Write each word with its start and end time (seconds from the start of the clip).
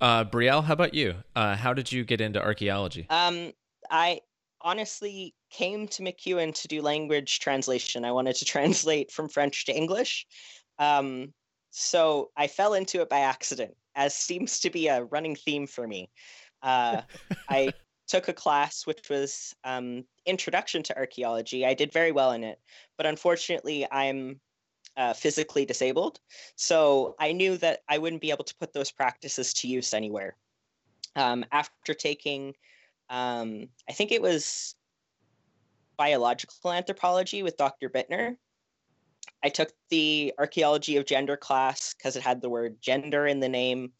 Uh, 0.00 0.24
Brielle, 0.24 0.64
how 0.64 0.74
about 0.74 0.94
you? 0.94 1.14
Uh, 1.34 1.56
how 1.56 1.72
did 1.72 1.90
you 1.90 2.04
get 2.04 2.20
into 2.20 2.42
archaeology? 2.42 3.06
Um, 3.08 3.52
I 3.90 4.20
honestly 4.60 5.34
came 5.50 5.88
to 5.88 6.02
MacEwan 6.02 6.54
to 6.54 6.68
do 6.68 6.82
language 6.82 7.40
translation. 7.40 8.04
I 8.04 8.12
wanted 8.12 8.36
to 8.36 8.44
translate 8.56 9.10
from 9.10 9.28
French 9.28 9.64
to 9.66 9.76
English. 9.76 10.26
Um, 10.78 11.32
so 11.70 12.30
I 12.36 12.46
fell 12.46 12.74
into 12.74 13.00
it 13.00 13.08
by 13.08 13.20
accident, 13.20 13.74
as 13.94 14.14
seems 14.14 14.60
to 14.60 14.70
be 14.70 14.88
a 14.88 15.04
running 15.04 15.36
theme 15.36 15.66
for 15.66 15.86
me. 15.86 16.10
Uh, 16.62 17.02
I 17.48 17.72
took 18.08 18.28
a 18.28 18.32
class 18.32 18.86
which 18.86 19.08
was 19.10 19.54
um, 19.64 20.04
Introduction 20.26 20.82
to 20.84 20.96
Archaeology. 20.96 21.64
I 21.64 21.74
did 21.74 21.92
very 21.92 22.12
well 22.12 22.32
in 22.32 22.44
it, 22.44 22.58
but 22.96 23.06
unfortunately, 23.06 23.86
I'm 23.90 24.40
uh, 24.96 25.12
physically 25.12 25.64
disabled. 25.64 26.20
So 26.56 27.14
I 27.18 27.32
knew 27.32 27.56
that 27.58 27.80
I 27.88 27.98
wouldn't 27.98 28.22
be 28.22 28.30
able 28.30 28.44
to 28.44 28.54
put 28.56 28.72
those 28.72 28.90
practices 28.90 29.52
to 29.54 29.68
use 29.68 29.94
anywhere. 29.94 30.36
Um, 31.14 31.44
after 31.52 31.94
taking, 31.94 32.54
um, 33.08 33.68
I 33.88 33.92
think 33.92 34.12
it 34.12 34.22
was 34.22 34.74
biological 35.96 36.72
anthropology 36.72 37.42
with 37.42 37.56
Dr. 37.56 37.88
Bittner, 37.88 38.36
I 39.42 39.48
took 39.48 39.72
the 39.90 40.34
archaeology 40.38 40.96
of 40.96 41.06
gender 41.06 41.36
class 41.36 41.94
because 41.94 42.16
it 42.16 42.22
had 42.22 42.40
the 42.40 42.48
word 42.48 42.76
gender 42.80 43.26
in 43.26 43.40
the 43.40 43.48
name, 43.48 43.92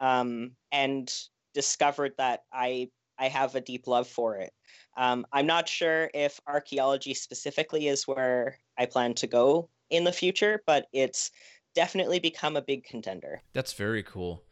um, 0.00 0.52
and 0.72 1.12
discovered 1.54 2.12
that 2.18 2.44
I 2.52 2.90
I 3.18 3.28
have 3.28 3.54
a 3.54 3.60
deep 3.60 3.86
love 3.86 4.08
for 4.08 4.36
it. 4.36 4.52
Um, 4.96 5.26
I'm 5.32 5.46
not 5.46 5.68
sure 5.68 6.10
if 6.12 6.38
archaeology 6.46 7.14
specifically 7.14 7.88
is 7.88 8.06
where 8.06 8.58
I 8.78 8.86
plan 8.86 9.14
to 9.14 9.26
go 9.26 9.70
in 9.90 10.04
the 10.04 10.12
future, 10.12 10.62
but 10.66 10.86
it's 10.92 11.30
definitely 11.74 12.18
become 12.18 12.56
a 12.56 12.62
big 12.62 12.84
contender. 12.84 13.42
That's 13.52 13.72
very 13.74 14.02
cool. 14.02 14.42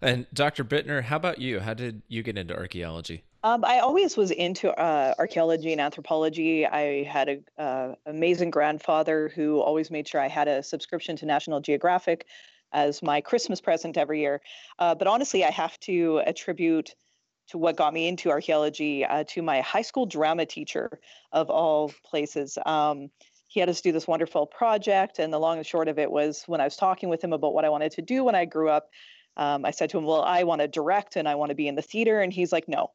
And 0.00 0.26
Dr. 0.32 0.64
Bittner, 0.64 1.02
how 1.02 1.16
about 1.16 1.38
you? 1.38 1.60
How 1.60 1.74
did 1.74 2.02
you 2.08 2.22
get 2.22 2.36
into 2.36 2.56
archaeology? 2.56 3.24
Um, 3.42 3.64
I 3.64 3.80
always 3.80 4.16
was 4.16 4.30
into 4.30 4.70
uh, 4.70 5.14
archaeology 5.18 5.72
and 5.72 5.80
anthropology. 5.80 6.66
I 6.66 7.04
had 7.04 7.28
an 7.28 7.44
uh, 7.58 7.94
amazing 8.06 8.50
grandfather 8.50 9.30
who 9.34 9.60
always 9.60 9.90
made 9.90 10.08
sure 10.08 10.20
I 10.20 10.28
had 10.28 10.48
a 10.48 10.62
subscription 10.62 11.14
to 11.16 11.26
National 11.26 11.60
Geographic 11.60 12.26
as 12.72 13.02
my 13.02 13.20
Christmas 13.20 13.60
present 13.60 13.98
every 13.98 14.20
year. 14.20 14.40
Uh, 14.78 14.94
but 14.94 15.06
honestly, 15.06 15.44
I 15.44 15.50
have 15.50 15.78
to 15.80 16.22
attribute 16.26 16.94
to 17.48 17.58
what 17.58 17.76
got 17.76 17.92
me 17.92 18.08
into 18.08 18.30
archaeology 18.30 19.04
uh, 19.04 19.24
to 19.28 19.42
my 19.42 19.60
high 19.60 19.82
school 19.82 20.06
drama 20.06 20.46
teacher 20.46 20.98
of 21.32 21.50
all 21.50 21.92
places. 22.04 22.56
Um, 22.64 23.10
he 23.54 23.60
had 23.60 23.68
us 23.68 23.80
do 23.80 23.92
this 23.92 24.08
wonderful 24.08 24.46
project. 24.46 25.20
And 25.20 25.32
the 25.32 25.38
long 25.38 25.58
and 25.58 25.66
short 25.66 25.86
of 25.86 25.96
it 25.96 26.10
was 26.10 26.42
when 26.48 26.60
I 26.60 26.64
was 26.64 26.74
talking 26.74 27.08
with 27.08 27.22
him 27.22 27.32
about 27.32 27.54
what 27.54 27.64
I 27.64 27.68
wanted 27.68 27.92
to 27.92 28.02
do 28.02 28.24
when 28.24 28.34
I 28.34 28.46
grew 28.46 28.68
up, 28.68 28.90
um, 29.36 29.64
I 29.64 29.70
said 29.70 29.90
to 29.90 29.98
him, 29.98 30.02
Well, 30.02 30.22
I 30.22 30.42
want 30.42 30.60
to 30.60 30.66
direct 30.66 31.14
and 31.14 31.28
I 31.28 31.36
want 31.36 31.50
to 31.50 31.54
be 31.54 31.68
in 31.68 31.76
the 31.76 31.82
theater. 31.82 32.20
And 32.20 32.32
he's 32.32 32.50
like, 32.50 32.66
No. 32.66 32.90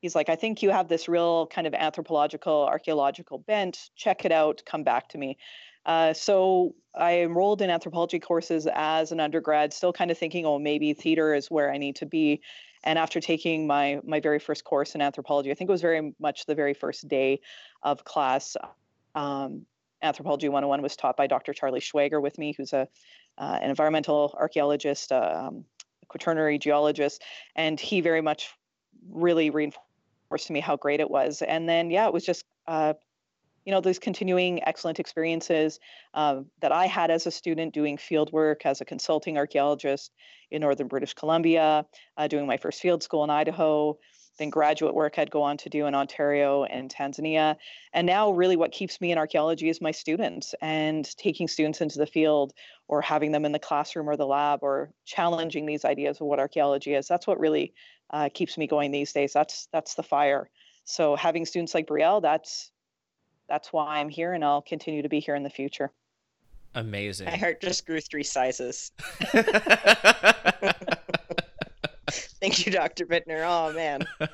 He's 0.00 0.16
like, 0.16 0.28
I 0.28 0.34
think 0.34 0.64
you 0.64 0.70
have 0.70 0.88
this 0.88 1.08
real 1.08 1.46
kind 1.46 1.64
of 1.68 1.74
anthropological, 1.74 2.66
archaeological 2.66 3.38
bent. 3.38 3.90
Check 3.94 4.24
it 4.24 4.32
out. 4.32 4.62
Come 4.66 4.82
back 4.82 5.08
to 5.10 5.18
me. 5.18 5.38
Uh, 5.86 6.12
so 6.12 6.74
I 6.96 7.20
enrolled 7.20 7.62
in 7.62 7.70
anthropology 7.70 8.18
courses 8.18 8.66
as 8.72 9.12
an 9.12 9.20
undergrad, 9.20 9.72
still 9.72 9.92
kind 9.92 10.10
of 10.10 10.18
thinking, 10.18 10.44
oh, 10.44 10.58
maybe 10.58 10.92
theater 10.92 11.34
is 11.34 11.52
where 11.52 11.72
I 11.72 11.78
need 11.78 11.94
to 11.96 12.06
be. 12.06 12.40
And 12.82 12.98
after 12.98 13.20
taking 13.20 13.68
my 13.68 14.00
my 14.04 14.18
very 14.18 14.40
first 14.40 14.64
course 14.64 14.96
in 14.96 15.02
anthropology, 15.02 15.52
I 15.52 15.54
think 15.54 15.70
it 15.70 15.72
was 15.72 15.82
very 15.82 16.14
much 16.18 16.46
the 16.46 16.56
very 16.56 16.74
first 16.74 17.06
day 17.06 17.40
of 17.84 18.04
class 18.04 18.56
um, 19.18 19.66
Anthropology 20.00 20.48
101 20.48 20.80
was 20.80 20.94
taught 20.94 21.16
by 21.16 21.26
Dr. 21.26 21.52
Charlie 21.52 21.80
Schweger 21.80 22.22
with 22.22 22.38
me, 22.38 22.54
who's 22.56 22.72
a 22.72 22.88
uh, 23.36 23.58
an 23.62 23.70
environmental 23.70 24.34
archaeologist, 24.36 25.12
uh, 25.12 25.46
um, 25.48 25.64
quaternary 26.08 26.58
geologist, 26.58 27.22
and 27.54 27.78
he 27.78 28.00
very 28.00 28.20
much 28.20 28.50
really 29.10 29.50
reinforced 29.50 30.46
to 30.46 30.52
me 30.52 30.60
how 30.60 30.76
great 30.76 30.98
it 30.98 31.08
was. 31.08 31.42
And 31.42 31.68
then, 31.68 31.90
yeah, 31.90 32.06
it 32.06 32.12
was 32.12 32.24
just, 32.24 32.44
uh, 32.66 32.94
you 33.64 33.72
know, 33.72 33.80
those 33.80 34.00
continuing 34.00 34.60
excellent 34.66 34.98
experiences 34.98 35.78
uh, 36.14 36.40
that 36.60 36.72
I 36.72 36.86
had 36.86 37.12
as 37.12 37.26
a 37.26 37.30
student 37.30 37.74
doing 37.74 37.96
field 37.96 38.32
work 38.32 38.66
as 38.66 38.80
a 38.80 38.84
consulting 38.84 39.38
archaeologist 39.38 40.12
in 40.50 40.62
northern 40.62 40.88
British 40.88 41.14
Columbia, 41.14 41.86
uh, 42.16 42.26
doing 42.26 42.46
my 42.46 42.56
first 42.56 42.80
field 42.80 43.04
school 43.04 43.22
in 43.22 43.30
Idaho, 43.30 43.98
then 44.38 44.50
graduate 44.50 44.94
work 44.94 45.18
I'd 45.18 45.30
go 45.30 45.42
on 45.42 45.56
to 45.58 45.68
do 45.68 45.86
in 45.86 45.94
Ontario 45.94 46.64
and 46.64 46.92
Tanzania. 46.92 47.56
And 47.92 48.06
now, 48.06 48.30
really, 48.30 48.56
what 48.56 48.72
keeps 48.72 49.00
me 49.00 49.12
in 49.12 49.18
archaeology 49.18 49.68
is 49.68 49.80
my 49.80 49.90
students 49.90 50.54
and 50.60 51.04
taking 51.16 51.48
students 51.48 51.80
into 51.80 51.98
the 51.98 52.06
field 52.06 52.54
or 52.86 53.02
having 53.02 53.32
them 53.32 53.44
in 53.44 53.52
the 53.52 53.58
classroom 53.58 54.08
or 54.08 54.16
the 54.16 54.26
lab 54.26 54.60
or 54.62 54.90
challenging 55.04 55.66
these 55.66 55.84
ideas 55.84 56.20
of 56.20 56.26
what 56.26 56.38
archaeology 56.38 56.94
is. 56.94 57.06
That's 57.06 57.26
what 57.26 57.38
really 57.38 57.74
uh, 58.10 58.28
keeps 58.32 58.56
me 58.56 58.66
going 58.66 58.90
these 58.90 59.12
days. 59.12 59.32
That's 59.32 59.68
that's 59.72 59.94
the 59.94 60.02
fire. 60.02 60.48
So 60.84 61.16
having 61.16 61.44
students 61.44 61.74
like 61.74 61.86
Brielle, 61.86 62.22
that's 62.22 62.70
that's 63.48 63.72
why 63.72 63.98
I'm 63.98 64.08
here, 64.08 64.32
and 64.32 64.44
I'll 64.44 64.62
continue 64.62 65.02
to 65.02 65.08
be 65.08 65.20
here 65.20 65.34
in 65.34 65.42
the 65.42 65.50
future. 65.50 65.90
Amazing. 66.74 67.26
My 67.26 67.36
heart 67.36 67.60
just 67.60 67.86
grew 67.86 68.00
three 68.00 68.22
sizes. 68.22 68.92
Thank 72.40 72.64
you, 72.66 72.72
Dr. 72.72 73.04
Bittner. 73.04 73.44
Oh, 73.44 73.72
man. 73.72 74.06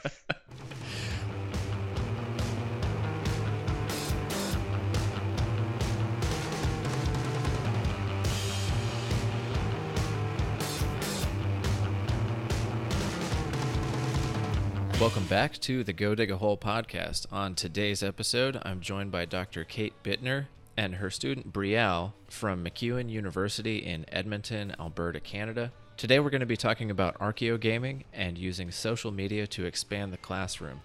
Welcome 15.01 15.25
back 15.27 15.55
to 15.61 15.83
the 15.83 15.93
Go 15.93 16.15
Dig 16.15 16.31
a 16.31 16.37
Hole 16.37 16.57
podcast. 16.57 17.27
On 17.33 17.55
today's 17.55 18.03
episode, 18.03 18.61
I'm 18.63 18.81
joined 18.81 19.11
by 19.11 19.25
Dr. 19.25 19.65
Kate 19.65 19.95
Bittner 20.03 20.47
and 20.77 20.97
her 20.97 21.11
student 21.11 21.53
Brielle 21.53 22.13
from 22.29 22.65
MacEwan 22.65 23.11
University 23.11 23.79
in 23.79 24.05
Edmonton, 24.11 24.75
Alberta, 24.79 25.21
Canada. 25.21 25.73
Today 25.97 26.19
we're 26.19 26.31
going 26.31 26.41
to 26.41 26.47
be 26.47 26.57
talking 26.57 26.91
about 26.91 27.17
archaeogaming 27.21 28.03
and 28.13 28.37
using 28.37 28.73
social 28.73 29.13
media 29.13 29.47
to 29.47 29.65
expand 29.65 30.13
the 30.13 30.17
classroom. 30.17 30.81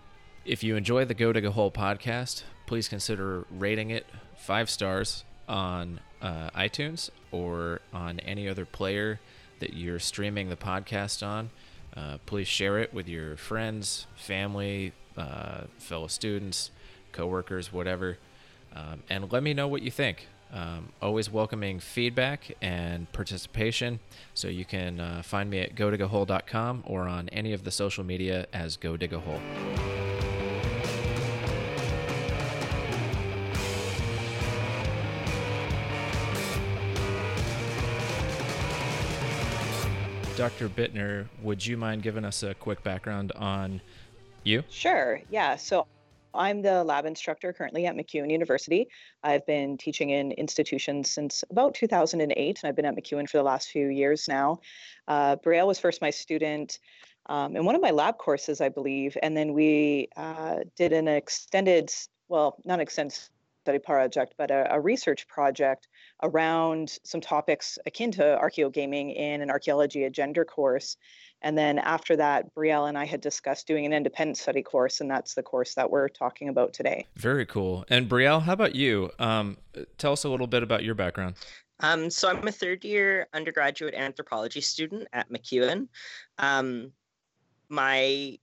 If 0.46 0.64
you 0.64 0.76
enjoy 0.76 1.06
the 1.06 1.16
Go 1.16 1.34
Dig 1.34 1.46
a 1.46 1.52
Hole 1.52 1.72
podcast, 1.72 2.44
please 2.68 2.88
consider 2.88 3.44
rating 3.50 3.90
it 3.90 4.06
five 4.38 4.70
stars 4.70 5.24
on 5.48 6.00
uh, 6.22 6.52
iTunes 6.52 7.10
or 7.32 7.82
on 7.92 8.20
any 8.20 8.48
other 8.48 8.66
player 8.66 9.20
that 9.60 9.74
you're 9.74 9.98
streaming 9.98 10.50
the 10.50 10.56
podcast 10.56 11.26
on. 11.26 11.50
Uh, 11.98 12.20
please 12.28 12.48
share 12.48 12.78
it 12.78 12.94
with 12.94 13.08
your 13.08 13.36
friends, 13.36 14.06
family, 14.16 14.94
uh, 15.18 15.62
fellow 15.80 16.08
students, 16.08 16.70
coworkers, 17.14 17.74
whatever, 17.74 18.20
um, 18.76 19.02
and 19.10 19.32
let 19.32 19.42
me 19.42 19.56
know 19.56 19.68
what 19.68 19.82
you 19.82 19.90
think. 19.90 20.28
Um, 20.52 20.90
always 21.00 21.32
welcoming 21.32 21.80
feedback 21.80 22.52
and 22.62 23.12
participation. 23.12 24.00
So 24.34 24.48
you 24.48 24.66
can 24.66 25.00
uh, 25.00 25.22
find 25.24 25.50
me 25.50 25.60
at 25.60 25.76
godigahole.com 25.76 26.84
or 26.88 27.08
on 27.08 27.30
any 27.30 27.54
of 27.54 27.64
the 27.64 27.72
social 27.72 28.04
media 28.04 28.48
as 28.52 28.76
Go 28.76 28.98
Dig 28.98 29.14
a 29.14 29.20
Hole. 29.20 29.42
Dr. 40.40 40.70
Bittner, 40.70 41.28
would 41.42 41.66
you 41.66 41.76
mind 41.76 42.02
giving 42.02 42.24
us 42.24 42.44
a 42.44 42.54
quick 42.54 42.82
background 42.82 43.34
on 43.34 43.82
you? 44.46 44.64
Sure. 44.70 45.20
Yeah. 45.30 45.58
So 45.58 45.86
I'm 46.34 46.62
the 46.62 46.84
lab 46.84 47.06
instructor 47.06 47.54
currently 47.54 47.86
at 47.86 47.96
MacEwan 47.96 48.32
University. 48.32 48.88
I've 49.24 49.46
been 49.46 49.78
teaching 49.78 50.10
in 50.10 50.32
institutions 50.32 51.10
since 51.10 51.44
about 51.50 51.74
2008, 51.74 52.60
and 52.62 52.70
I've 52.70 52.76
been 52.76 52.86
at 52.86 52.96
MacEwan 52.96 53.30
for 53.30 53.38
the 53.38 53.44
last 53.44 53.70
few 53.70 53.88
years 53.88 54.28
now. 54.28 54.60
Uh, 55.08 55.36
Brielle 55.38 55.68
was 55.68 55.80
first 55.80 56.02
my 56.02 56.10
student 56.10 56.80
um, 57.28 57.56
in 57.56 57.64
one 57.64 57.76
of 57.76 57.82
my 57.82 57.92
lab 57.92 58.18
courses, 58.18 58.60
I 58.60 58.70
believe, 58.70 59.18
and 59.22 59.38
then 59.38 59.54
we 59.54 60.10
uh, 60.18 60.58
did 60.76 60.94
an 60.94 61.08
extended, 61.08 61.94
well, 62.28 62.58
not 62.66 62.80
extended 62.80 63.18
study 63.70 63.78
project, 63.80 64.34
but 64.36 64.50
a, 64.50 64.74
a, 64.74 64.82
research 64.82 65.28
project 65.28 65.88
around 66.24 66.98
some 67.04 67.22
topics 67.22 67.78
akin 67.86 68.12
to 68.12 68.40
archaeogaming 68.42 69.16
in 69.16 69.44
an 69.44 69.52
archaeology 69.52 70.06
a 70.06 70.10
gender 70.10 70.44
course. 70.44 70.98
And 71.44 71.56
then 71.56 71.78
after 71.78 72.16
that, 72.16 72.56
Brielle 72.56 72.90
and 72.90 72.98
I 72.98 73.06
had 73.06 73.22
discussed 73.22 73.68
doing 73.68 73.86
an 73.86 73.94
independent 73.94 74.38
study 74.38 74.64
course, 74.64 75.02
and 75.02 75.10
that's 75.10 75.36
the 75.36 75.44
course 75.44 75.76
that 75.76 75.92
we're 75.92 76.10
talking 76.10 76.50
about 76.50 76.74
today. 76.74 77.06
Very 77.16 77.46
cool. 77.46 77.86
And 77.90 78.10
Brielle, 78.10 78.42
how 78.42 78.54
about 78.54 78.74
you? 78.76 79.12
Um, 79.20 79.58
tell 80.00 80.14
us 80.14 80.24
a 80.24 80.30
little 80.30 80.48
bit 80.48 80.64
about 80.64 80.84
your 80.84 80.96
background. 80.96 81.36
Um, 81.82 82.10
so 82.10 82.28
I'm 82.28 82.46
a 82.48 82.52
third 82.52 82.84
year 82.84 83.28
undergraduate 83.36 83.94
anthropology 83.94 84.62
student 84.62 85.08
at 85.14 85.32
MacEwan. 85.32 85.90
Um, 86.40 86.92
my 87.70 88.40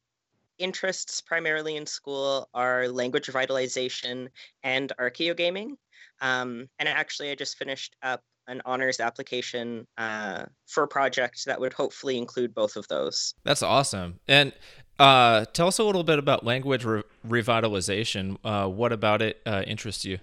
interests 0.59 1.21
primarily 1.21 1.77
in 1.77 1.87
school 1.87 2.49
are 2.55 2.89
language 2.89 3.27
revitalization 3.27 4.29
and 4.63 4.93
archaeogaming. 4.99 5.77
Um, 6.21 6.69
and 6.79 6.89
actually, 6.89 7.31
I 7.31 7.35
just 7.35 7.57
finished 7.57 7.97
up 8.03 8.23
an 8.49 8.63
honors 8.65 9.01
application 9.01 9.87
uh, 9.99 10.45
for 10.67 10.85
a 10.85 10.89
project 10.89 11.45
that 11.47 11.61
would 11.61 11.73
hopefully 11.73 12.17
include 12.17 12.55
both 12.55 12.77
of 12.77 12.87
those. 12.89 13.35
That's 13.45 13.63
awesome. 13.63 14.21
And 14.29 14.53
uh, 14.99 15.45
tell 15.47 15.69
us 15.69 15.79
a 15.79 15.85
little 15.85 16.05
bit 16.05 16.19
about 16.19 16.45
language 16.45 16.85
re- 16.85 17.03
revitalization. 17.27 18.37
Uh, 18.45 18.69
what 18.69 18.93
about 18.93 19.21
it 19.21 19.41
uh, 19.47 19.63
interests 19.67 20.05
you? 20.05 20.19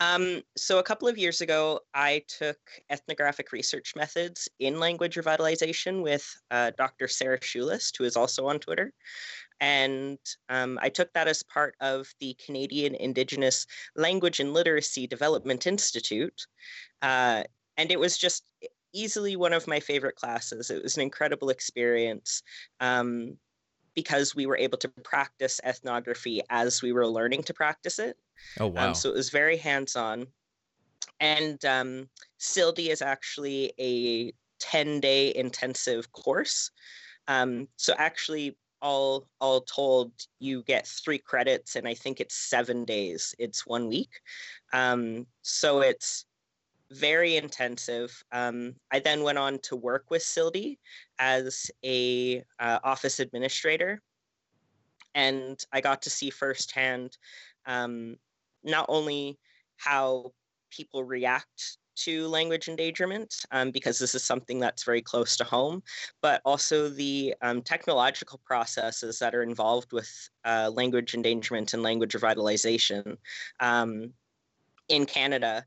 Um, 0.00 0.42
so 0.56 0.78
a 0.78 0.82
couple 0.82 1.08
of 1.08 1.16
years 1.16 1.40
ago, 1.40 1.80
I 1.94 2.24
took 2.26 2.58
ethnographic 2.90 3.52
research 3.52 3.94
methods 3.96 4.48
in 4.58 4.80
language 4.80 5.14
revitalization 5.14 6.02
with 6.02 6.36
uh, 6.50 6.72
Dr. 6.76 7.08
Sarah 7.08 7.38
Shulist, 7.38 7.96
who 7.96 8.04
is 8.04 8.16
also 8.16 8.46
on 8.46 8.58
Twitter. 8.58 8.92
And 9.60 10.18
um, 10.48 10.78
I 10.82 10.88
took 10.88 11.12
that 11.12 11.28
as 11.28 11.42
part 11.42 11.74
of 11.80 12.12
the 12.20 12.36
Canadian 12.44 12.94
Indigenous 12.94 13.66
Language 13.96 14.40
and 14.40 14.52
Literacy 14.52 15.06
Development 15.06 15.66
Institute. 15.66 16.46
Uh, 17.02 17.44
and 17.76 17.90
it 17.90 17.98
was 17.98 18.18
just 18.18 18.50
easily 18.92 19.36
one 19.36 19.52
of 19.52 19.66
my 19.66 19.80
favorite 19.80 20.16
classes. 20.16 20.70
It 20.70 20.82
was 20.82 20.96
an 20.96 21.02
incredible 21.02 21.50
experience. 21.50 22.42
Um, 22.80 23.36
because 23.94 24.34
we 24.34 24.46
were 24.46 24.56
able 24.56 24.78
to 24.78 24.88
practice 25.04 25.60
ethnography 25.64 26.42
as 26.50 26.82
we 26.82 26.92
were 26.92 27.06
learning 27.06 27.42
to 27.44 27.54
practice 27.54 27.98
it. 27.98 28.16
Oh, 28.58 28.68
wow. 28.68 28.88
Um, 28.88 28.94
so 28.94 29.08
it 29.08 29.14
was 29.14 29.30
very 29.30 29.56
hands 29.56 29.96
on. 29.96 30.26
And 31.20 31.64
um, 31.64 32.08
CILLDI 32.40 32.88
is 32.88 33.02
actually 33.02 33.72
a 33.78 34.32
10 34.60 35.00
day 35.00 35.34
intensive 35.34 36.10
course. 36.12 36.70
Um, 37.28 37.68
so 37.76 37.94
actually, 37.96 38.56
all 38.84 39.26
all 39.40 39.62
told, 39.62 40.12
you 40.38 40.62
get 40.62 40.86
three 40.86 41.18
credits, 41.18 41.74
and 41.74 41.88
I 41.88 41.94
think 41.94 42.20
it's 42.20 42.36
seven 42.36 42.84
days. 42.84 43.34
It's 43.38 43.66
one 43.66 43.88
week, 43.88 44.20
um, 44.72 45.26
so 45.42 45.80
it's 45.80 46.26
very 46.92 47.36
intensive. 47.36 48.22
Um, 48.30 48.74
I 48.92 49.00
then 49.00 49.22
went 49.22 49.38
on 49.38 49.58
to 49.60 49.74
work 49.74 50.04
with 50.10 50.22
CILLDI 50.22 50.78
as 51.18 51.70
a 51.82 52.44
uh, 52.60 52.78
office 52.84 53.20
administrator, 53.20 54.02
and 55.14 55.58
I 55.72 55.80
got 55.80 56.02
to 56.02 56.10
see 56.10 56.28
firsthand 56.28 57.16
um, 57.66 58.16
not 58.62 58.84
only 58.88 59.38
how 59.78 60.32
people 60.70 61.04
react 61.04 61.78
to 61.96 62.28
language 62.28 62.68
endangerment 62.68 63.34
um, 63.50 63.70
because 63.70 63.98
this 63.98 64.14
is 64.14 64.24
something 64.24 64.58
that's 64.58 64.84
very 64.84 65.02
close 65.02 65.36
to 65.36 65.44
home, 65.44 65.82
but 66.22 66.40
also 66.44 66.88
the 66.88 67.34
um, 67.42 67.62
technological 67.62 68.40
processes 68.44 69.18
that 69.18 69.34
are 69.34 69.42
involved 69.42 69.92
with 69.92 70.10
uh, 70.44 70.70
language 70.72 71.14
endangerment 71.14 71.74
and 71.74 71.82
language 71.82 72.12
revitalization. 72.12 73.16
Um, 73.60 74.12
in 74.88 75.06
Canada, 75.06 75.64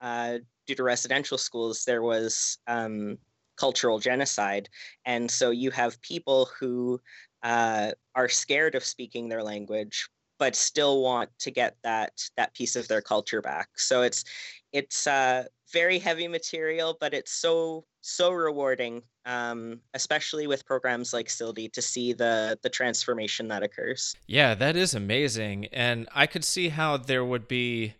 uh, 0.00 0.38
due 0.66 0.74
to 0.74 0.82
residential 0.82 1.38
schools, 1.38 1.84
there 1.84 2.02
was 2.02 2.58
um, 2.66 3.18
cultural 3.56 3.98
genocide. 3.98 4.68
And 5.04 5.30
so 5.30 5.50
you 5.50 5.70
have 5.70 6.00
people 6.02 6.48
who 6.58 7.00
uh, 7.42 7.92
are 8.14 8.28
scared 8.28 8.74
of 8.74 8.84
speaking 8.84 9.28
their 9.28 9.42
language, 9.42 10.08
but 10.38 10.54
still 10.54 11.02
want 11.02 11.30
to 11.38 11.50
get 11.50 11.76
that 11.82 12.12
that 12.36 12.54
piece 12.54 12.76
of 12.76 12.88
their 12.88 13.00
culture 13.00 13.40
back. 13.40 13.68
So 13.76 14.02
it's 14.02 14.24
it's 14.72 15.06
uh, 15.06 15.44
very 15.72 15.98
heavy 15.98 16.28
material, 16.28 16.96
but 17.00 17.14
it's 17.14 17.32
so 17.32 17.84
so 18.00 18.30
rewarding, 18.30 19.02
um, 19.24 19.80
especially 19.94 20.46
with 20.46 20.64
programs 20.64 21.12
like 21.12 21.26
CILLDI, 21.26 21.72
to 21.72 21.82
see 21.82 22.12
the 22.12 22.58
the 22.62 22.70
transformation 22.70 23.48
that 23.48 23.62
occurs. 23.62 24.14
Yeah, 24.26 24.54
that 24.54 24.76
is 24.76 24.94
amazing, 24.94 25.66
and 25.66 26.08
I 26.14 26.26
could 26.26 26.44
see 26.44 26.68
how 26.68 26.96
there 26.96 27.24
would 27.24 27.48
be. 27.48 27.94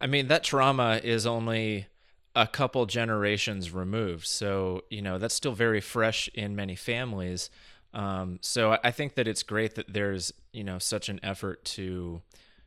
I 0.00 0.06
mean, 0.06 0.28
that 0.28 0.42
trauma 0.42 1.00
is 1.02 1.26
only 1.26 1.86
a 2.34 2.46
couple 2.46 2.86
generations 2.86 3.70
removed, 3.70 4.26
so 4.26 4.82
you 4.90 5.02
know 5.02 5.18
that's 5.18 5.34
still 5.34 5.52
very 5.52 5.80
fresh 5.80 6.28
in 6.34 6.56
many 6.56 6.74
families. 6.74 7.50
Um, 7.94 8.38
so 8.40 8.78
I 8.82 8.90
think 8.90 9.16
that 9.16 9.28
it's 9.28 9.42
great 9.42 9.74
that 9.74 9.92
there's 9.92 10.32
you 10.52 10.64
know 10.64 10.78
such 10.78 11.08
an 11.08 11.20
effort 11.22 11.64
to 11.66 12.22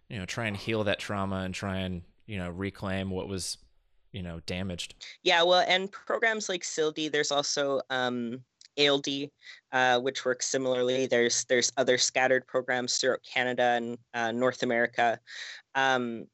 you 0.09 0.19
know 0.19 0.25
try 0.25 0.45
and 0.45 0.55
heal 0.55 0.83
that 0.83 0.99
trauma 0.99 1.37
and 1.37 1.53
try 1.53 1.77
and 1.77 2.03
you 2.27 2.37
know 2.37 2.49
reclaim 2.49 3.09
what 3.09 3.27
was 3.27 3.57
you 4.15 4.23
know 4.23 4.39
damaged. 4.45 4.95
Yeah, 5.23 5.43
well, 5.43 5.65
and 5.67 5.91
programs 5.91 6.47
like 6.47 6.63
CILLDI, 6.63 7.11
there's 7.11 7.31
also 7.31 7.81
um, 7.89 8.39
ALD, 8.79 9.07
uh, 9.73 9.99
which 9.99 10.23
works 10.23 10.47
similarly. 10.47 11.05
There's 11.05 11.43
there's 11.45 11.71
other 11.75 11.97
scattered 11.97 12.47
programs 12.47 12.97
throughout 12.97 13.19
Canada 13.23 13.73
and 13.75 13.97
uh, 14.13 14.31
North 14.31 14.63
America. 14.63 15.19
Um, 15.75 16.27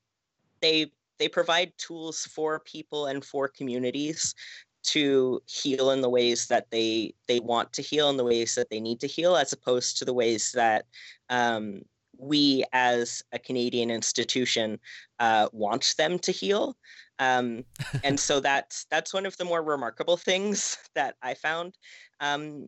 they 0.62 0.92
they 1.18 1.28
provide 1.28 1.74
tools 1.78 2.26
for 2.26 2.60
people 2.60 3.08
and 3.08 3.26
for 3.26 3.48
communities 3.48 4.36
to 4.84 5.42
heal 5.46 5.92
in 5.92 6.02
the 6.02 6.10
ways 6.10 6.48
that 6.48 6.70
they 6.70 7.14
they 7.28 7.40
want 7.40 7.74
to 7.74 7.82
heal 7.82 8.10
in 8.10 8.18
the 8.18 8.24
ways 8.24 8.56
that 8.56 8.70
they 8.70 8.80
need 8.80 9.00
to 9.00 9.08
heal 9.08 9.36
as 9.36 9.54
opposed 9.54 9.98
to 9.98 10.06
the 10.06 10.14
ways 10.14 10.52
that 10.52 10.86
um, 11.30 11.82
we 12.18 12.64
as 12.74 13.24
a 13.32 13.40
canadian 13.40 13.92
institution 13.92 14.80
uh, 15.20 15.48
want 15.52 15.94
them 15.98 16.18
to 16.18 16.32
heal 16.32 16.76
um, 17.22 17.64
and 18.04 18.20
so 18.28 18.42
that's 18.42 18.86
that's 18.92 19.14
one 19.14 19.26
of 19.26 19.38
the 19.38 19.46
more 19.46 19.64
remarkable 19.64 20.18
things 20.18 20.78
that 20.96 21.16
i 21.22 21.34
found 21.34 21.78
um, 22.20 22.68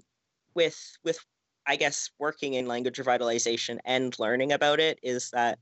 with 0.56 0.80
with 1.04 1.20
I 1.66 1.78
guess 1.78 2.10
working 2.20 2.56
in 2.56 2.68
language 2.68 2.98
revitalization 2.98 3.80
and 3.86 4.14
learning 4.20 4.52
about 4.52 4.82
it 4.82 5.00
is 5.02 5.30
that 5.32 5.60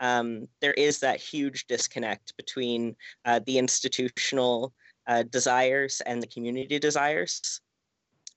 um, 0.00 0.48
there 0.60 0.72
is 0.72 0.98
that 1.00 1.20
huge 1.20 1.66
disconnect 1.66 2.36
between 2.36 2.96
uh, 3.24 3.40
the 3.46 3.58
institutional 3.58 4.72
uh, 5.06 5.22
desires 5.22 6.00
and 6.06 6.22
the 6.22 6.26
community 6.26 6.78
desires. 6.78 7.60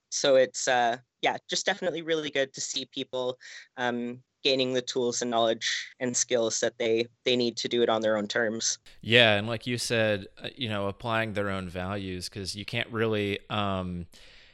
So 0.09 0.35
it's 0.35 0.67
uh, 0.67 0.97
yeah, 1.21 1.37
just 1.49 1.65
definitely 1.65 2.01
really 2.01 2.29
good 2.29 2.53
to 2.53 2.61
see 2.61 2.85
people 2.85 3.37
um, 3.77 4.21
gaining 4.47 4.71
the 4.71 4.81
tools 4.81 5.21
and 5.21 5.29
knowledge 5.29 5.67
and 5.99 6.15
skills 6.15 6.61
that 6.61 6.77
they 6.77 7.05
they 7.25 7.35
need 7.35 7.57
to 7.57 7.67
do 7.67 7.81
it 7.83 7.89
on 7.89 8.01
their 8.01 8.15
own 8.15 8.27
terms. 8.27 8.77
Yeah, 9.01 9.33
and 9.33 9.45
like 9.45 9.67
you 9.67 9.77
said, 9.77 10.27
uh, 10.41 10.47
you 10.55 10.69
know, 10.69 10.87
applying 10.87 11.33
their 11.33 11.49
own 11.49 11.67
values 11.67 12.29
because 12.29 12.55
you 12.55 12.65
can't 12.65 12.89
really. 12.89 13.39
Um, 13.49 14.07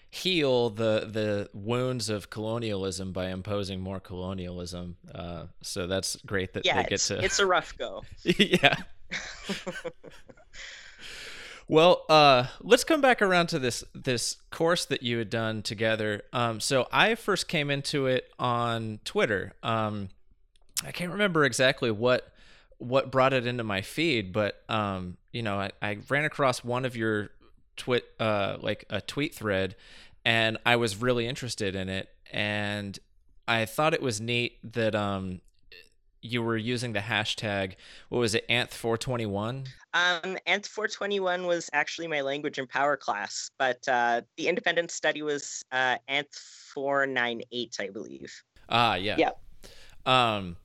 heal 0.10 0.70
the 0.70 1.10
the 1.12 1.50
wounds 1.56 2.08
of 2.08 2.30
colonialism 2.30 3.12
by 3.12 3.30
imposing 3.30 3.82
more 3.82 4.00
colonialism. 4.00 4.96
Uh, 5.14 5.46
so 5.64 5.88
that's 5.88 6.16
great 6.18 6.54
that 6.54 6.64
yeah, 6.64 6.84
they 6.84 6.88
get 6.88 7.00
to. 7.00 7.24
It's 7.24 7.40
a 7.40 7.48
rough 7.48 7.76
go. 7.80 8.04
yeah. 8.24 8.76
Well, 11.68 12.04
uh, 12.10 12.48
let's 12.62 12.84
come 12.84 13.02
back 13.02 13.22
around 13.22 13.48
to 13.48 13.60
this 13.60 13.84
this 13.94 14.38
course 14.52 14.86
that 14.86 15.02
you 15.02 15.18
had 15.18 15.30
done 15.30 15.62
together. 15.62 16.24
Um, 16.34 16.60
so 16.60 16.88
I 16.92 17.16
first 17.16 17.48
came 17.48 17.70
into 17.70 18.06
it 18.08 18.30
on 18.38 19.00
Twitter. 19.06 19.54
Um, 19.64 20.10
I 20.86 20.92
can't 20.92 21.12
remember 21.12 21.46
exactly 21.46 21.90
what 21.92 22.32
what 22.80 23.12
brought 23.12 23.34
it 23.34 23.48
into 23.48 23.64
my 23.64 23.82
feed, 23.82 24.34
but 24.34 24.62
um, 24.68 25.18
you 25.32 25.42
know, 25.42 25.60
I, 25.60 25.72
I 25.82 25.98
ran 26.10 26.26
across 26.26 26.64
one 26.64 26.84
of 26.86 26.98
your 26.98 27.30
twit 27.78 28.06
uh, 28.20 28.58
like 28.60 28.86
a 28.90 29.00
tweet 29.00 29.34
thread, 29.34 29.76
and 30.26 30.58
I 30.66 30.76
was 30.76 30.98
really 30.98 31.28
interested 31.28 31.76
in 31.76 31.88
it, 31.88 32.10
and 32.32 33.00
I 33.48 33.66
thought 33.66 33.94
it 33.94 34.02
was 34.02 34.20
neat 34.20 34.58
that 34.74 34.96
um, 34.96 35.40
you 36.22 36.44
were 36.44 36.58
using 36.58 36.94
the 36.94 37.00
hashtag 37.00 37.76
what 38.10 38.20
was 38.20 38.36
it 38.36 38.48
anth421 38.50 39.68
um 39.94 40.38
anth421 40.48 41.46
was 41.46 41.70
actually 41.74 42.08
my 42.08 42.22
language 42.22 42.58
and 42.58 42.68
power 42.68 42.98
class 42.98 43.50
but 43.60 43.80
uh 43.88 44.22
the 44.38 44.48
independent 44.48 44.92
study 44.92 45.22
was 45.22 45.64
uh 45.72 45.98
anth498 46.10 47.80
i 47.80 47.90
believe. 47.90 48.34
Ah 48.70 48.96
yeah. 48.96 49.16
Yeah 49.18 49.32
um 50.06 50.58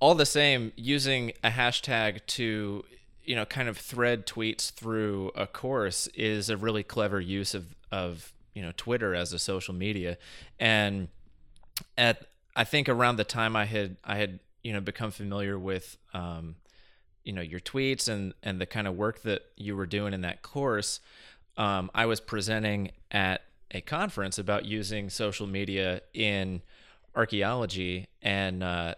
all 0.00 0.14
the 0.14 0.26
same 0.26 0.72
using 0.76 1.32
a 1.44 1.50
hashtag 1.50 2.24
to 2.26 2.84
you 3.22 3.36
know 3.36 3.44
kind 3.44 3.68
of 3.68 3.76
thread 3.76 4.26
tweets 4.26 4.70
through 4.70 5.30
a 5.34 5.46
course 5.46 6.06
is 6.08 6.48
a 6.50 6.56
really 6.56 6.82
clever 6.82 7.20
use 7.20 7.54
of 7.54 7.74
of 7.92 8.32
you 8.54 8.62
know 8.62 8.72
twitter 8.76 9.14
as 9.14 9.32
a 9.32 9.38
social 9.38 9.74
media. 9.74 10.18
And 10.58 11.08
at 11.96 12.26
i 12.56 12.64
think 12.64 12.88
around 12.88 13.16
the 13.16 13.24
time 13.24 13.54
i 13.56 13.64
had 13.64 13.96
i 14.04 14.16
had 14.16 14.40
you 14.62 14.72
know 14.72 14.80
become 14.80 15.10
familiar 15.10 15.58
with 15.58 15.96
um, 16.12 16.56
you 17.24 17.32
know 17.32 17.42
your 17.42 17.60
tweets 17.60 18.08
and 18.08 18.34
and 18.42 18.60
the 18.60 18.66
kind 18.66 18.86
of 18.86 18.96
work 18.96 19.22
that 19.22 19.42
you 19.56 19.76
were 19.76 19.86
doing 19.86 20.14
in 20.14 20.20
that 20.22 20.42
course 20.42 21.00
um, 21.56 21.90
i 21.94 22.06
was 22.06 22.20
presenting 22.20 22.90
at 23.10 23.42
a 23.72 23.80
conference 23.80 24.38
about 24.38 24.64
using 24.64 25.10
social 25.10 25.46
media 25.46 26.00
in 26.12 26.62
archaeology. 27.14 28.06
And 28.22 28.62
uh, 28.62 28.94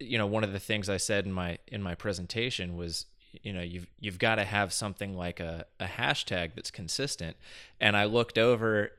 you 0.00 0.18
know 0.18 0.26
one 0.26 0.42
of 0.42 0.52
the 0.52 0.58
things 0.58 0.88
i 0.88 0.96
said 0.96 1.24
in 1.24 1.32
my 1.32 1.58
in 1.68 1.80
my 1.80 1.94
presentation 1.94 2.76
was 2.76 3.06
you 3.42 3.52
know 3.52 3.62
you've 3.62 3.86
you've 4.00 4.18
got 4.18 4.34
to 4.34 4.44
have 4.44 4.72
something 4.72 5.16
like 5.16 5.38
a, 5.38 5.66
a 5.78 5.86
hashtag 5.86 6.54
that's 6.54 6.70
consistent. 6.70 7.36
And 7.80 7.96
i 7.96 8.04
looked 8.04 8.38
over 8.38 8.90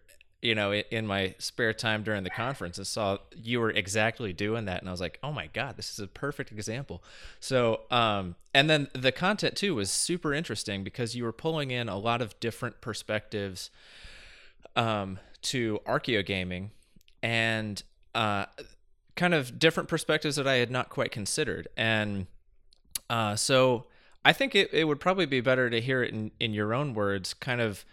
you 0.42 0.56
know, 0.56 0.74
in 0.74 1.06
my 1.06 1.36
spare 1.38 1.74
time 1.74 2.04
during 2.04 2.24
the 2.24 2.30
conference 2.30 2.78
and 2.78 2.88
saw 2.88 3.18
you 3.36 3.60
were 3.60 3.72
exactly 3.72 4.32
doing 4.32 4.66
that. 4.66 4.80
And 4.80 4.88
I 4.88 4.92
was 4.92 5.02
like, 5.02 5.20
oh 5.22 5.34
my 5.34 5.48
God, 5.48 5.76
this 5.76 5.92
is 5.92 6.00
a 6.00 6.08
perfect 6.08 6.52
example. 6.52 7.04
So, 7.42 7.82
um, 7.92 8.36
and 8.54 8.70
then 8.70 8.88
the 8.94 9.12
content 9.12 9.58
too 9.58 9.76
was 9.76 9.92
super 9.92 10.34
interesting 10.34 10.84
because 10.84 11.16
you 11.16 11.26
were 11.26 11.34
pulling 11.34 11.72
in 11.72 11.90
a 11.90 11.98
lot 11.98 12.22
of 12.22 12.40
different 12.40 12.80
perspectives 12.80 13.70
um, 14.78 15.20
to 15.42 15.80
archaeogaming 15.86 16.70
and 17.22 17.84
uh, 18.16 18.46
kind 19.18 19.34
of 19.34 19.60
different 19.60 19.90
perspectives 19.90 20.38
that 20.38 20.48
I 20.48 20.56
had 20.56 20.72
not 20.72 20.90
quite 20.90 21.12
considered. 21.12 21.68
And 21.76 22.28
uh, 23.10 23.36
so 23.36 23.88
I 24.24 24.32
think 24.32 24.56
it, 24.56 24.74
it 24.74 24.86
would 24.86 25.02
probably 25.02 25.26
be 25.26 25.42
better 25.42 25.70
to 25.70 25.82
hear 25.82 26.02
it 26.02 26.14
in, 26.14 26.32
in 26.40 26.54
your 26.54 26.74
own 26.74 26.94
words, 26.94 27.34
kind 27.34 27.60
of 27.60 27.84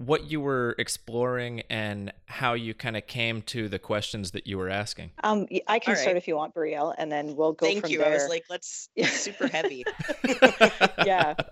what 0.00 0.30
you 0.30 0.40
were 0.40 0.74
exploring 0.78 1.62
and 1.68 2.10
how 2.24 2.54
you 2.54 2.72
kind 2.72 2.96
of 2.96 3.06
came 3.06 3.42
to 3.42 3.68
the 3.68 3.78
questions 3.78 4.30
that 4.30 4.46
you 4.46 4.56
were 4.56 4.70
asking. 4.70 5.10
Um, 5.22 5.46
I 5.68 5.78
can 5.78 5.92
right. 5.92 6.00
start 6.00 6.16
if 6.16 6.26
you 6.26 6.36
want, 6.36 6.54
Brielle, 6.54 6.94
and 6.96 7.12
then 7.12 7.36
we'll 7.36 7.52
go 7.52 7.66
Thank 7.66 7.82
from 7.82 7.90
you. 7.90 7.98
there. 7.98 8.08
I 8.08 8.14
was 8.14 8.28
like, 8.28 8.44
let's 8.48 8.88
super 9.04 9.46
heavy. 9.46 9.84
yeah. 11.04 11.34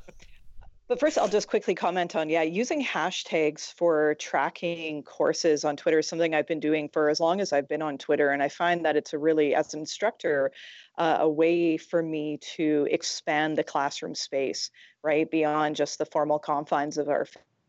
But 0.88 0.98
first, 0.98 1.18
I'll 1.18 1.28
just 1.28 1.48
quickly 1.48 1.74
comment 1.74 2.16
on 2.16 2.30
yeah, 2.30 2.40
using 2.40 2.82
hashtags 2.82 3.74
for 3.74 4.14
tracking 4.14 5.02
courses 5.02 5.62
on 5.62 5.76
Twitter 5.76 5.98
is 5.98 6.08
something 6.08 6.34
I've 6.34 6.46
been 6.46 6.60
doing 6.60 6.88
for 6.90 7.10
as 7.10 7.20
long 7.20 7.42
as 7.42 7.52
I've 7.52 7.68
been 7.68 7.82
on 7.82 7.98
Twitter. 7.98 8.30
And 8.30 8.42
I 8.42 8.48
find 8.48 8.86
that 8.86 8.96
it's 8.96 9.12
a 9.12 9.18
really, 9.18 9.54
as 9.54 9.74
an 9.74 9.80
instructor, 9.80 10.50
uh, 10.96 11.18
a 11.20 11.28
way 11.28 11.76
for 11.76 12.02
me 12.02 12.38
to 12.56 12.88
expand 12.90 13.58
the 13.58 13.64
classroom 13.64 14.14
space, 14.14 14.70
right, 15.02 15.30
beyond 15.30 15.76
just 15.76 15.98
the 15.98 16.06
formal 16.06 16.38
confines 16.38 16.96
of 16.96 17.10
our 17.10 17.26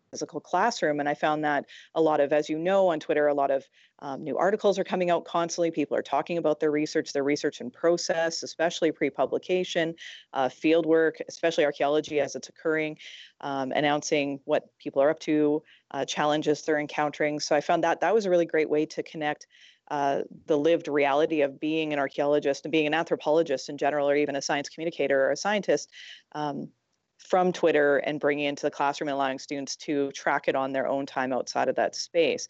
physical 0.10 0.40
classroom. 0.40 1.00
And 1.00 1.08
I 1.08 1.14
found 1.14 1.44
that 1.44 1.66
a 1.96 2.02
lot 2.02 2.20
of, 2.20 2.34
as 2.34 2.50
you 2.50 2.58
know, 2.58 2.88
on 2.88 3.00
Twitter, 3.00 3.28
a 3.28 3.34
lot 3.34 3.52
of 3.52 3.64
um, 4.00 4.24
new 4.24 4.38
articles 4.38 4.80
are 4.80 4.84
coming 4.84 5.10
out 5.10 5.26
constantly. 5.26 5.72
People 5.72 5.98
are 5.98 6.02
talking 6.02 6.38
about 6.38 6.60
their 6.60 6.72
research, 6.72 7.14
their 7.14 7.24
research 7.24 7.62
and 7.62 7.72
process, 7.72 8.44
especially 8.44 8.92
pre 8.92 9.10
publication, 9.10 9.96
uh, 10.34 10.50
field 10.50 10.86
work, 10.86 11.18
especially 11.28 11.66
archaeology 11.66 12.20
as 12.20 12.36
it's 12.36 12.50
occurring, 12.50 12.98
um, 13.42 13.72
announcing 13.72 14.40
what 14.46 14.70
people 14.78 15.02
are 15.02 15.10
up 15.10 15.20
to, 15.20 15.62
uh, 15.92 16.06
challenges 16.06 16.62
they're 16.62 16.80
encountering. 16.80 17.40
So 17.40 17.56
I 17.56 17.62
found 17.62 17.84
that 17.84 18.02
that 18.02 18.14
was 18.14 18.26
a 18.26 18.30
really 18.30 18.46
great 18.46 18.70
way 18.70 18.86
to 18.88 19.04
connect. 19.04 19.48
Uh, 19.90 20.22
the 20.46 20.58
lived 20.58 20.88
reality 20.88 21.42
of 21.42 21.60
being 21.60 21.94
an 21.94 22.00
archaeologist 22.00 22.64
and 22.64 22.72
being 22.72 22.86
an 22.86 22.94
anthropologist 22.94 23.70
in 23.70 23.78
general, 23.78 24.08
or 24.08 24.16
even 24.16 24.36
a 24.36 24.42
science 24.42 24.70
communicator 24.70 25.20
or 25.26 25.32
a 25.32 25.38
scientist, 25.38 25.90
um, 26.34 26.70
from 27.20 27.52
Twitter 27.52 27.98
and 27.98 28.20
bringing 28.20 28.46
into 28.46 28.64
the 28.64 28.72
classroom 28.72 29.10
and 29.10 29.16
allowing 29.16 29.40
students 29.40 29.76
to 29.76 30.12
track 30.14 30.48
it 30.48 30.56
on 30.56 30.72
their 30.72 30.88
own 30.88 31.06
time 31.06 31.32
outside 31.32 31.68
of 31.68 31.76
that 31.76 31.96
space. 31.96 32.48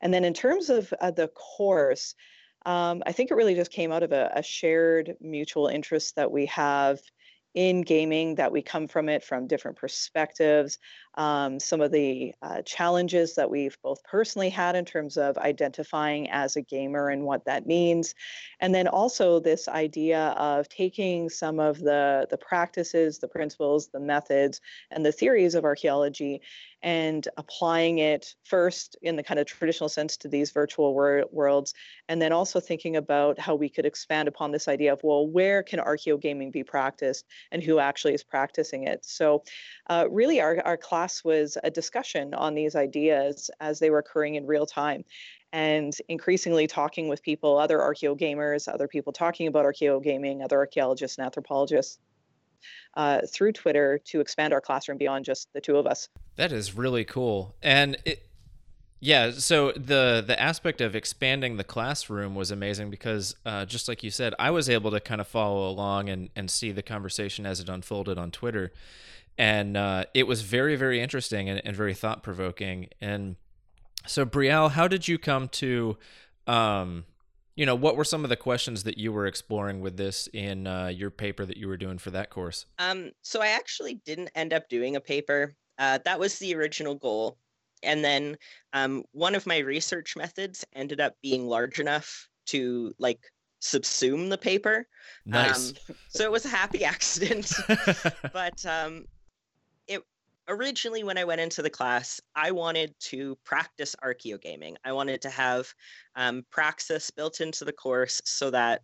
And 0.00 0.14
then 0.14 0.24
in 0.24 0.32
terms 0.32 0.70
of 0.70 0.92
uh, 1.00 1.10
the 1.10 1.28
course, 1.28 2.14
um, 2.64 3.02
I 3.04 3.12
think 3.12 3.30
it 3.30 3.34
really 3.34 3.54
just 3.54 3.72
came 3.72 3.92
out 3.92 4.02
of 4.02 4.12
a, 4.12 4.30
a 4.34 4.42
shared 4.42 5.16
mutual 5.20 5.66
interest 5.66 6.16
that 6.16 6.30
we 6.30 6.46
have 6.46 7.00
in 7.54 7.82
gaming 7.82 8.36
that 8.36 8.52
we 8.52 8.62
come 8.62 8.88
from 8.88 9.08
it 9.08 9.22
from 9.22 9.46
different 9.46 9.76
perspectives 9.76 10.78
um, 11.14 11.60
some 11.60 11.80
of 11.80 11.92
the 11.92 12.32
uh, 12.42 12.62
challenges 12.62 13.34
that 13.34 13.50
we've 13.50 13.76
both 13.82 14.02
personally 14.04 14.48
had 14.48 14.76
in 14.76 14.84
terms 14.84 15.16
of 15.16 15.36
identifying 15.38 16.30
as 16.30 16.56
a 16.56 16.62
gamer 16.62 17.10
and 17.10 17.24
what 17.24 17.44
that 17.44 17.66
means. 17.66 18.14
And 18.60 18.74
then 18.74 18.88
also 18.88 19.40
this 19.40 19.68
idea 19.68 20.28
of 20.38 20.68
taking 20.68 21.28
some 21.28 21.60
of 21.60 21.78
the 21.80 22.26
the 22.30 22.38
practices 22.38 23.18
the 23.18 23.28
principles 23.28 23.88
the 23.88 24.00
methods 24.00 24.60
and 24.90 25.04
the 25.04 25.12
theories 25.12 25.54
of 25.54 25.64
archaeology 25.64 26.40
and 26.84 27.28
applying 27.36 27.98
it 27.98 28.34
first 28.44 28.96
in 29.02 29.14
the 29.14 29.22
kind 29.22 29.38
of 29.38 29.46
traditional 29.46 29.88
sense 29.88 30.16
to 30.16 30.28
these 30.28 30.50
virtual 30.50 30.94
wor- 30.94 31.26
worlds 31.30 31.74
and 32.08 32.20
then 32.20 32.32
also 32.32 32.58
thinking 32.58 32.96
about 32.96 33.38
how 33.38 33.54
we 33.54 33.68
could 33.68 33.86
expand 33.86 34.26
upon 34.28 34.50
this 34.50 34.66
idea 34.66 34.92
of 34.92 35.00
well 35.02 35.26
where 35.26 35.62
can 35.62 35.78
archaeogaming 35.78 36.50
be 36.50 36.64
practiced 36.64 37.26
and 37.52 37.62
who 37.62 37.78
actually 37.78 38.14
is 38.14 38.24
practicing 38.24 38.86
it? 38.86 39.04
So 39.04 39.44
uh, 39.88 40.06
really 40.10 40.40
our, 40.40 40.60
our 40.64 40.76
class 40.76 41.01
class 41.02 41.24
was 41.24 41.58
a 41.64 41.70
discussion 41.70 42.32
on 42.32 42.54
these 42.54 42.76
ideas 42.76 43.50
as 43.60 43.80
they 43.80 43.90
were 43.90 43.98
occurring 43.98 44.36
in 44.36 44.46
real 44.46 44.66
time 44.66 45.04
and 45.52 45.92
increasingly 46.08 46.66
talking 46.66 47.08
with 47.08 47.22
people, 47.22 47.58
other 47.58 47.78
archeo 47.78 48.18
gamers, 48.18 48.72
other 48.72 48.86
people 48.86 49.12
talking 49.12 49.48
about 49.48 49.64
archeo 49.64 50.02
gaming, 50.02 50.42
other 50.42 50.58
archaeologists 50.58 51.18
and 51.18 51.24
anthropologists 51.26 51.98
uh, 52.94 53.20
through 53.28 53.52
Twitter 53.52 54.00
to 54.04 54.20
expand 54.20 54.52
our 54.52 54.60
classroom 54.60 54.96
beyond 54.96 55.24
just 55.24 55.52
the 55.52 55.60
two 55.60 55.76
of 55.76 55.86
us. 55.86 56.08
That 56.36 56.52
is 56.52 56.74
really 56.74 57.04
cool. 57.04 57.54
And 57.62 57.96
it, 58.04 58.24
yeah, 59.00 59.32
so 59.32 59.72
the 59.72 60.22
the 60.24 60.40
aspect 60.40 60.80
of 60.80 60.94
expanding 60.94 61.56
the 61.56 61.64
classroom 61.64 62.36
was 62.36 62.52
amazing 62.52 62.88
because 62.90 63.34
uh, 63.44 63.64
just 63.64 63.88
like 63.88 64.04
you 64.04 64.12
said, 64.12 64.32
I 64.38 64.50
was 64.52 64.70
able 64.70 64.92
to 64.92 65.00
kind 65.00 65.20
of 65.20 65.26
follow 65.26 65.68
along 65.68 66.08
and, 66.08 66.30
and 66.36 66.48
see 66.48 66.70
the 66.70 66.82
conversation 66.82 67.44
as 67.44 67.58
it 67.58 67.68
unfolded 67.68 68.16
on 68.16 68.30
Twitter 68.30 68.70
and 69.38 69.76
uh, 69.76 70.04
it 70.14 70.26
was 70.26 70.42
very 70.42 70.76
very 70.76 71.00
interesting 71.00 71.48
and, 71.48 71.60
and 71.64 71.76
very 71.76 71.94
thought 71.94 72.22
provoking. 72.22 72.88
And 73.00 73.36
so, 74.06 74.24
Brielle, 74.24 74.70
how 74.70 74.88
did 74.88 75.08
you 75.08 75.18
come 75.18 75.48
to? 75.48 75.96
Um, 76.46 77.04
you 77.54 77.66
know, 77.66 77.74
what 77.74 77.96
were 77.96 78.04
some 78.04 78.24
of 78.24 78.30
the 78.30 78.36
questions 78.36 78.84
that 78.84 78.96
you 78.96 79.12
were 79.12 79.26
exploring 79.26 79.80
with 79.80 79.96
this 79.96 80.26
in 80.32 80.66
uh, 80.66 80.86
your 80.86 81.10
paper 81.10 81.44
that 81.44 81.58
you 81.58 81.68
were 81.68 81.76
doing 81.76 81.98
for 81.98 82.10
that 82.10 82.30
course? 82.30 82.64
Um, 82.78 83.10
so 83.20 83.42
I 83.42 83.48
actually 83.48 84.00
didn't 84.06 84.30
end 84.34 84.54
up 84.54 84.68
doing 84.70 84.96
a 84.96 85.00
paper. 85.00 85.54
Uh, 85.78 85.98
that 86.04 86.18
was 86.18 86.38
the 86.38 86.54
original 86.54 86.94
goal. 86.94 87.36
And 87.82 88.04
then 88.04 88.36
um, 88.72 89.04
one 89.12 89.34
of 89.34 89.46
my 89.46 89.58
research 89.58 90.16
methods 90.16 90.64
ended 90.74 91.00
up 91.00 91.14
being 91.22 91.46
large 91.46 91.78
enough 91.78 92.28
to 92.46 92.94
like 92.98 93.20
subsume 93.60 94.30
the 94.30 94.38
paper. 94.38 94.86
Nice. 95.26 95.70
Um, 95.88 95.96
so 96.08 96.24
it 96.24 96.32
was 96.32 96.44
a 96.44 96.48
happy 96.48 96.84
accident. 96.86 97.52
but 98.32 98.64
um, 98.64 99.04
originally 100.48 101.04
when 101.04 101.18
I 101.18 101.24
went 101.24 101.40
into 101.40 101.62
the 101.62 101.70
class, 101.70 102.20
I 102.34 102.50
wanted 102.50 102.94
to 103.00 103.36
practice 103.44 103.94
archaeogaming. 104.02 104.76
I 104.84 104.92
wanted 104.92 105.22
to 105.22 105.30
have 105.30 105.72
um, 106.16 106.44
praxis 106.50 107.10
built 107.10 107.40
into 107.40 107.64
the 107.64 107.72
course 107.72 108.20
so 108.24 108.50
that 108.50 108.82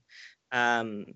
um, 0.52 1.06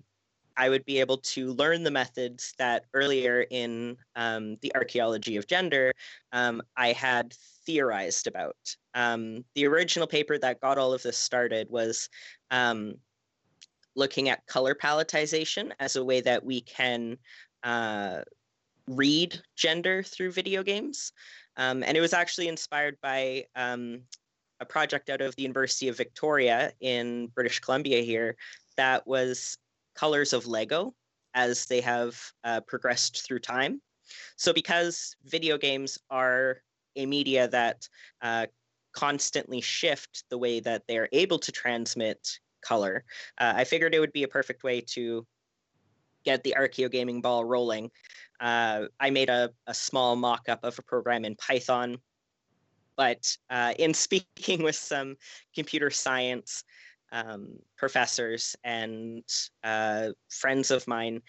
I 0.55 0.69
would 0.69 0.85
be 0.85 0.99
able 0.99 1.17
to 1.17 1.53
learn 1.53 1.83
the 1.83 1.91
methods 1.91 2.53
that 2.57 2.85
earlier 2.93 3.45
in 3.49 3.97
um, 4.15 4.57
the 4.61 4.73
archaeology 4.75 5.37
of 5.37 5.47
gender 5.47 5.93
um, 6.31 6.61
I 6.77 6.91
had 6.91 7.33
theorized 7.65 8.27
about. 8.27 8.55
Um, 8.93 9.43
the 9.55 9.65
original 9.65 10.07
paper 10.07 10.37
that 10.37 10.61
got 10.61 10.77
all 10.77 10.93
of 10.93 11.01
this 11.01 11.17
started 11.17 11.69
was 11.69 12.09
um, 12.51 12.95
looking 13.95 14.29
at 14.29 14.45
color 14.45 14.75
palettization 14.75 15.71
as 15.79 15.95
a 15.95 16.05
way 16.05 16.21
that 16.21 16.43
we 16.43 16.61
can 16.61 17.17
uh, 17.63 18.21
read 18.87 19.39
gender 19.55 20.03
through 20.03 20.31
video 20.31 20.63
games. 20.63 21.11
Um, 21.57 21.83
and 21.83 21.95
it 21.95 22.01
was 22.01 22.13
actually 22.13 22.47
inspired 22.47 22.97
by 23.01 23.45
um, 23.55 24.01
a 24.59 24.65
project 24.65 25.09
out 25.09 25.21
of 25.21 25.35
the 25.35 25.43
University 25.43 25.87
of 25.87 25.97
Victoria 25.97 26.71
in 26.79 27.27
British 27.27 27.59
Columbia 27.59 28.01
here 28.01 28.35
that 28.77 29.05
was 29.05 29.57
colors 29.95 30.33
of 30.33 30.47
Lego 30.47 30.93
as 31.33 31.65
they 31.65 31.81
have 31.81 32.19
uh, 32.43 32.61
progressed 32.61 33.25
through 33.25 33.39
time. 33.39 33.81
So, 34.35 34.53
because 34.53 35.15
video 35.25 35.57
games 35.57 35.97
are 36.09 36.61
a 36.95 37.05
media 37.05 37.47
that 37.47 37.87
uh, 38.21 38.47
constantly 38.93 39.61
shift 39.61 40.25
the 40.29 40.37
way 40.37 40.59
that 40.59 40.83
they're 40.87 41.09
able 41.11 41.39
to 41.39 41.51
transmit 41.51 42.19
color, 42.61 43.03
uh, 43.39 43.53
I 43.55 43.63
figured 43.63 43.95
it 43.95 43.99
would 43.99 44.13
be 44.13 44.23
a 44.23 44.27
perfect 44.27 44.63
way 44.63 44.81
to 44.81 45.25
get 46.23 46.43
the 46.43 46.55
archaeogaming 46.57 47.21
ball 47.21 47.45
rolling 47.45 47.91
uh, 48.43 48.87
I 48.99 49.09
made 49.09 49.29
a, 49.29 49.51
a 49.67 49.73
small 49.73 50.15
mock 50.17 50.49
up 50.49 50.63
of 50.63 50.77
a 50.77 50.83
program 50.83 51.23
in 51.23 51.35
Python. 51.35 51.97
But 52.97 53.35
uh, 53.49 53.73
in 53.79 53.93
speaking 53.93 54.61
with 54.61 54.75
some 54.75 55.15
computer 55.55 55.89
science 55.89 56.63
um, 57.11 57.59
professors 57.77 58.55
and 58.63 59.23
uh, 59.63 60.09
friends 60.29 60.71
of 60.71 60.87
mine, 60.87 61.21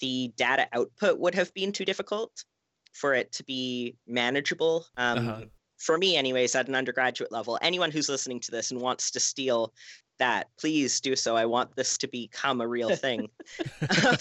the 0.00 0.32
data 0.36 0.68
output 0.72 1.18
would 1.18 1.34
have 1.34 1.52
been 1.54 1.72
too 1.72 1.84
difficult 1.84 2.44
for 2.92 3.14
it 3.14 3.32
to 3.32 3.44
be 3.44 3.96
manageable. 4.06 4.86
Um, 4.96 5.18
uh-huh 5.18 5.44
for 5.76 5.98
me 5.98 6.16
anyways 6.16 6.54
at 6.54 6.68
an 6.68 6.74
undergraduate 6.74 7.32
level 7.32 7.58
anyone 7.60 7.90
who's 7.90 8.08
listening 8.08 8.38
to 8.38 8.52
this 8.52 8.70
and 8.70 8.80
wants 8.80 9.10
to 9.10 9.18
steal 9.18 9.72
that 10.18 10.48
please 10.58 11.00
do 11.00 11.16
so. 11.16 11.36
I 11.36 11.46
want 11.46 11.74
this 11.76 11.98
to 11.98 12.08
become 12.08 12.60
a 12.60 12.68
real 12.68 12.94
thing. 12.96 13.28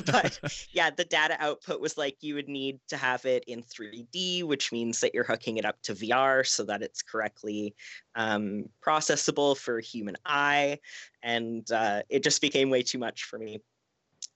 But 0.06 0.40
yeah 0.72 0.90
the 0.90 1.06
data 1.06 1.38
output 1.40 1.80
was 1.80 1.98
like 1.98 2.18
you 2.22 2.36
would 2.36 2.50
need 2.50 2.80
to 2.90 2.98
have 2.98 3.26
it 3.26 3.44
in 3.48 3.64
3d 3.64 4.44
which 4.44 4.72
means 4.72 5.00
that 5.00 5.14
you're 5.14 5.24
hooking 5.24 5.58
it 5.58 5.66
up 5.66 5.82
to 5.84 5.94
vr 5.94 6.46
so 6.46 6.64
that 6.64 6.82
it's 6.82 7.02
correctly 7.02 7.76
um, 8.16 8.66
processable 8.86 9.58
for 9.58 9.80
human 9.80 10.16
eye 10.26 10.80
and 11.22 11.72
uh, 11.72 12.02
it 12.10 12.24
just 12.24 12.42
became 12.42 12.70
way 12.70 12.84
too 12.84 12.98
much 12.98 13.24
for 13.24 13.40
me. 13.40 13.60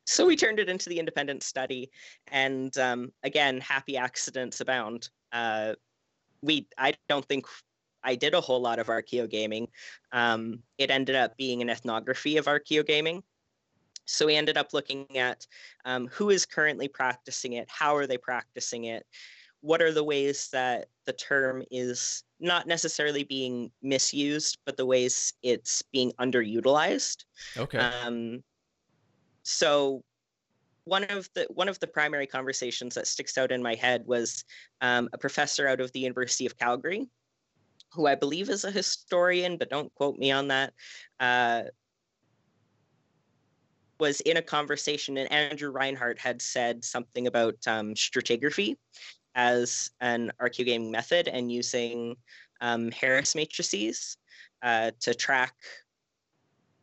So 0.05 0.25
we 0.25 0.35
turned 0.35 0.59
it 0.59 0.69
into 0.69 0.89
the 0.89 0.99
independent 0.99 1.43
study 1.43 1.91
and 2.31 2.75
um, 2.77 3.11
again 3.23 3.59
happy 3.59 3.97
accidents 3.97 4.61
abound. 4.61 5.09
Uh, 5.31 5.73
we 6.41 6.67
i 6.77 6.93
don't 7.09 7.25
think 7.25 7.45
I 8.07 8.15
did 8.15 8.33
a 8.33 8.41
whole 8.41 8.61
lot 8.61 8.79
of 8.79 8.87
archaeogaming. 8.87 9.67
Um, 10.13 10.63
it 10.77 10.89
ended 10.89 11.15
up 11.15 11.35
being 11.37 11.61
an 11.61 11.69
ethnography 11.69 12.37
of 12.37 12.45
archeo 12.45 12.85
gaming. 12.85 13.21
So 14.05 14.25
we 14.25 14.35
ended 14.35 14.57
up 14.57 14.73
looking 14.73 15.05
at 15.17 15.45
um, 15.83 16.07
who 16.07 16.29
is 16.29 16.45
currently 16.45 16.87
practicing 16.87 17.53
it, 17.53 17.67
how 17.69 17.95
are 17.95 18.07
they 18.07 18.17
practicing 18.17 18.85
it, 18.85 19.05
what 19.59 19.81
are 19.81 19.91
the 19.91 20.03
ways 20.03 20.47
that 20.53 20.87
the 21.05 21.11
term 21.11 21.61
is 21.69 22.23
not 22.39 22.67
necessarily 22.67 23.23
being 23.23 23.69
misused, 23.81 24.59
but 24.65 24.77
the 24.77 24.85
ways 24.85 25.33
it's 25.43 25.81
being 25.81 26.13
underutilized. 26.21 27.25
Okay. 27.57 27.79
Um, 27.79 28.43
so 29.43 30.03
one 30.85 31.03
of 31.05 31.29
the 31.33 31.45
one 31.49 31.67
of 31.67 31.79
the 31.79 31.87
primary 31.87 32.27
conversations 32.27 32.95
that 32.95 33.07
sticks 33.07 33.37
out 33.37 33.51
in 33.51 33.61
my 33.61 33.75
head 33.75 34.03
was 34.05 34.45
um, 34.79 35.09
a 35.11 35.17
professor 35.17 35.67
out 35.67 35.81
of 35.81 35.91
the 35.91 35.99
University 35.99 36.45
of 36.45 36.57
Calgary, 36.57 37.09
who 37.97 38.07
I 38.07 38.15
believe 38.15 38.49
is 38.49 38.63
a 38.63 38.71
historian, 38.71 39.57
but 39.57 39.69
don't 39.69 39.93
quote 39.95 40.17
me 40.17 40.31
on 40.31 40.47
that. 40.47 40.73
Uh, 41.19 41.63
was 43.99 44.21
in 44.21 44.37
a 44.37 44.41
conversation, 44.41 45.17
and 45.17 45.31
Andrew 45.31 45.71
Reinhard 45.71 46.19
had 46.19 46.41
said 46.41 46.85
something 46.85 47.25
about 47.25 47.55
um, 47.65 47.95
stratigraphy 47.95 48.75
as 49.33 49.89
an 49.99 50.31
archaeogaming 50.39 50.91
method 50.91 51.27
and 51.27 51.51
using 51.51 52.15
um, 52.61 52.91
Harris 52.91 53.33
matrices 53.33 54.17
uh, 54.61 54.91
to 54.99 55.15
track 55.15 55.55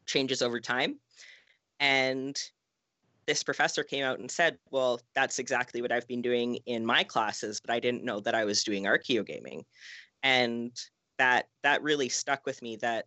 changes 0.07 0.43
over 0.43 0.61
time. 0.61 0.99
And 1.79 2.37
this 3.27 3.45
professor 3.45 3.85
came 3.85 4.05
out 4.05 4.19
and 4.19 4.31
said, 4.31 4.59
Well, 4.73 5.01
that's 5.15 5.39
exactly 5.39 5.83
what 5.83 5.93
I've 5.93 6.09
been 6.09 6.23
doing 6.23 6.57
in 6.67 6.85
my 6.85 7.05
classes, 7.05 7.61
but 7.61 7.73
I 7.73 7.79
didn't 7.79 8.05
know 8.05 8.19
that 8.21 8.35
I 8.35 8.45
was 8.45 8.65
doing 8.65 8.85
archaeogaming. 8.85 9.63
And 10.25 10.73
that 11.19 11.47
that 11.63 11.83
really 11.83 12.09
stuck 12.09 12.45
with 12.47 12.61
me 12.63 12.77
that 12.77 13.07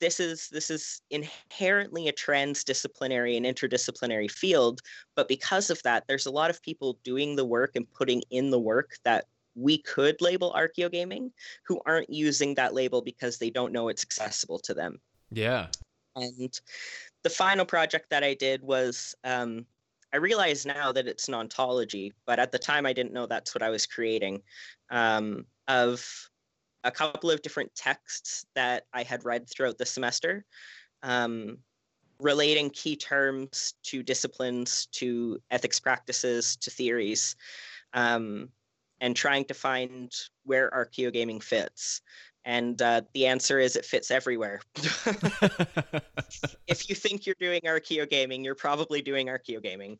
this 0.00 0.20
is 0.20 0.48
this 0.50 0.70
is 0.70 1.00
inherently 1.10 2.08
a 2.08 2.12
transdisciplinary 2.12 3.36
and 3.36 3.46
interdisciplinary 3.46 4.30
field 4.30 4.80
but 5.14 5.28
because 5.28 5.70
of 5.70 5.82
that 5.82 6.04
there's 6.08 6.26
a 6.26 6.30
lot 6.30 6.50
of 6.50 6.62
people 6.62 6.98
doing 7.04 7.36
the 7.36 7.44
work 7.44 7.76
and 7.76 7.90
putting 7.92 8.22
in 8.30 8.50
the 8.50 8.58
work 8.58 8.96
that 9.04 9.26
we 9.54 9.78
could 9.78 10.20
label 10.20 10.52
archaeogaming 10.56 11.30
who 11.64 11.80
aren't 11.86 12.10
using 12.10 12.54
that 12.54 12.74
label 12.74 13.00
because 13.00 13.38
they 13.38 13.50
don't 13.50 13.72
know 13.72 13.86
it's 13.86 14.02
accessible 14.02 14.58
to 14.58 14.74
them. 14.74 14.98
Yeah. 15.30 15.68
And 16.16 16.60
the 17.24 17.30
final 17.30 17.64
project 17.64 18.10
that 18.10 18.22
i 18.22 18.34
did 18.34 18.62
was 18.62 19.16
um, 19.24 19.66
i 20.12 20.16
realize 20.16 20.64
now 20.64 20.92
that 20.92 21.08
it's 21.08 21.26
an 21.26 21.34
ontology 21.34 22.12
but 22.26 22.38
at 22.38 22.52
the 22.52 22.58
time 22.58 22.86
i 22.86 22.92
didn't 22.92 23.12
know 23.12 23.26
that's 23.26 23.54
what 23.54 23.62
i 23.62 23.70
was 23.70 23.86
creating 23.86 24.40
um, 24.90 25.44
of 25.66 26.30
a 26.84 26.90
couple 26.90 27.30
of 27.30 27.42
different 27.42 27.74
texts 27.74 28.46
that 28.54 28.84
I 28.92 29.02
had 29.02 29.24
read 29.24 29.48
throughout 29.48 29.78
the 29.78 29.86
semester, 29.86 30.44
um, 31.02 31.58
relating 32.20 32.70
key 32.70 32.94
terms 32.96 33.74
to 33.84 34.02
disciplines, 34.02 34.86
to 34.92 35.38
ethics 35.50 35.80
practices, 35.80 36.56
to 36.56 36.70
theories, 36.70 37.36
um, 37.94 38.48
and 39.00 39.16
trying 39.16 39.44
to 39.46 39.54
find 39.54 40.12
where 40.44 40.70
archaeogaming 40.70 41.42
fits. 41.42 42.02
And 42.44 42.80
uh, 42.82 43.02
the 43.14 43.26
answer 43.26 43.58
is 43.58 43.74
it 43.74 43.86
fits 43.86 44.10
everywhere. 44.10 44.60
if 46.66 46.88
you 46.88 46.94
think 46.94 47.26
you're 47.26 47.36
doing 47.40 47.62
archaeogaming, 47.62 48.44
you're 48.44 48.54
probably 48.54 49.00
doing 49.00 49.28
archaeogaming. 49.28 49.96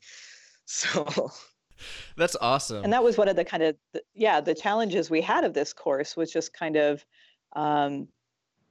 So 0.67 1.31
that's 2.17 2.37
awesome. 2.41 2.85
And 2.85 2.93
that 2.93 3.03
was 3.03 3.17
one 3.17 3.29
of 3.29 3.37
the 3.37 3.45
kind 3.45 3.63
of 3.63 3.77
yeah 4.15 4.41
the 4.41 4.55
challenges 4.55 5.11
we 5.11 5.21
had 5.21 5.45
of 5.45 5.55
this 5.55 5.73
course 5.73 6.17
was 6.17 6.33
just 6.33 6.53
kind 6.53 6.77
of 6.77 7.05
um, 7.55 8.09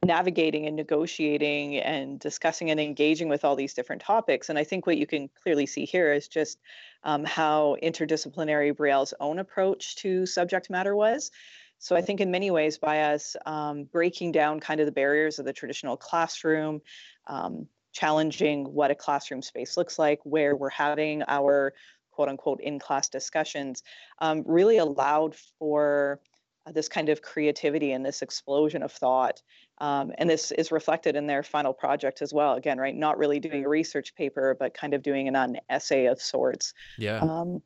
navigating 0.05 0.65
and 0.65 0.75
negotiating 0.75 1.77
and 1.77 2.19
discussing 2.19 2.69
and 2.69 2.79
engaging 2.79 3.29
with 3.29 3.45
all 3.45 3.55
these 3.55 3.73
different 3.73 4.01
topics. 4.01 4.49
And 4.49 4.59
I 4.59 4.63
think 4.63 4.85
what 4.85 4.97
you 4.97 5.07
can 5.07 5.29
clearly 5.41 5.65
see 5.65 5.85
here 5.85 6.13
is 6.13 6.27
just 6.27 6.59
um, 7.03 7.23
how 7.23 7.77
interdisciplinary 7.81 8.75
Brielle's 8.75 9.13
own 9.19 9.39
approach 9.39 9.95
to 9.97 10.25
subject 10.25 10.69
matter 10.69 10.95
was. 10.95 11.31
So 11.79 11.95
I 11.95 12.01
think 12.01 12.21
in 12.21 12.31
many 12.31 12.49
ways, 12.49 12.77
by 12.77 13.01
us 13.01 13.35
um, 13.45 13.83
breaking 13.85 14.31
down 14.31 14.61
kind 14.61 14.79
of 14.79 14.85
the 14.85 14.91
barriers 14.91 15.37
of 15.37 15.45
the 15.45 15.51
traditional 15.51 15.97
classroom, 15.97 16.81
um, 17.27 17.67
challenging 17.91 18.73
what 18.73 18.89
a 18.89 18.95
classroom 18.95 19.41
space 19.41 19.75
looks 19.75 19.99
like, 19.99 20.19
where 20.23 20.55
we're 20.55 20.69
having 20.69 21.23
our 21.27 21.73
quote 22.13 22.29
unquote 22.29 22.61
in 22.61 22.79
class 22.79 23.09
discussions 23.09 23.83
um, 24.19 24.43
really 24.45 24.77
allowed 24.77 25.35
for 25.35 26.19
uh, 26.65 26.71
this 26.71 26.87
kind 26.87 27.09
of 27.09 27.21
creativity 27.21 27.91
and 27.91 28.05
this 28.05 28.21
explosion 28.21 28.83
of 28.83 28.91
thought. 28.91 29.41
Um, 29.79 30.13
and 30.17 30.29
this 30.29 30.51
is 30.51 30.71
reflected 30.71 31.15
in 31.15 31.27
their 31.27 31.43
final 31.43 31.73
project 31.73 32.21
as 32.21 32.33
well. 32.33 32.53
Again, 32.53 32.77
right, 32.77 32.95
not 32.95 33.17
really 33.17 33.39
doing 33.39 33.65
a 33.65 33.69
research 33.69 34.15
paper, 34.15 34.55
but 34.57 34.73
kind 34.73 34.93
of 34.93 35.01
doing 35.01 35.27
an, 35.27 35.35
an 35.35 35.57
essay 35.69 36.05
of 36.05 36.21
sorts. 36.21 36.73
Yeah. 36.97 37.19
Um, 37.19 37.61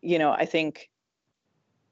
you 0.00 0.18
know, 0.18 0.30
I 0.30 0.44
think 0.44 0.90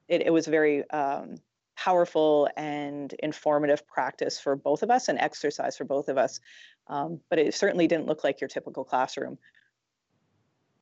it, 0.07 0.21
it 0.21 0.29
was 0.31 0.47
very 0.47 0.89
um, 0.91 1.35
powerful 1.75 2.47
and 2.55 3.13
informative 3.19 3.85
practice 3.87 4.39
for 4.39 4.55
both 4.55 4.83
of 4.83 4.91
us 4.91 5.09
and 5.09 5.19
exercise 5.19 5.75
for 5.75 5.85
both 5.85 6.07
of 6.07 6.17
us. 6.17 6.39
Um, 6.87 7.19
but 7.29 7.39
it 7.39 7.53
certainly 7.53 7.87
didn't 7.87 8.05
look 8.05 8.23
like 8.23 8.39
your 8.39 8.47
typical 8.47 8.83
classroom 8.83 9.37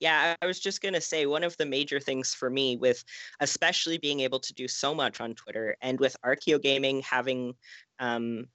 yeah, 0.01 0.35
I 0.41 0.45
was 0.47 0.59
just 0.59 0.81
going 0.81 0.95
to 0.95 1.01
say 1.01 1.27
one 1.27 1.43
of 1.43 1.55
the 1.57 1.65
major 1.65 1.99
things 1.99 2.33
for 2.33 2.49
me 2.49 2.75
with 2.75 3.03
especially 3.39 3.99
being 3.99 4.19
able 4.19 4.39
to 4.39 4.53
do 4.53 4.67
so 4.67 4.93
much 4.95 5.21
on 5.21 5.35
Twitter 5.35 5.77
and 5.81 5.99
with 5.99 6.17
archaeogaming 6.25 7.03
having 7.03 7.53
um, 7.99 8.47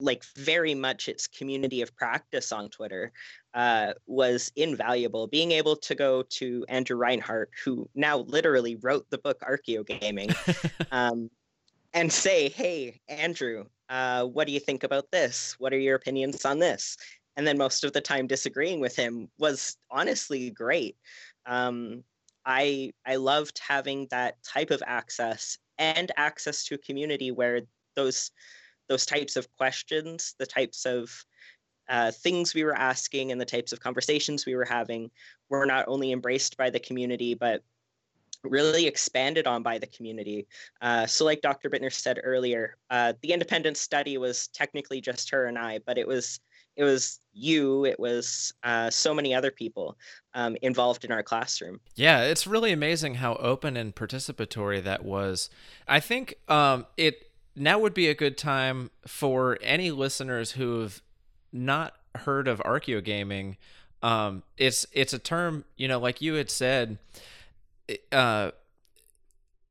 like 0.00 0.24
very 0.36 0.74
much 0.74 1.08
its 1.08 1.28
community 1.28 1.80
of 1.80 1.94
practice 1.94 2.50
on 2.50 2.68
Twitter 2.70 3.12
uh, 3.54 3.92
was 4.08 4.50
invaluable. 4.56 5.28
Being 5.28 5.52
able 5.52 5.76
to 5.76 5.94
go 5.94 6.24
to 6.30 6.66
Andrew 6.68 6.96
Reinhard, 6.96 7.48
who 7.64 7.88
now 7.94 8.18
literally 8.18 8.74
wrote 8.82 9.08
the 9.10 9.18
book 9.18 9.40
Archaeogaming, 9.42 10.34
um, 10.90 11.30
and 11.94 12.12
say, 12.12 12.48
"Hey, 12.48 13.00
Andrew, 13.08 13.66
uh, 13.88 14.24
what 14.24 14.48
do 14.48 14.52
you 14.52 14.60
think 14.60 14.82
about 14.82 15.08
this? 15.12 15.54
What 15.58 15.72
are 15.72 15.78
your 15.78 15.94
opinions 15.94 16.44
on 16.44 16.58
this?" 16.58 16.96
And 17.36 17.46
then 17.46 17.58
most 17.58 17.84
of 17.84 17.92
the 17.92 18.00
time 18.00 18.26
disagreeing 18.26 18.80
with 18.80 18.96
him 18.96 19.28
was 19.38 19.76
honestly 19.90 20.50
great. 20.50 20.96
Um, 21.46 22.04
I 22.44 22.92
I 23.06 23.16
loved 23.16 23.60
having 23.66 24.06
that 24.10 24.42
type 24.42 24.70
of 24.70 24.82
access 24.86 25.58
and 25.78 26.10
access 26.16 26.64
to 26.64 26.74
a 26.74 26.78
community 26.78 27.30
where 27.30 27.62
those 27.94 28.30
those 28.88 29.06
types 29.06 29.36
of 29.36 29.50
questions, 29.56 30.34
the 30.38 30.46
types 30.46 30.84
of 30.84 31.10
uh, 31.88 32.10
things 32.10 32.54
we 32.54 32.64
were 32.64 32.76
asking, 32.76 33.32
and 33.32 33.40
the 33.40 33.44
types 33.44 33.72
of 33.72 33.80
conversations 33.80 34.44
we 34.44 34.54
were 34.54 34.64
having 34.64 35.10
were 35.48 35.66
not 35.66 35.86
only 35.88 36.12
embraced 36.12 36.56
by 36.56 36.70
the 36.70 36.80
community, 36.80 37.34
but 37.34 37.62
really 38.44 38.86
expanded 38.86 39.46
on 39.46 39.62
by 39.62 39.78
the 39.78 39.86
community. 39.86 40.46
Uh, 40.80 41.06
so, 41.06 41.24
like 41.24 41.40
Dr. 41.40 41.70
Bittner 41.70 41.92
said 41.92 42.20
earlier, 42.22 42.76
uh, 42.90 43.12
the 43.22 43.32
independent 43.32 43.76
study 43.76 44.18
was 44.18 44.48
technically 44.48 45.00
just 45.00 45.30
her 45.30 45.46
and 45.46 45.58
I, 45.58 45.80
but 45.86 45.98
it 45.98 46.06
was 46.06 46.40
it 46.76 46.84
was 46.84 47.20
you 47.34 47.84
it 47.84 47.98
was 47.98 48.52
uh, 48.62 48.90
so 48.90 49.14
many 49.14 49.34
other 49.34 49.50
people 49.50 49.96
um, 50.34 50.56
involved 50.62 51.04
in 51.04 51.12
our 51.12 51.22
classroom. 51.22 51.80
Yeah 51.94 52.22
it's 52.22 52.46
really 52.46 52.72
amazing 52.72 53.14
how 53.16 53.34
open 53.36 53.76
and 53.76 53.94
participatory 53.94 54.82
that 54.82 55.04
was. 55.04 55.50
I 55.86 56.00
think 56.00 56.34
um, 56.48 56.86
it 56.96 57.30
now 57.54 57.78
would 57.78 57.94
be 57.94 58.08
a 58.08 58.14
good 58.14 58.38
time 58.38 58.90
for 59.06 59.58
any 59.62 59.90
listeners 59.90 60.52
who've 60.52 61.02
not 61.52 61.94
heard 62.14 62.48
of 62.48 62.60
archaeogaming 62.60 63.56
um, 64.02 64.42
it's 64.58 64.86
it's 64.92 65.12
a 65.12 65.18
term 65.18 65.64
you 65.76 65.88
know 65.88 65.98
like 65.98 66.20
you 66.20 66.34
had 66.34 66.50
said 66.50 66.98
uh, 68.10 68.50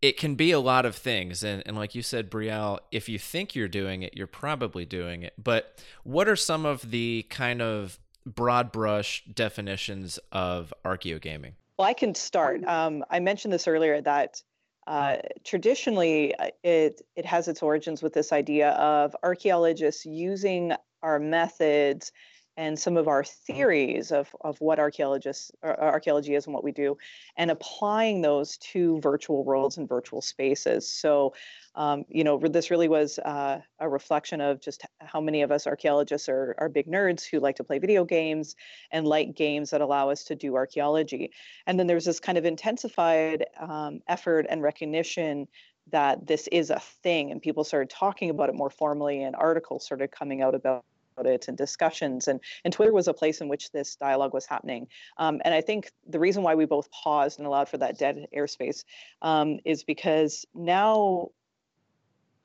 it 0.02 0.18
can 0.18 0.36
be 0.36 0.52
a 0.52 0.60
lot 0.60 0.86
of 0.86 0.96
things. 0.96 1.44
And, 1.44 1.64
and 1.66 1.78
like 1.78 1.96
you 1.96 2.02
said 2.02 2.30
brielle 2.30 2.80
if 2.92 3.08
you 3.08 3.20
think 3.20 3.56
you're 3.56 3.68
doing 3.68 4.04
it 4.04 4.16
you're 4.16 4.28
probably 4.28 4.86
doing 4.86 5.24
it. 5.24 5.34
But 5.42 5.82
what 6.04 6.28
are 6.28 6.36
some 6.36 6.66
of 6.66 6.92
the 6.92 7.26
kind 7.30 7.62
of 7.62 8.00
broad 8.26 8.72
brush 8.72 9.24
definitions 9.34 10.20
of 10.32 10.74
archaeogaming 10.86 11.54
well 11.78 11.88
i 11.88 11.94
can 11.94 12.14
start. 12.14 12.64
Um, 12.66 13.04
i 13.10 13.20
mentioned 13.20 13.54
this 13.54 13.68
earlier 13.68 14.02
that 14.02 14.42
uh, 14.88 15.18
traditionally 15.44 16.36
uh, 16.36 16.50
it 16.64 17.02
it 17.16 17.26
has 17.26 17.48
its 17.48 17.62
origins 17.62 18.02
with 18.02 18.14
this 18.14 18.32
idea 18.32 18.72
of 18.72 19.16
archaeologists 19.24 20.06
using 20.06 20.74
our 21.04 21.20
methods 21.20 22.12
and 22.58 22.78
some 22.78 22.98
of 22.98 23.08
our 23.08 23.24
theories 23.24 24.12
of, 24.12 24.30
of 24.42 24.60
what 24.60 24.80
archaeologists 24.80 25.52
archaeology 25.64 26.36
is 26.36 26.46
and 26.46 26.54
what 26.54 26.64
we 26.64 26.72
do 26.72 26.98
and 27.38 27.50
applying 27.50 28.22
those 28.22 28.58
to 28.58 29.00
virtual 29.00 29.44
worlds 29.44 29.78
and 29.78 29.88
virtual 29.88 30.22
spaces. 30.22 30.92
So 30.92 31.34
um, 31.76 32.04
you 32.10 32.24
know 32.24 32.38
this 32.38 32.70
really 32.70 32.90
was 32.90 33.20
uh, 33.20 33.62
a 33.80 33.90
reflection 33.90 34.42
of 34.42 34.60
just 34.60 34.86
how 35.00 35.22
many 35.22 35.42
of 35.42 35.52
us 35.52 35.66
archaeologists 35.66 36.28
are, 36.28 36.56
are 36.58 36.68
big 36.68 36.88
nerds 36.88 37.24
who 37.24 37.40
like 37.40 37.56
to 37.56 37.64
play 37.64 37.80
video 37.80 38.04
games 38.04 38.56
and 38.92 39.08
like 39.08 39.36
games 39.36 39.70
that 39.70 39.82
allow 39.82 40.10
us 40.10 40.24
to 40.26 40.36
do 40.36 40.56
archaeology. 40.56 41.32
And 41.66 41.80
then 41.80 41.88
there's 41.88 42.06
this 42.06 42.20
kind 42.20 42.38
of 42.38 42.46
intensified 42.46 43.46
um, 43.60 44.02
effort 44.08 44.46
and 44.50 44.62
recognition 44.62 45.48
that 45.92 46.28
this 46.28 46.48
is 46.52 46.70
a 46.70 46.80
thing 47.04 47.32
and 47.32 47.42
people 47.42 47.64
started 47.64 47.90
talking 47.90 48.30
about 48.30 48.50
it 48.50 48.56
more 48.56 48.70
formally 48.70 49.24
and 49.24 49.36
articles 49.36 49.84
started 49.84 50.12
coming 50.12 50.42
out 50.42 50.54
about 50.54 50.86
it 51.18 51.48
and 51.48 51.58
discussions 51.58 52.28
and 52.28 52.40
and 52.64 52.74
twitter 52.74 52.94
was 52.94 53.08
a 53.08 53.14
place 53.14 53.42
in 53.42 53.48
which 53.48 53.72
this 53.72 53.96
dialogue 53.96 54.34
was 54.34 54.46
happening. 54.46 54.88
Um, 55.18 55.42
and 55.46 55.54
i 55.54 55.62
think 55.62 55.92
the 56.08 56.20
reason 56.20 56.44
why 56.44 56.56
we 56.56 56.66
both 56.66 56.90
paused 56.92 57.40
and 57.40 57.48
allowed 57.48 57.70
for 57.70 57.78
that 57.78 57.98
dead 57.98 58.28
airspace 58.36 58.84
um, 59.22 59.60
is 59.66 59.84
because 59.84 60.46
now 60.56 61.30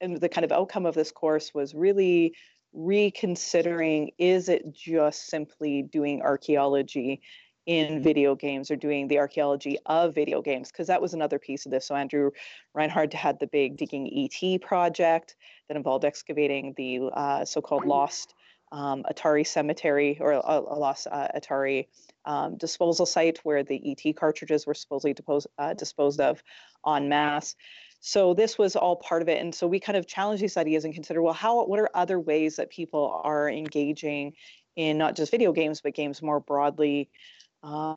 and 0.00 0.20
the 0.20 0.28
kind 0.28 0.44
of 0.44 0.52
outcome 0.52 0.86
of 0.86 0.94
this 0.94 1.10
course 1.10 1.54
was 1.54 1.74
really 1.74 2.34
reconsidering 2.72 4.10
is 4.18 4.48
it 4.48 4.72
just 4.72 5.28
simply 5.28 5.82
doing 5.82 6.20
archaeology 6.20 7.22
in 7.64 8.00
video 8.00 8.36
games 8.36 8.70
or 8.70 8.76
doing 8.76 9.08
the 9.08 9.18
archaeology 9.18 9.76
of 9.86 10.14
video 10.14 10.40
games? 10.40 10.70
Because 10.70 10.86
that 10.86 11.02
was 11.02 11.14
another 11.14 11.38
piece 11.38 11.66
of 11.66 11.72
this. 11.72 11.86
So 11.86 11.96
Andrew 11.96 12.30
Reinhard 12.74 13.12
had 13.12 13.40
the 13.40 13.48
big 13.48 13.76
digging 13.76 14.08
ET 14.42 14.60
project 14.60 15.34
that 15.68 15.76
involved 15.76 16.04
excavating 16.04 16.74
the 16.76 17.10
uh, 17.12 17.44
so-called 17.44 17.84
lost 17.84 18.34
um, 18.72 19.04
Atari 19.10 19.46
cemetery 19.46 20.18
or 20.20 20.32
a, 20.32 20.40
a 20.40 20.76
lost 20.78 21.06
uh, 21.10 21.28
Atari 21.34 21.86
um, 22.24 22.56
disposal 22.56 23.06
site 23.06 23.38
where 23.44 23.62
the 23.62 23.80
ET 23.90 24.16
cartridges 24.16 24.66
were 24.66 24.74
supposedly 24.74 25.14
uh, 25.58 25.74
disposed 25.74 26.20
of 26.20 26.42
en 26.86 27.08
masse. 27.08 27.54
So 28.00 28.34
this 28.34 28.58
was 28.58 28.76
all 28.76 28.96
part 28.96 29.22
of 29.22 29.28
it, 29.28 29.40
and 29.40 29.54
so 29.54 29.66
we 29.66 29.80
kind 29.80 29.96
of 29.96 30.06
challenge 30.06 30.40
these 30.40 30.56
ideas 30.56 30.84
and 30.84 30.94
consider 30.94 31.22
well, 31.22 31.34
how 31.34 31.64
what 31.64 31.80
are 31.80 31.90
other 31.94 32.20
ways 32.20 32.56
that 32.56 32.70
people 32.70 33.20
are 33.24 33.48
engaging 33.48 34.34
in 34.76 34.98
not 34.98 35.16
just 35.16 35.30
video 35.30 35.52
games 35.52 35.80
but 35.80 35.94
games 35.94 36.20
more 36.20 36.38
broadly 36.38 37.08
um, 37.62 37.96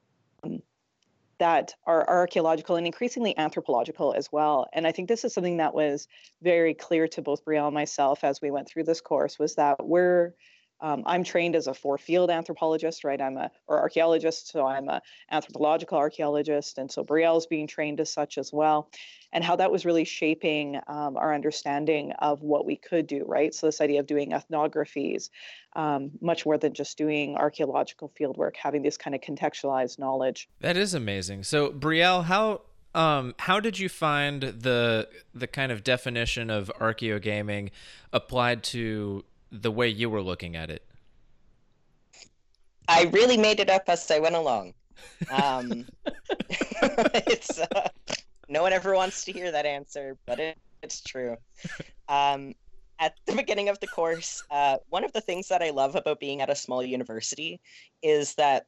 that 1.39 1.73
are, 1.85 2.07
archaeological 2.07 2.75
and 2.75 2.85
increasingly 2.85 3.37
anthropological 3.37 4.13
as 4.13 4.31
well. 4.31 4.67
And 4.73 4.85
I 4.85 4.91
think 4.91 5.07
this 5.07 5.23
is 5.23 5.33
something 5.33 5.57
that 5.57 5.73
was 5.73 6.07
very 6.41 6.73
clear 6.73 7.07
to 7.09 7.21
both 7.21 7.43
Brielle 7.43 7.67
and 7.67 7.73
myself 7.73 8.23
as 8.23 8.41
we 8.41 8.51
went 8.51 8.67
through 8.67 8.83
this 8.83 9.01
course 9.01 9.39
was 9.39 9.55
that 9.55 9.85
we're 9.85 10.33
um, 10.81 11.03
I'm 11.05 11.23
trained 11.23 11.55
as 11.55 11.67
a 11.67 11.73
four-field 11.73 12.29
anthropologist, 12.29 13.03
right? 13.03 13.19
I'm 13.21 13.37
a 13.37 13.51
or 13.67 13.79
archaeologist, 13.79 14.49
so 14.49 14.65
I'm 14.65 14.87
a 14.87 15.01
anthropological 15.31 15.97
archaeologist, 15.97 16.77
and 16.77 16.91
so 16.91 17.03
Brielle's 17.03 17.45
being 17.45 17.67
trained 17.67 17.99
as 17.99 18.11
such 18.11 18.37
as 18.37 18.53
well, 18.53 18.89
and 19.33 19.43
how 19.43 19.55
that 19.57 19.71
was 19.71 19.85
really 19.85 20.05
shaping 20.05 20.79
um, 20.87 21.17
our 21.17 21.33
understanding 21.33 22.13
of 22.19 22.41
what 22.41 22.65
we 22.65 22.75
could 22.75 23.07
do, 23.07 23.25
right? 23.27 23.53
So 23.53 23.67
this 23.67 23.81
idea 23.81 23.99
of 23.99 24.07
doing 24.07 24.31
ethnographies, 24.31 25.29
um, 25.73 26.11
much 26.21 26.45
more 26.45 26.57
than 26.57 26.73
just 26.73 26.97
doing 26.97 27.35
archaeological 27.35 28.11
fieldwork, 28.19 28.55
having 28.55 28.81
this 28.81 28.97
kind 28.97 29.15
of 29.15 29.21
contextualized 29.21 29.99
knowledge. 29.99 30.49
That 30.61 30.77
is 30.77 30.93
amazing. 30.93 31.43
So 31.43 31.71
Brielle, 31.71 32.23
how 32.23 32.61
um, 32.95 33.35
how 33.37 33.59
did 33.59 33.77
you 33.77 33.89
find 33.89 34.41
the 34.41 35.07
the 35.33 35.47
kind 35.47 35.71
of 35.71 35.83
definition 35.83 36.49
of 36.49 36.71
archaeogaming 36.79 37.69
applied 38.11 38.63
to 38.63 39.23
the 39.51 39.71
way 39.71 39.87
you 39.87 40.09
were 40.09 40.21
looking 40.21 40.55
at 40.55 40.69
it? 40.69 40.83
I 42.87 43.03
really 43.13 43.37
made 43.37 43.59
it 43.59 43.69
up 43.69 43.83
as 43.87 44.09
I 44.09 44.19
went 44.19 44.35
along. 44.35 44.73
Um, 45.31 45.85
it's 46.49 47.59
uh, 47.59 47.89
no 48.47 48.63
one 48.63 48.73
ever 48.73 48.95
wants 48.95 49.25
to 49.25 49.31
hear 49.31 49.51
that 49.51 49.65
answer, 49.65 50.17
but 50.25 50.39
it, 50.39 50.57
it's 50.81 51.01
true. 51.01 51.37
Um, 52.07 52.53
at 52.99 53.13
the 53.25 53.35
beginning 53.35 53.69
of 53.69 53.79
the 53.79 53.87
course, 53.87 54.43
uh, 54.51 54.77
one 54.89 55.03
of 55.03 55.13
the 55.13 55.21
things 55.21 55.47
that 55.47 55.61
I 55.61 55.69
love 55.69 55.95
about 55.95 56.19
being 56.19 56.41
at 56.41 56.49
a 56.49 56.55
small 56.55 56.83
university 56.83 57.61
is 58.01 58.35
that 58.35 58.65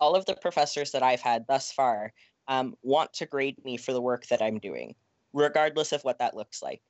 all 0.00 0.14
of 0.14 0.24
the 0.26 0.36
professors 0.36 0.92
that 0.92 1.02
I've 1.02 1.20
had 1.20 1.46
thus 1.46 1.72
far 1.72 2.12
um, 2.48 2.74
want 2.82 3.12
to 3.14 3.26
grade 3.26 3.62
me 3.64 3.76
for 3.76 3.92
the 3.92 4.00
work 4.00 4.26
that 4.28 4.40
I'm 4.40 4.58
doing, 4.58 4.94
regardless 5.32 5.92
of 5.92 6.02
what 6.02 6.18
that 6.20 6.36
looks 6.36 6.62
like. 6.62 6.80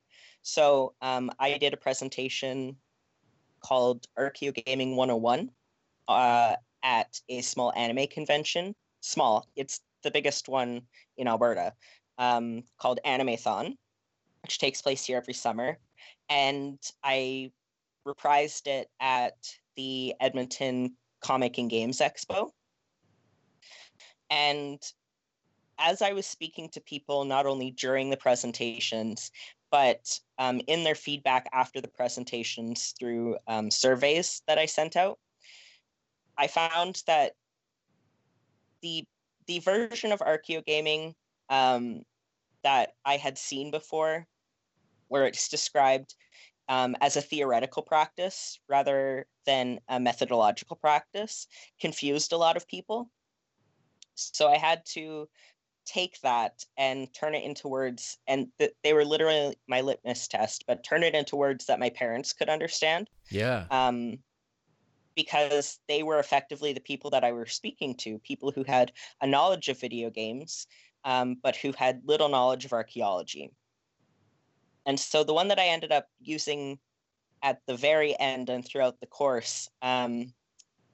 So 0.41 0.93
um, 1.01 1.31
I 1.39 1.57
did 1.57 1.73
a 1.73 1.77
presentation 1.77 2.77
called 3.61 4.05
Archeo 4.17 4.53
Gaming 4.65 4.95
101 4.95 5.49
uh, 6.07 6.55
at 6.83 7.19
a 7.29 7.41
small 7.41 7.73
anime 7.73 8.07
convention. 8.07 8.75
Small, 9.01 9.47
it's 9.55 9.81
the 10.03 10.11
biggest 10.11 10.47
one 10.47 10.81
in 11.17 11.27
Alberta, 11.27 11.73
um, 12.17 12.63
called 12.77 12.99
Animethon, 13.05 13.75
which 14.43 14.59
takes 14.59 14.81
place 14.81 15.05
here 15.05 15.17
every 15.17 15.33
summer. 15.33 15.77
And 16.29 16.79
I 17.03 17.51
reprised 18.07 18.67
it 18.67 18.89
at 18.99 19.35
the 19.75 20.13
Edmonton 20.19 20.95
Comic 21.21 21.57
and 21.57 21.69
Games 21.69 21.99
Expo. 21.99 22.49
And 24.29 24.81
as 25.79 26.01
I 26.01 26.13
was 26.13 26.25
speaking 26.25 26.69
to 26.69 26.81
people, 26.81 27.25
not 27.25 27.45
only 27.45 27.71
during 27.71 28.09
the 28.09 28.17
presentations, 28.17 29.31
but 29.71 30.19
um, 30.39 30.61
in 30.67 30.83
their 30.83 30.95
feedback 30.95 31.47
after 31.53 31.81
the 31.81 31.87
presentations 31.87 32.93
through 32.99 33.37
um, 33.47 33.69
surveys 33.69 34.41
that 34.47 34.57
I 34.57 34.65
sent 34.65 34.95
out, 34.95 35.19
I 36.37 36.47
found 36.47 37.03
that 37.07 37.33
the 38.81 39.05
the 39.47 39.59
version 39.59 40.11
of 40.11 40.19
archaeogaming 40.19 41.13
um, 41.49 42.03
that 42.63 42.91
I 43.05 43.17
had 43.17 43.37
seen 43.37 43.71
before, 43.71 44.27
where 45.07 45.25
it's 45.25 45.47
described 45.47 46.15
um, 46.69 46.95
as 46.99 47.15
a 47.15 47.21
theoretical 47.21 47.81
practice 47.81 48.59
rather 48.67 49.25
than 49.45 49.79
a 49.87 49.99
methodological 49.99 50.75
practice, 50.75 51.47
confused 51.79 52.33
a 52.33 52.37
lot 52.37 52.57
of 52.57 52.67
people. 52.67 53.09
So 54.15 54.49
I 54.49 54.57
had 54.57 54.85
to 54.93 55.29
take 55.87 56.19
that 56.21 56.63
and 56.77 57.07
turn 57.13 57.33
it 57.33 57.43
into 57.43 57.67
words 57.67 58.17
and 58.27 58.47
th- 58.59 58.73
they 58.83 58.93
were 58.93 59.05
literally 59.05 59.55
my 59.67 59.81
litmus 59.81 60.27
test 60.27 60.65
but 60.67 60.83
turn 60.83 61.03
it 61.03 61.15
into 61.15 61.35
words 61.35 61.65
that 61.65 61.79
my 61.79 61.89
parents 61.89 62.33
could 62.33 62.49
understand. 62.49 63.09
Yeah. 63.31 63.65
Um 63.71 64.19
because 65.15 65.79
they 65.87 66.03
were 66.03 66.19
effectively 66.19 66.73
the 66.73 66.79
people 66.79 67.09
that 67.09 67.23
i 67.23 67.31
were 67.31 67.47
speaking 67.47 67.95
to 67.95 68.19
people 68.19 68.51
who 68.51 68.63
had 68.63 68.91
a 69.21 69.27
knowledge 69.27 69.67
of 69.67 69.79
video 69.79 70.11
games 70.11 70.67
um, 71.07 71.37
but 71.41 71.55
who 71.55 71.71
had 71.71 72.01
little 72.05 72.27
knowledge 72.27 72.65
of 72.65 72.73
archaeology. 72.73 73.51
And 74.85 74.99
so 74.99 75.23
the 75.23 75.33
one 75.33 75.47
that 75.47 75.59
i 75.59 75.67
ended 75.67 75.91
up 75.91 76.07
using 76.19 76.79
at 77.43 77.59
the 77.65 77.75
very 77.75 78.17
end 78.19 78.49
and 78.49 78.65
throughout 78.65 78.99
the 78.99 79.07
course 79.07 79.69
um, 79.81 80.33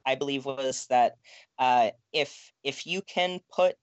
i 0.05 0.15
believe 0.15 0.45
was 0.45 0.85
that 0.89 1.15
uh, 1.59 1.89
if 2.11 2.51
if 2.63 2.85
you 2.85 3.01
can 3.01 3.39
put 3.51 3.75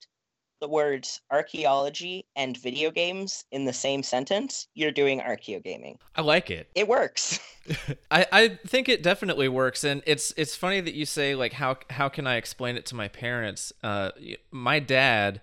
the 0.61 0.69
words 0.69 1.21
archaeology 1.31 2.27
and 2.37 2.57
video 2.57 2.91
games 2.91 3.45
in 3.51 3.65
the 3.65 3.73
same 3.73 4.03
sentence, 4.03 4.69
you're 4.75 4.93
doing 4.93 5.21
archaeogaming. 5.21 5.97
I 6.15 6.23
like 6.23 6.51
it. 6.51 6.69
It 6.75 6.89
works. 6.89 7.41
I, 8.11 8.27
I 8.33 8.49
think 8.67 8.89
it 8.89 9.03
definitely 9.03 9.49
works, 9.49 9.85
and 9.85 10.03
it's 10.07 10.33
it's 10.37 10.57
funny 10.57 10.81
that 10.81 10.95
you 10.95 11.05
say 11.05 11.35
like 11.35 11.53
how 11.53 11.77
how 11.91 12.09
can 12.09 12.27
I 12.27 12.37
explain 12.37 12.77
it 12.77 12.87
to 12.87 12.95
my 12.95 13.09
parents? 13.09 13.73
Uh, 13.83 14.11
my 14.51 14.79
dad, 14.79 15.41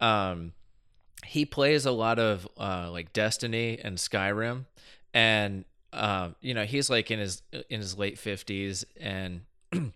um, 0.00 0.52
he 1.24 1.44
plays 1.44 1.86
a 1.86 1.90
lot 1.90 2.18
of 2.18 2.48
uh, 2.56 2.88
like 2.90 3.12
Destiny 3.12 3.78
and 3.82 3.98
Skyrim, 3.98 4.66
and 5.12 5.64
um, 5.92 6.36
you 6.40 6.54
know 6.54 6.64
he's 6.64 6.88
like 6.88 7.10
in 7.10 7.18
his 7.18 7.42
in 7.68 7.80
his 7.80 7.98
late 7.98 8.18
fifties, 8.18 8.84
and 8.98 9.42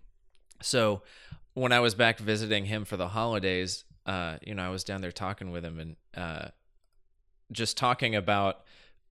so 0.61 1.01
when 1.53 1.71
I 1.71 1.79
was 1.79 1.95
back 1.95 2.19
visiting 2.19 2.65
him 2.65 2.85
for 2.85 2.97
the 2.97 3.09
holidays, 3.09 3.85
uh, 4.05 4.37
you 4.45 4.55
know, 4.55 4.63
I 4.63 4.69
was 4.69 4.83
down 4.83 5.01
there 5.01 5.11
talking 5.11 5.51
with 5.51 5.63
him 5.63 5.79
and 5.79 5.95
uh, 6.15 6.49
just 7.51 7.77
talking 7.77 8.15
about 8.15 8.61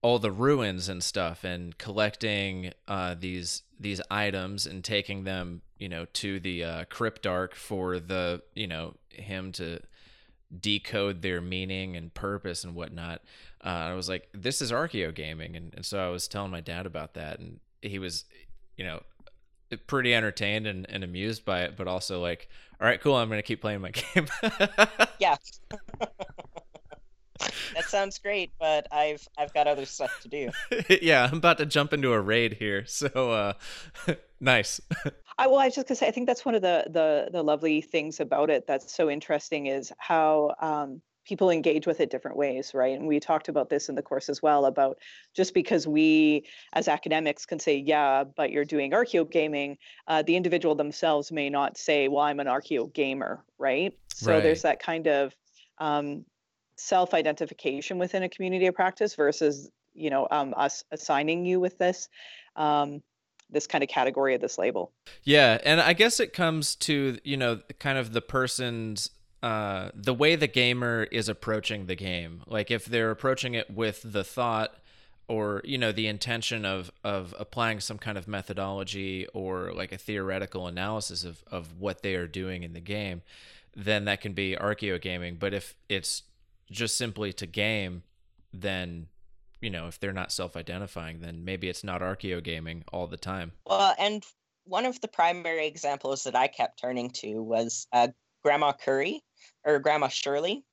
all 0.01 0.19
the 0.19 0.31
ruins 0.31 0.89
and 0.89 1.03
stuff 1.03 1.43
and 1.43 1.77
collecting 1.77 2.73
uh, 2.87 3.15
these 3.17 3.63
these 3.79 4.01
items 4.11 4.65
and 4.67 4.83
taking 4.83 5.23
them, 5.23 5.61
you 5.79 5.89
know, 5.89 6.05
to 6.13 6.39
the 6.39 6.63
uh, 6.63 6.85
cryptarch 6.85 7.53
for 7.53 7.99
the, 7.99 8.41
you 8.53 8.67
know, 8.67 8.93
him 9.09 9.51
to 9.51 9.79
decode 10.59 11.21
their 11.21 11.41
meaning 11.41 11.95
and 11.95 12.13
purpose 12.13 12.63
and 12.63 12.75
whatnot. 12.75 13.21
Uh, 13.63 13.69
I 13.69 13.93
was 13.93 14.07
like, 14.07 14.27
this 14.33 14.61
is 14.61 14.71
archaeogaming, 14.71 15.55
and, 15.55 15.73
and 15.73 15.85
so 15.85 15.99
I 15.99 16.09
was 16.09 16.27
telling 16.27 16.51
my 16.51 16.61
dad 16.61 16.85
about 16.85 17.15
that, 17.15 17.39
and 17.39 17.59
he 17.81 17.97
was, 17.97 18.25
you 18.77 18.85
know, 18.85 19.01
pretty 19.77 20.13
entertained 20.13 20.67
and, 20.67 20.89
and 20.89 21.03
amused 21.03 21.45
by 21.45 21.61
it, 21.61 21.75
but 21.77 21.87
also 21.87 22.21
like, 22.21 22.49
all 22.79 22.87
right, 22.87 22.99
cool, 23.01 23.15
I'm 23.15 23.29
gonna 23.29 23.41
keep 23.41 23.61
playing 23.61 23.81
my 23.81 23.91
game. 24.13 24.27
yeah. 25.19 25.35
that 27.75 27.85
sounds 27.85 28.19
great, 28.19 28.51
but 28.59 28.87
I've 28.91 29.27
I've 29.37 29.53
got 29.53 29.67
other 29.67 29.85
stuff 29.85 30.11
to 30.21 30.29
do. 30.29 30.51
yeah, 31.01 31.27
I'm 31.31 31.37
about 31.37 31.57
to 31.59 31.65
jump 31.65 31.93
into 31.93 32.13
a 32.13 32.19
raid 32.19 32.53
here, 32.53 32.85
so 32.85 33.07
uh, 33.15 33.53
nice. 34.39 34.81
I, 35.37 35.47
well, 35.47 35.59
I 35.59 35.65
was 35.65 35.75
just 35.75 35.87
gonna 35.87 35.95
say, 35.95 36.07
I 36.07 36.11
think 36.11 36.27
that's 36.27 36.45
one 36.45 36.55
of 36.55 36.61
the 36.61 36.85
the 36.89 37.29
the 37.31 37.43
lovely 37.43 37.81
things 37.81 38.19
about 38.19 38.49
it 38.49 38.67
that's 38.67 38.93
so 38.93 39.09
interesting 39.09 39.67
is 39.67 39.91
how 39.97 40.55
um, 40.61 41.01
people 41.25 41.49
engage 41.49 41.85
with 41.85 41.99
it 41.99 42.09
different 42.09 42.37
ways, 42.37 42.71
right? 42.73 42.97
And 42.97 43.07
we 43.07 43.19
talked 43.19 43.47
about 43.47 43.69
this 43.69 43.89
in 43.89 43.95
the 43.95 44.01
course 44.01 44.29
as 44.29 44.41
well 44.41 44.65
about 44.65 44.97
just 45.35 45.53
because 45.53 45.87
we 45.87 46.45
as 46.73 46.87
academics 46.87 47.45
can 47.45 47.59
say, 47.59 47.77
yeah, 47.77 48.23
but 48.23 48.51
you're 48.51 48.65
doing 48.65 48.91
archeo 48.91 49.29
gaming, 49.29 49.77
uh, 50.07 50.23
the 50.23 50.35
individual 50.35 50.75
themselves 50.75 51.31
may 51.31 51.49
not 51.49 51.77
say, 51.77 52.07
well, 52.07 52.23
I'm 52.23 52.39
an 52.39 52.47
archeo 52.47 52.91
gamer, 52.91 53.43
right? 53.59 53.93
So 54.13 54.33
right. 54.33 54.43
there's 54.43 54.63
that 54.63 54.81
kind 54.81 55.07
of 55.07 55.35
um, 55.77 56.25
self-identification 56.75 57.97
within 57.97 58.23
a 58.23 58.29
community 58.29 58.65
of 58.67 58.75
practice 58.75 59.15
versus 59.15 59.69
you 59.93 60.09
know 60.09 60.27
um, 60.31 60.53
us 60.57 60.83
assigning 60.91 61.45
you 61.45 61.59
with 61.59 61.77
this 61.77 62.09
um, 62.55 63.01
this 63.49 63.67
kind 63.67 63.83
of 63.83 63.89
category 63.89 64.33
of 64.33 64.41
this 64.41 64.57
label. 64.57 64.91
Yeah, 65.23 65.59
and 65.63 65.81
I 65.81 65.93
guess 65.93 66.19
it 66.19 66.33
comes 66.33 66.75
to 66.77 67.19
you 67.23 67.37
know 67.37 67.59
kind 67.79 67.97
of 67.97 68.13
the 68.13 68.21
person's 68.21 69.09
uh, 69.43 69.89
the 69.95 70.13
way 70.13 70.35
the 70.35 70.47
gamer 70.47 71.03
is 71.11 71.27
approaching 71.27 71.87
the 71.87 71.95
game. 71.95 72.43
Like 72.45 72.69
if 72.69 72.85
they're 72.85 73.11
approaching 73.11 73.53
it 73.55 73.71
with 73.71 74.01
the 74.03 74.23
thought 74.23 74.75
or 75.31 75.61
you 75.63 75.77
know 75.77 75.91
the 75.93 76.07
intention 76.07 76.65
of 76.65 76.91
of 77.03 77.33
applying 77.39 77.79
some 77.79 77.97
kind 77.97 78.17
of 78.17 78.27
methodology 78.27 79.25
or 79.33 79.71
like 79.73 79.91
a 79.91 79.97
theoretical 79.97 80.67
analysis 80.67 81.23
of 81.23 81.41
of 81.49 81.79
what 81.79 82.01
they 82.01 82.15
are 82.15 82.27
doing 82.27 82.63
in 82.63 82.73
the 82.73 82.81
game 82.81 83.21
then 83.73 84.05
that 84.05 84.19
can 84.19 84.33
be 84.33 84.57
archeogaming 84.59 85.39
but 85.39 85.53
if 85.53 85.75
it's 85.87 86.23
just 86.69 86.97
simply 86.97 87.31
to 87.31 87.45
game 87.45 88.03
then 88.53 89.07
you 89.61 89.69
know 89.69 89.87
if 89.87 89.99
they're 89.99 90.11
not 90.11 90.31
self-identifying 90.31 91.21
then 91.21 91.45
maybe 91.45 91.69
it's 91.69 91.83
not 91.83 92.01
archeogaming 92.01 92.83
all 92.91 93.07
the 93.07 93.17
time. 93.17 93.53
Well 93.65 93.95
and 93.97 94.23
one 94.65 94.85
of 94.85 94.99
the 94.99 95.07
primary 95.07 95.65
examples 95.65 96.23
that 96.23 96.35
i 96.35 96.47
kept 96.47 96.79
turning 96.79 97.09
to 97.09 97.41
was 97.41 97.87
uh, 97.93 98.09
grandma 98.43 98.73
curry 98.73 99.23
or 99.65 99.79
grandma 99.79 100.07
shirley 100.07 100.63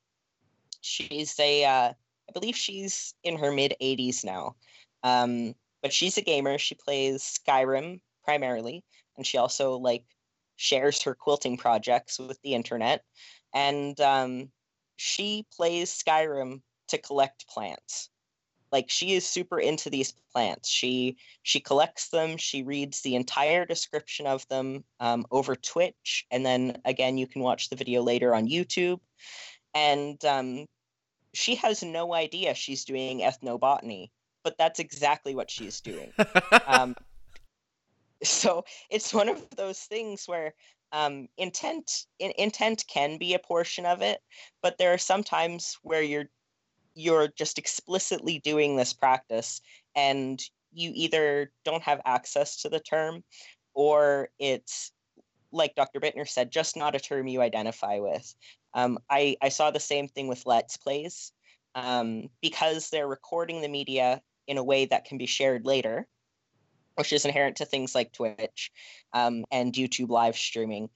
she's 0.80 1.38
a 1.38 1.64
uh, 1.64 1.92
I 2.28 2.32
believe 2.32 2.56
she's 2.56 3.14
in 3.24 3.38
her 3.38 3.52
mid 3.52 3.74
80s 3.80 4.24
now. 4.24 4.56
Um, 5.02 5.54
but 5.82 5.92
she's 5.92 6.18
a 6.18 6.22
gamer. 6.22 6.58
She 6.58 6.74
plays 6.74 7.22
Skyrim 7.22 8.00
primarily, 8.24 8.84
and 9.16 9.26
she 9.26 9.38
also 9.38 9.76
like 9.76 10.04
shares 10.56 11.02
her 11.02 11.14
quilting 11.14 11.56
projects 11.56 12.18
with 12.18 12.40
the 12.42 12.54
internet. 12.54 13.04
And 13.54 13.98
um, 14.00 14.50
she 14.96 15.46
plays 15.54 15.90
Skyrim 15.90 16.60
to 16.88 16.98
collect 16.98 17.48
plants. 17.48 18.10
Like 18.72 18.90
she 18.90 19.14
is 19.14 19.26
super 19.26 19.58
into 19.58 19.90
these 19.90 20.12
plants. 20.32 20.68
She 20.68 21.16
she 21.42 21.60
collects 21.60 22.08
them. 22.08 22.36
She 22.36 22.62
reads 22.62 23.00
the 23.00 23.16
entire 23.16 23.64
description 23.64 24.26
of 24.26 24.46
them 24.48 24.84
um, 25.00 25.26
over 25.30 25.56
Twitch, 25.56 26.26
and 26.30 26.44
then 26.44 26.80
again 26.84 27.18
you 27.18 27.26
can 27.26 27.42
watch 27.42 27.68
the 27.68 27.76
video 27.76 28.02
later 28.02 28.34
on 28.34 28.48
YouTube. 28.48 29.00
And 29.74 30.22
um, 30.24 30.66
she 31.34 31.54
has 31.56 31.82
no 31.82 32.14
idea 32.14 32.54
she's 32.54 32.84
doing 32.84 33.20
ethnobotany, 33.20 34.10
but 34.42 34.56
that's 34.58 34.80
exactly 34.80 35.34
what 35.34 35.50
she's 35.50 35.80
doing. 35.80 36.12
um, 36.66 36.96
so 38.22 38.64
it's 38.90 39.14
one 39.14 39.28
of 39.28 39.48
those 39.56 39.80
things 39.80 40.24
where 40.26 40.54
um, 40.92 41.28
intent 41.36 42.06
in, 42.18 42.32
intent 42.38 42.84
can 42.88 43.18
be 43.18 43.34
a 43.34 43.38
portion 43.38 43.86
of 43.86 44.02
it, 44.02 44.20
but 44.62 44.78
there 44.78 44.92
are 44.92 44.98
some 44.98 45.22
times 45.22 45.78
where 45.82 46.02
you're 46.02 46.30
you're 46.98 47.28
just 47.28 47.58
explicitly 47.58 48.40
doing 48.40 48.74
this 48.74 48.92
practice 48.92 49.60
and 49.94 50.42
you 50.72 50.90
either 50.94 51.52
don't 51.64 51.82
have 51.82 52.00
access 52.04 52.60
to 52.62 52.68
the 52.68 52.80
term 52.80 53.22
or 53.72 54.30
it's 54.40 54.90
like 55.52 55.76
Dr. 55.76 56.00
Bittner 56.00 56.28
said, 56.28 56.50
just 56.50 56.76
not 56.76 56.96
a 56.96 57.00
term 57.00 57.28
you 57.28 57.40
identify 57.40 58.00
with. 58.00 58.34
Um, 58.74 58.98
I, 59.08 59.36
I 59.40 59.48
saw 59.48 59.70
the 59.70 59.78
same 59.78 60.08
thing 60.08 60.26
with 60.26 60.44
Let's 60.44 60.76
Plays 60.76 61.32
um, 61.76 62.28
because 62.42 62.90
they're 62.90 63.06
recording 63.06 63.62
the 63.62 63.68
media 63.68 64.20
in 64.48 64.58
a 64.58 64.64
way 64.64 64.86
that 64.86 65.04
can 65.04 65.18
be 65.18 65.26
shared 65.26 65.64
later, 65.64 66.04
which 66.96 67.12
is 67.12 67.24
inherent 67.24 67.56
to 67.58 67.64
things 67.64 67.94
like 67.94 68.12
Twitch 68.12 68.72
um, 69.12 69.44
and 69.52 69.72
YouTube 69.72 70.08
live 70.08 70.36
streaming. 70.36 70.90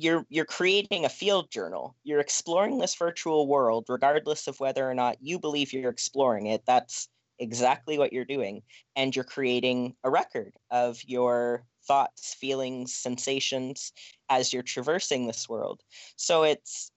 You're 0.00 0.24
you're 0.30 0.46
creating 0.46 1.04
a 1.04 1.10
field 1.10 1.50
journal. 1.50 1.94
You're 2.04 2.20
exploring 2.20 2.78
this 2.78 2.94
virtual 2.94 3.46
world, 3.46 3.84
regardless 3.88 4.46
of 4.46 4.58
whether 4.58 4.88
or 4.88 4.94
not 4.94 5.18
you 5.20 5.38
believe 5.38 5.72
you're 5.72 5.90
exploring 5.90 6.46
it. 6.46 6.62
That's 6.66 7.08
exactly 7.38 7.98
what 7.98 8.12
you're 8.12 8.24
doing, 8.24 8.62
and 8.96 9.14
you're 9.14 9.24
creating 9.24 9.94
a 10.02 10.10
record 10.10 10.54
of 10.70 10.98
your 11.04 11.64
thoughts, 11.86 12.34
feelings, 12.34 12.94
sensations 12.94 13.92
as 14.30 14.52
you're 14.52 14.62
traversing 14.62 15.26
this 15.26 15.48
world. 15.48 15.82
So 16.16 16.44
it's 16.44 16.90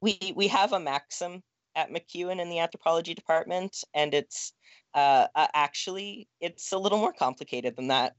we 0.00 0.32
we 0.34 0.48
have 0.48 0.72
a 0.72 0.80
maxim 0.80 1.42
at 1.76 1.90
MacEwan 1.90 2.40
in 2.40 2.50
the 2.50 2.58
anthropology 2.58 3.14
department, 3.14 3.84
and 3.94 4.12
it's 4.12 4.52
uh, 4.94 5.26
actually 5.36 6.28
it's 6.40 6.72
a 6.72 6.78
little 6.78 6.98
more 6.98 7.12
complicated 7.12 7.76
than 7.76 7.88
that. 7.88 8.14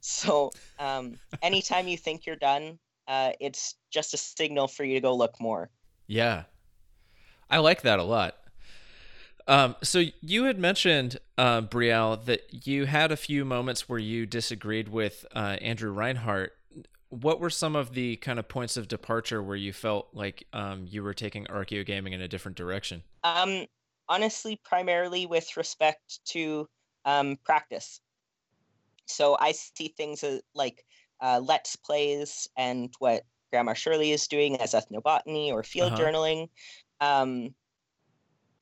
So 0.00 0.50
um, 0.78 1.18
anytime 1.42 1.88
you 1.88 1.96
think 1.96 2.26
you're 2.26 2.36
done, 2.36 2.78
uh, 3.06 3.32
it's 3.40 3.74
just 3.90 4.14
a 4.14 4.16
signal 4.16 4.68
for 4.68 4.84
you 4.84 4.94
to 4.94 5.00
go 5.00 5.14
look 5.14 5.40
more. 5.40 5.70
Yeah, 6.06 6.44
I 7.48 7.58
like 7.58 7.82
that 7.82 7.98
a 7.98 8.02
lot. 8.02 8.36
Um, 9.46 9.74
so 9.82 10.04
you 10.20 10.44
had 10.44 10.58
mentioned, 10.58 11.18
uh, 11.36 11.62
Brielle, 11.62 12.24
that 12.26 12.66
you 12.66 12.86
had 12.86 13.10
a 13.10 13.16
few 13.16 13.44
moments 13.44 13.88
where 13.88 13.98
you 13.98 14.26
disagreed 14.26 14.88
with 14.88 15.24
uh, 15.34 15.56
Andrew 15.60 15.90
Reinhard. 15.90 16.50
What 17.08 17.40
were 17.40 17.50
some 17.50 17.74
of 17.74 17.94
the 17.94 18.16
kind 18.16 18.38
of 18.38 18.48
points 18.48 18.76
of 18.76 18.86
departure 18.86 19.42
where 19.42 19.56
you 19.56 19.72
felt 19.72 20.08
like 20.12 20.46
um, 20.52 20.86
you 20.88 21.02
were 21.02 21.14
taking 21.14 21.46
archeogaming 21.46 22.12
in 22.12 22.20
a 22.20 22.28
different 22.28 22.56
direction? 22.56 23.02
Um, 23.24 23.66
honestly, 24.08 24.60
primarily 24.64 25.26
with 25.26 25.56
respect 25.56 26.24
to 26.26 26.68
um, 27.04 27.36
practice. 27.44 28.00
So 29.10 29.36
I 29.40 29.52
see 29.52 29.88
things 29.96 30.24
like 30.54 30.84
uh, 31.20 31.40
let's 31.44 31.76
plays 31.76 32.48
and 32.56 32.92
what 32.98 33.24
Grandma 33.50 33.74
Shirley 33.74 34.12
is 34.12 34.28
doing 34.28 34.60
as 34.60 34.72
ethnobotany 34.72 35.50
or 35.50 35.62
field 35.62 35.92
uh-huh. 35.92 36.02
journaling. 36.02 36.48
Um, 37.00 37.54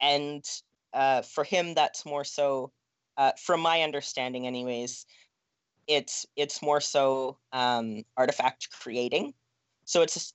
and 0.00 0.44
uh, 0.92 1.22
for 1.22 1.44
him, 1.44 1.74
that's 1.74 2.06
more 2.06 2.24
so, 2.24 2.72
uh, 3.16 3.32
from 3.38 3.60
my 3.60 3.82
understanding, 3.82 4.46
anyways. 4.46 5.06
It's 5.86 6.26
it's 6.36 6.62
more 6.62 6.80
so 6.80 7.38
um, 7.52 8.04
artifact 8.16 8.68
creating. 8.70 9.32
So 9.84 10.02
it's 10.02 10.34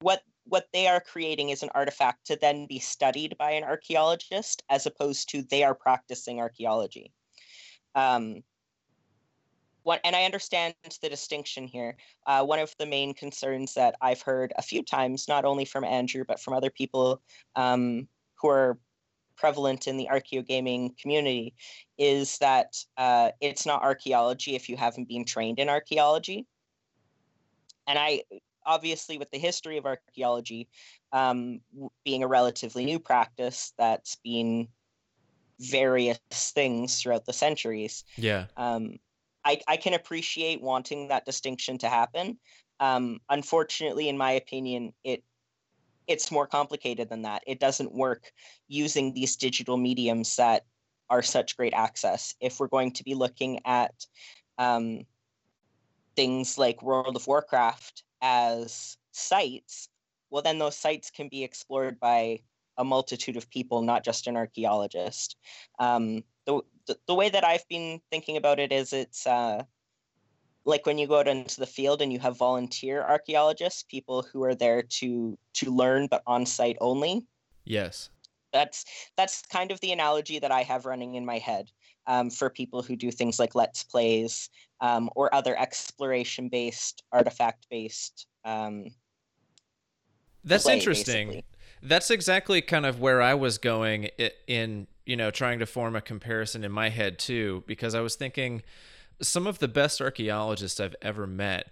what 0.00 0.22
what 0.44 0.68
they 0.72 0.86
are 0.86 1.00
creating 1.00 1.50
is 1.50 1.62
an 1.62 1.70
artifact 1.74 2.26
to 2.26 2.36
then 2.36 2.66
be 2.66 2.78
studied 2.78 3.36
by 3.38 3.52
an 3.52 3.64
archaeologist, 3.64 4.62
as 4.68 4.86
opposed 4.86 5.28
to 5.30 5.42
they 5.42 5.62
are 5.62 5.74
practicing 5.74 6.38
archaeology. 6.38 7.12
Um, 7.94 8.42
what, 9.82 10.00
and 10.04 10.14
I 10.14 10.24
understand 10.24 10.74
the 11.02 11.08
distinction 11.08 11.66
here. 11.66 11.96
Uh, 12.26 12.44
one 12.44 12.58
of 12.58 12.74
the 12.78 12.86
main 12.86 13.14
concerns 13.14 13.74
that 13.74 13.94
I've 14.00 14.22
heard 14.22 14.52
a 14.56 14.62
few 14.62 14.82
times, 14.82 15.28
not 15.28 15.44
only 15.44 15.64
from 15.64 15.84
Andrew 15.84 16.24
but 16.26 16.40
from 16.40 16.54
other 16.54 16.70
people 16.70 17.20
um, 17.56 18.08
who 18.34 18.48
are 18.48 18.78
prevalent 19.36 19.86
in 19.86 19.96
the 19.96 20.08
archaeogaming 20.12 20.96
community 20.98 21.54
is 21.96 22.36
that 22.38 22.76
uh, 22.98 23.30
it's 23.40 23.64
not 23.64 23.82
archaeology 23.82 24.54
if 24.54 24.68
you 24.68 24.76
haven't 24.76 25.08
been 25.08 25.24
trained 25.24 25.58
in 25.58 25.68
archaeology. 25.68 26.46
And 27.86 27.98
I, 27.98 28.22
obviously, 28.66 29.16
with 29.16 29.30
the 29.30 29.38
history 29.38 29.78
of 29.78 29.86
archaeology 29.86 30.68
um, 31.12 31.60
being 32.04 32.22
a 32.22 32.28
relatively 32.28 32.84
new 32.84 32.98
practice 32.98 33.72
that's 33.78 34.16
been 34.16 34.68
various 35.58 36.18
things 36.54 37.00
throughout 37.00 37.24
the 37.24 37.32
centuries. 37.32 38.04
Yeah. 38.16 38.46
Um, 38.56 38.98
I, 39.44 39.60
I 39.66 39.76
can 39.76 39.94
appreciate 39.94 40.62
wanting 40.62 41.08
that 41.08 41.24
distinction 41.24 41.78
to 41.78 41.88
happen. 41.88 42.38
Um, 42.78 43.20
unfortunately, 43.28 44.08
in 44.08 44.16
my 44.16 44.32
opinion, 44.32 44.92
it 45.04 45.22
it's 46.06 46.32
more 46.32 46.46
complicated 46.46 47.08
than 47.08 47.22
that. 47.22 47.42
It 47.46 47.60
doesn't 47.60 47.94
work 47.94 48.32
using 48.66 49.14
these 49.14 49.36
digital 49.36 49.76
mediums 49.76 50.34
that 50.36 50.64
are 51.08 51.22
such 51.22 51.56
great 51.56 51.72
access. 51.72 52.34
If 52.40 52.58
we're 52.58 52.66
going 52.66 52.92
to 52.92 53.04
be 53.04 53.14
looking 53.14 53.60
at 53.64 53.94
um, 54.58 55.02
things 56.16 56.58
like 56.58 56.82
World 56.82 57.14
of 57.14 57.26
Warcraft 57.28 58.02
as 58.22 58.96
sites, 59.12 59.88
well, 60.30 60.42
then 60.42 60.58
those 60.58 60.76
sites 60.76 61.10
can 61.10 61.28
be 61.28 61.44
explored 61.44 62.00
by 62.00 62.40
a 62.80 62.84
multitude 62.84 63.36
of 63.36 63.48
people, 63.50 63.82
not 63.82 64.02
just 64.02 64.26
an 64.26 64.36
archaeologist. 64.36 65.36
Um, 65.78 66.24
the, 66.46 66.62
the, 67.06 67.14
way 67.14 67.28
that 67.28 67.44
I've 67.44 67.68
been 67.68 68.00
thinking 68.10 68.38
about 68.38 68.58
it 68.58 68.72
is 68.72 68.92
it's 68.94 69.26
uh, 69.26 69.62
like 70.64 70.86
when 70.86 70.96
you 70.98 71.06
go 71.06 71.20
out 71.20 71.28
into 71.28 71.60
the 71.60 71.66
field 71.66 72.00
and 72.00 72.10
you 72.12 72.18
have 72.18 72.38
volunteer 72.38 73.02
archaeologists, 73.02 73.82
people 73.82 74.22
who 74.22 74.42
are 74.42 74.54
there 74.54 74.82
to 74.82 75.38
to 75.54 75.70
learn 75.70 76.08
but 76.10 76.22
on 76.26 76.46
site 76.46 76.78
only. 76.80 77.26
Yes. 77.64 78.10
That's 78.52 78.84
that's 79.16 79.42
kind 79.42 79.70
of 79.70 79.78
the 79.80 79.92
analogy 79.92 80.38
that 80.38 80.50
I 80.50 80.62
have 80.62 80.86
running 80.86 81.14
in 81.14 81.24
my 81.24 81.38
head 81.38 81.70
um, 82.06 82.30
for 82.30 82.48
people 82.50 82.82
who 82.82 82.96
do 82.96 83.10
things 83.10 83.38
like 83.38 83.54
let's 83.54 83.84
plays 83.84 84.48
um, 84.80 85.10
or 85.14 85.32
other 85.34 85.56
exploration 85.58 86.48
based, 86.48 87.04
artifact 87.12 87.66
based. 87.70 88.26
Um, 88.44 88.86
that's 90.42 90.64
play, 90.64 90.78
interesting. 90.78 91.28
Basically. 91.28 91.44
That's 91.82 92.10
exactly 92.10 92.60
kind 92.60 92.84
of 92.84 93.00
where 93.00 93.22
I 93.22 93.34
was 93.34 93.58
going 93.58 94.10
in 94.46 94.86
you 95.06 95.16
know 95.16 95.30
trying 95.30 95.58
to 95.58 95.66
form 95.66 95.96
a 95.96 96.00
comparison 96.00 96.64
in 96.64 96.72
my 96.72 96.88
head 96.88 97.18
too, 97.18 97.64
because 97.66 97.94
I 97.94 98.00
was 98.00 98.16
thinking 98.16 98.62
some 99.22 99.46
of 99.46 99.58
the 99.58 99.68
best 99.68 100.00
archaeologists 100.00 100.80
I've 100.80 100.96
ever 101.02 101.26
met 101.26 101.70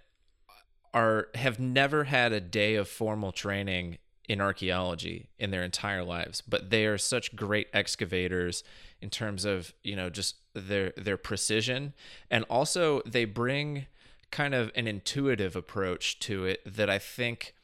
are 0.93 1.27
have 1.35 1.59
never 1.59 2.05
had 2.05 2.33
a 2.33 2.41
day 2.41 2.75
of 2.75 2.87
formal 2.87 3.31
training 3.31 3.97
in 4.27 4.41
archaeology 4.41 5.29
in 5.39 5.49
their 5.49 5.63
entire 5.63 6.03
lives, 6.03 6.41
but 6.41 6.69
they 6.69 6.85
are 6.85 6.97
such 6.97 7.35
great 7.35 7.67
excavators 7.73 8.63
in 9.01 9.09
terms 9.09 9.45
of 9.45 9.73
you 9.83 9.95
know 9.95 10.09
just 10.09 10.35
their 10.53 10.91
their 10.97 11.17
precision, 11.17 11.93
and 12.29 12.43
also 12.49 13.01
they 13.05 13.25
bring 13.25 13.85
kind 14.31 14.53
of 14.53 14.71
an 14.75 14.87
intuitive 14.87 15.55
approach 15.55 16.19
to 16.19 16.45
it 16.45 16.61
that 16.65 16.89
I 16.89 16.99
think 16.99 17.55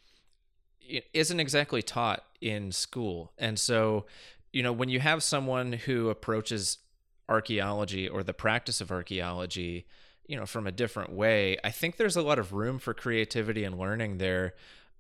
isn't 1.13 1.39
exactly 1.39 1.81
taught 1.81 2.23
in 2.41 2.71
school. 2.71 3.31
And 3.37 3.59
so, 3.59 4.05
you 4.51 4.63
know, 4.63 4.73
when 4.73 4.89
you 4.89 4.99
have 4.99 5.23
someone 5.23 5.73
who 5.73 6.09
approaches 6.09 6.77
archaeology 7.27 8.07
or 8.07 8.23
the 8.23 8.33
practice 8.33 8.81
of 8.81 8.91
archaeology, 8.91 9.85
you 10.27 10.35
know, 10.35 10.45
from 10.45 10.67
a 10.67 10.71
different 10.71 11.11
way, 11.11 11.57
I 11.63 11.71
think 11.71 11.97
there's 11.97 12.15
a 12.15 12.21
lot 12.21 12.39
of 12.39 12.53
room 12.53 12.79
for 12.79 12.93
creativity 12.93 13.63
and 13.63 13.77
learning 13.77 14.17
there 14.17 14.55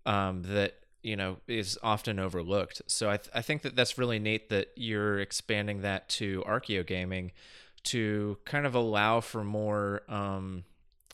um, 0.05 0.43
that 0.43 0.75
you 1.03 1.15
know 1.15 1.37
is 1.47 1.77
often 1.83 2.19
overlooked. 2.19 2.81
So 2.87 3.09
I, 3.09 3.17
th- 3.17 3.29
I 3.33 3.41
think 3.41 3.61
that 3.61 3.75
that's 3.75 3.97
really 3.97 4.19
neat 4.19 4.49
that 4.49 4.69
you're 4.75 5.19
expanding 5.19 5.81
that 5.81 6.09
to 6.09 6.43
archeo 6.47 6.85
gaming 6.85 7.31
to 7.83 8.37
kind 8.45 8.65
of 8.65 8.75
allow 8.75 9.21
for 9.21 9.43
more. 9.43 10.01
Um, 10.09 10.63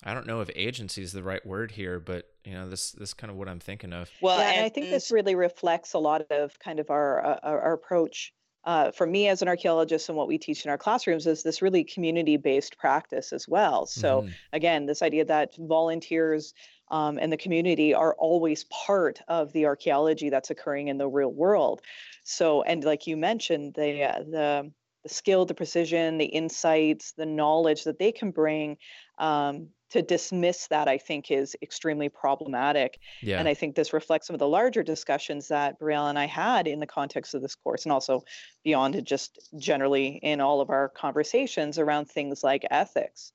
I 0.03 0.13
don't 0.13 0.25
know 0.25 0.41
if 0.41 0.49
agency 0.55 1.03
is 1.03 1.11
the 1.11 1.23
right 1.23 1.45
word 1.45 1.71
here, 1.71 1.99
but 1.99 2.30
you 2.45 2.53
know 2.53 2.69
this 2.69 2.91
this 2.91 3.13
kind 3.13 3.31
of 3.31 3.37
what 3.37 3.47
I'm 3.47 3.59
thinking 3.59 3.93
of. 3.93 4.09
Well, 4.21 4.37
yeah, 4.37 4.47
and, 4.47 4.57
and 4.57 4.65
I 4.65 4.69
think 4.69 4.89
this 4.89 5.11
really 5.11 5.35
reflects 5.35 5.93
a 5.93 5.99
lot 5.99 6.23
of 6.29 6.57
kind 6.59 6.79
of 6.79 6.89
our 6.89 7.25
uh, 7.25 7.39
our, 7.43 7.61
our 7.61 7.73
approach. 7.73 8.33
Uh, 8.63 8.91
for 8.91 9.07
me 9.07 9.27
as 9.27 9.41
an 9.41 9.47
archaeologist 9.47 10.07
and 10.07 10.15
what 10.15 10.27
we 10.27 10.37
teach 10.37 10.65
in 10.65 10.69
our 10.69 10.77
classrooms 10.77 11.25
is 11.25 11.41
this 11.41 11.63
really 11.63 11.83
community-based 11.83 12.77
practice 12.77 13.33
as 13.33 13.47
well. 13.47 13.87
So 13.87 14.21
mm-hmm. 14.21 14.31
again, 14.53 14.85
this 14.85 15.01
idea 15.01 15.25
that 15.25 15.55
volunteers 15.57 16.53
um, 16.91 17.17
and 17.19 17.33
the 17.33 17.37
community 17.37 17.95
are 17.95 18.13
always 18.19 18.65
part 18.65 19.19
of 19.27 19.51
the 19.53 19.65
archaeology 19.65 20.29
that's 20.29 20.51
occurring 20.51 20.89
in 20.89 20.99
the 20.99 21.07
real 21.07 21.31
world. 21.31 21.81
So, 22.23 22.61
and 22.61 22.83
like 22.83 23.07
you 23.07 23.17
mentioned, 23.17 23.73
the 23.73 24.03
uh, 24.03 24.19
the 24.19 24.71
the 25.03 25.09
skill, 25.09 25.45
the 25.45 25.55
precision, 25.55 26.19
the 26.19 26.25
insights, 26.25 27.13
the 27.13 27.25
knowledge 27.25 27.85
that 27.85 27.97
they 27.97 28.11
can 28.11 28.29
bring 28.29 28.77
um, 29.17 29.69
to 29.91 30.01
dismiss 30.01 30.67
that, 30.67 30.87
I 30.87 30.97
think, 30.97 31.31
is 31.31 31.55
extremely 31.61 32.09
problematic. 32.09 32.99
Yeah. 33.21 33.39
And 33.39 33.47
I 33.47 33.53
think 33.53 33.75
this 33.75 33.93
reflects 33.93 34.27
some 34.27 34.33
of 34.33 34.39
the 34.39 34.47
larger 34.47 34.83
discussions 34.83 35.49
that 35.49 35.79
Brielle 35.79 36.09
and 36.09 36.17
I 36.17 36.27
had 36.27 36.67
in 36.67 36.79
the 36.79 36.87
context 36.87 37.33
of 37.33 37.41
this 37.41 37.55
course, 37.55 37.83
and 37.83 37.91
also 37.91 38.23
beyond 38.63 38.95
it, 38.95 39.03
just 39.03 39.39
generally 39.57 40.19
in 40.23 40.41
all 40.41 40.61
of 40.61 40.69
our 40.69 40.89
conversations 40.89 41.77
around 41.77 42.09
things 42.09 42.43
like 42.43 42.65
ethics, 42.71 43.33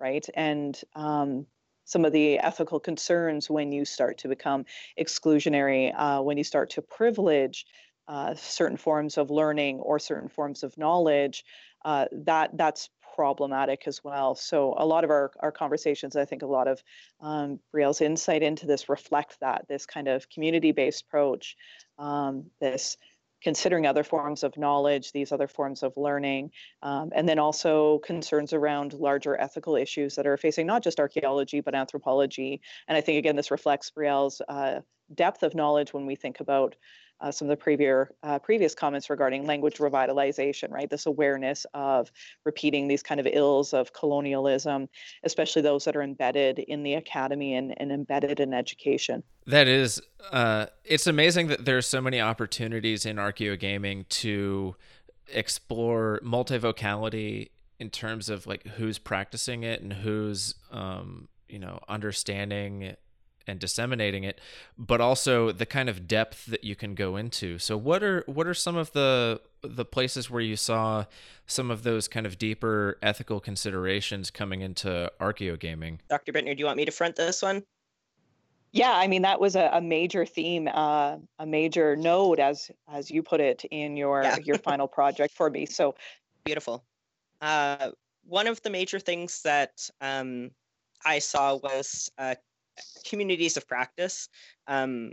right? 0.00 0.26
And 0.34 0.80
um, 0.94 1.46
some 1.84 2.04
of 2.04 2.12
the 2.12 2.38
ethical 2.38 2.80
concerns 2.80 3.48
when 3.48 3.72
you 3.72 3.84
start 3.84 4.18
to 4.18 4.28
become 4.28 4.64
exclusionary, 4.98 5.92
uh, 5.96 6.22
when 6.22 6.38
you 6.38 6.44
start 6.44 6.70
to 6.70 6.82
privilege 6.82 7.66
uh, 8.08 8.34
certain 8.34 8.78
forms 8.78 9.18
of 9.18 9.30
learning 9.30 9.80
or 9.80 9.98
certain 9.98 10.28
forms 10.28 10.62
of 10.62 10.76
knowledge. 10.78 11.44
Uh, 11.84 12.06
that 12.10 12.56
that's 12.56 12.90
problematic 13.18 13.80
as 13.88 13.98
well. 14.04 14.30
So 14.36 14.58
a 14.78 14.86
lot 14.86 15.02
of 15.02 15.10
our, 15.10 15.32
our 15.40 15.50
conversations, 15.50 16.14
I 16.14 16.24
think 16.24 16.42
a 16.42 16.54
lot 16.58 16.68
of 16.68 16.76
um, 17.20 17.58
Brielle's 17.72 18.00
insight 18.00 18.42
into 18.44 18.64
this 18.64 18.88
reflect 18.88 19.32
that, 19.40 19.66
this 19.68 19.86
kind 19.86 20.06
of 20.06 20.28
community-based 20.34 21.02
approach, 21.06 21.56
um, 21.98 22.44
this 22.60 22.96
considering 23.42 23.86
other 23.86 24.04
forms 24.04 24.44
of 24.44 24.56
knowledge, 24.56 25.10
these 25.10 25.32
other 25.32 25.48
forms 25.48 25.82
of 25.82 25.92
learning, 25.96 26.50
um, 26.82 27.10
and 27.16 27.28
then 27.28 27.40
also 27.40 27.98
concerns 28.10 28.52
around 28.52 28.92
larger 28.92 29.34
ethical 29.40 29.74
issues 29.74 30.14
that 30.14 30.26
are 30.26 30.36
facing 30.36 30.66
not 30.66 30.84
just 30.84 31.00
archaeology, 31.00 31.60
but 31.60 31.74
anthropology. 31.74 32.60
And 32.86 32.96
I 32.98 33.00
think, 33.00 33.18
again, 33.18 33.36
this 33.36 33.50
reflects 33.50 33.90
Brielle's 33.90 34.40
uh, 34.48 34.80
depth 35.12 35.42
of 35.42 35.54
knowledge 35.54 35.92
when 35.92 36.06
we 36.06 36.16
think 36.16 36.38
about 36.40 36.76
uh, 37.20 37.30
some 37.30 37.46
of 37.46 37.50
the 37.50 37.56
previous 37.56 38.08
uh, 38.22 38.38
previous 38.38 38.74
comments 38.74 39.10
regarding 39.10 39.46
language 39.46 39.78
revitalization, 39.78 40.70
right? 40.70 40.88
This 40.88 41.06
awareness 41.06 41.66
of 41.74 42.10
repeating 42.44 42.88
these 42.88 43.02
kind 43.02 43.20
of 43.20 43.26
ills 43.30 43.72
of 43.74 43.92
colonialism, 43.92 44.88
especially 45.24 45.62
those 45.62 45.84
that 45.84 45.96
are 45.96 46.02
embedded 46.02 46.58
in 46.60 46.82
the 46.82 46.94
academy 46.94 47.54
and, 47.54 47.74
and 47.80 47.90
embedded 47.90 48.40
in 48.40 48.54
education. 48.54 49.22
That 49.46 49.66
is, 49.66 50.00
uh, 50.30 50.66
it's 50.84 51.06
amazing 51.06 51.48
that 51.48 51.64
there's 51.64 51.86
so 51.86 52.00
many 52.00 52.20
opportunities 52.20 53.06
in 53.06 53.16
archeo 53.16 53.58
gaming 53.58 54.06
to 54.10 54.76
explore 55.32 56.20
multivocality 56.24 57.50
in 57.78 57.90
terms 57.90 58.28
of 58.28 58.46
like 58.46 58.66
who's 58.66 58.98
practicing 58.98 59.62
it 59.62 59.80
and 59.80 59.92
who's 59.92 60.54
um, 60.70 61.28
you 61.48 61.58
know 61.58 61.80
understanding 61.88 62.94
and 63.48 63.58
disseminating 63.58 64.24
it, 64.24 64.40
but 64.76 65.00
also 65.00 65.50
the 65.50 65.66
kind 65.66 65.88
of 65.88 66.06
depth 66.06 66.46
that 66.46 66.62
you 66.62 66.76
can 66.76 66.94
go 66.94 67.16
into. 67.16 67.58
So 67.58 67.76
what 67.76 68.02
are 68.02 68.22
what 68.26 68.46
are 68.46 68.54
some 68.54 68.76
of 68.76 68.92
the 68.92 69.40
the 69.62 69.84
places 69.84 70.30
where 70.30 70.42
you 70.42 70.54
saw 70.54 71.06
some 71.46 71.70
of 71.70 71.82
those 71.82 72.06
kind 72.06 72.26
of 72.26 72.38
deeper 72.38 72.98
ethical 73.02 73.40
considerations 73.40 74.30
coming 74.30 74.60
into 74.60 75.10
archeo 75.20 75.58
gaming? 75.58 76.00
Dr. 76.08 76.32
Biittner, 76.32 76.56
do 76.56 76.60
you 76.60 76.66
want 76.66 76.76
me 76.76 76.84
to 76.84 76.92
front 76.92 77.16
this 77.16 77.42
one? 77.42 77.64
Yeah, 78.70 78.92
I 78.92 79.06
mean 79.06 79.22
that 79.22 79.40
was 79.40 79.56
a, 79.56 79.70
a 79.72 79.80
major 79.80 80.26
theme, 80.26 80.68
uh, 80.68 81.16
a 81.38 81.46
major 81.46 81.96
node, 81.96 82.38
as 82.38 82.70
as 82.86 83.10
you 83.10 83.22
put 83.22 83.40
it 83.40 83.64
in 83.70 83.96
your 83.96 84.22
yeah. 84.22 84.36
your 84.44 84.58
final 84.58 84.86
project 84.98 85.34
for 85.34 85.48
me. 85.48 85.64
So 85.64 85.94
beautiful. 86.44 86.84
Uh, 87.40 87.90
one 88.24 88.46
of 88.46 88.60
the 88.62 88.68
major 88.70 88.98
things 88.98 89.40
that 89.42 89.88
um, 90.02 90.50
I 91.04 91.18
saw 91.18 91.56
was 91.56 92.10
uh, 92.18 92.34
communities 93.04 93.56
of 93.56 93.66
practice, 93.66 94.28
um, 94.66 95.12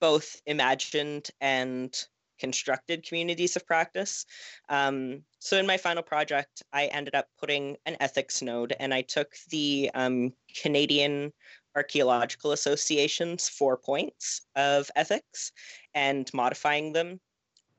both 0.00 0.40
imagined 0.46 1.28
and 1.40 1.94
constructed 2.38 3.06
communities 3.06 3.56
of 3.56 3.66
practice. 3.66 4.24
Um, 4.68 5.22
so 5.40 5.58
in 5.58 5.66
my 5.66 5.76
final 5.76 6.02
project, 6.02 6.62
I 6.72 6.86
ended 6.86 7.14
up 7.14 7.26
putting 7.38 7.76
an 7.86 7.96
ethics 8.00 8.42
node 8.42 8.74
and 8.78 8.94
I 8.94 9.02
took 9.02 9.34
the 9.50 9.90
um, 9.94 10.32
Canadian 10.62 11.32
Archaeological 11.76 12.52
Association's 12.52 13.48
four 13.48 13.76
points 13.76 14.42
of 14.56 14.90
ethics 14.96 15.52
and 15.94 16.30
modifying 16.32 16.92
them 16.92 17.20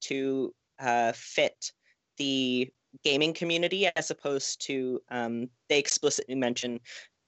to 0.02 0.54
uh, 0.80 1.12
fit 1.14 1.72
the 2.18 2.70
gaming 3.04 3.34
community 3.34 3.88
as 3.96 4.10
opposed 4.12 4.66
to 4.66 5.02
um, 5.10 5.50
they 5.68 5.80
explicitly 5.80 6.36
mention 6.36 6.80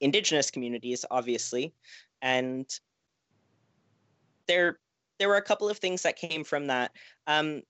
indigenous 0.02 0.50
communities, 0.50 1.04
obviously, 1.10 1.72
and 2.20 2.68
there 4.46 4.78
there 5.18 5.28
were 5.28 5.36
a 5.36 5.42
couple 5.42 5.68
of 5.68 5.78
things 5.78 6.02
that 6.02 6.16
came 6.16 6.44
from 6.44 6.66
that. 6.66 6.90
Um, 7.26 7.62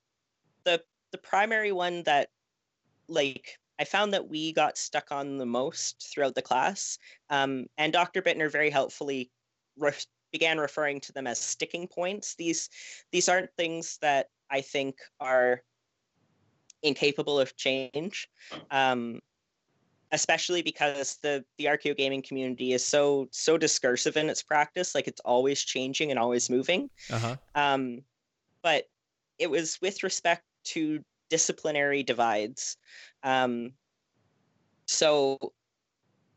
the 0.65 0.83
the 1.13 1.19
primary 1.19 1.71
one 1.71 2.03
that 2.05 2.31
like 3.09 3.59
I 3.79 3.85
found 3.85 4.13
that 4.15 4.29
we 4.29 4.53
got 4.53 4.79
stuck 4.79 5.13
on 5.13 5.39
the 5.39 5.47
most 5.47 6.11
throughout 6.13 6.35
the 6.35 6.43
class, 6.43 6.99
um, 7.31 7.67
and 7.79 7.93
Dr. 7.93 8.23
Biittner 8.23 8.51
very 8.51 8.71
helpfully 8.71 9.31
re- 9.77 9.93
began 10.33 10.59
referring 10.59 11.01
to 11.01 11.13
them 11.13 11.27
as 11.27 11.39
sticking 11.39 11.87
points. 11.87 12.35
These 12.35 12.71
these 13.13 13.29
aren't 13.29 13.55
things 13.57 13.99
that 14.01 14.29
I 14.51 14.63
think 14.63 14.97
are 15.21 15.63
incapable 16.83 17.39
of 17.39 17.57
change. 17.57 18.29
Um, 18.71 19.21
especially 20.13 20.63
because 20.63 21.19
the 21.23 21.45
the 21.59 21.65
archeo 21.65 21.97
gaming 21.97 22.23
community 22.23 22.73
is 22.73 22.85
so 22.85 23.29
so 23.33 23.59
discursive 23.59 24.17
in 24.17 24.29
its 24.29 24.43
practice 24.43 24.95
like 24.95 25.09
it's 25.09 25.21
always 25.21 25.63
changing 25.63 26.11
and 26.11 26.19
always 26.19 26.49
moving. 26.49 26.89
Uh-huh. 27.11 27.37
um, 27.55 28.03
but 28.63 28.85
it 29.39 29.51
was 29.51 29.79
with 29.81 30.03
respect 30.05 30.45
to 30.65 31.01
disciplinary 31.31 32.03
divides. 32.03 32.77
Um, 33.25 33.73
so 34.87 35.39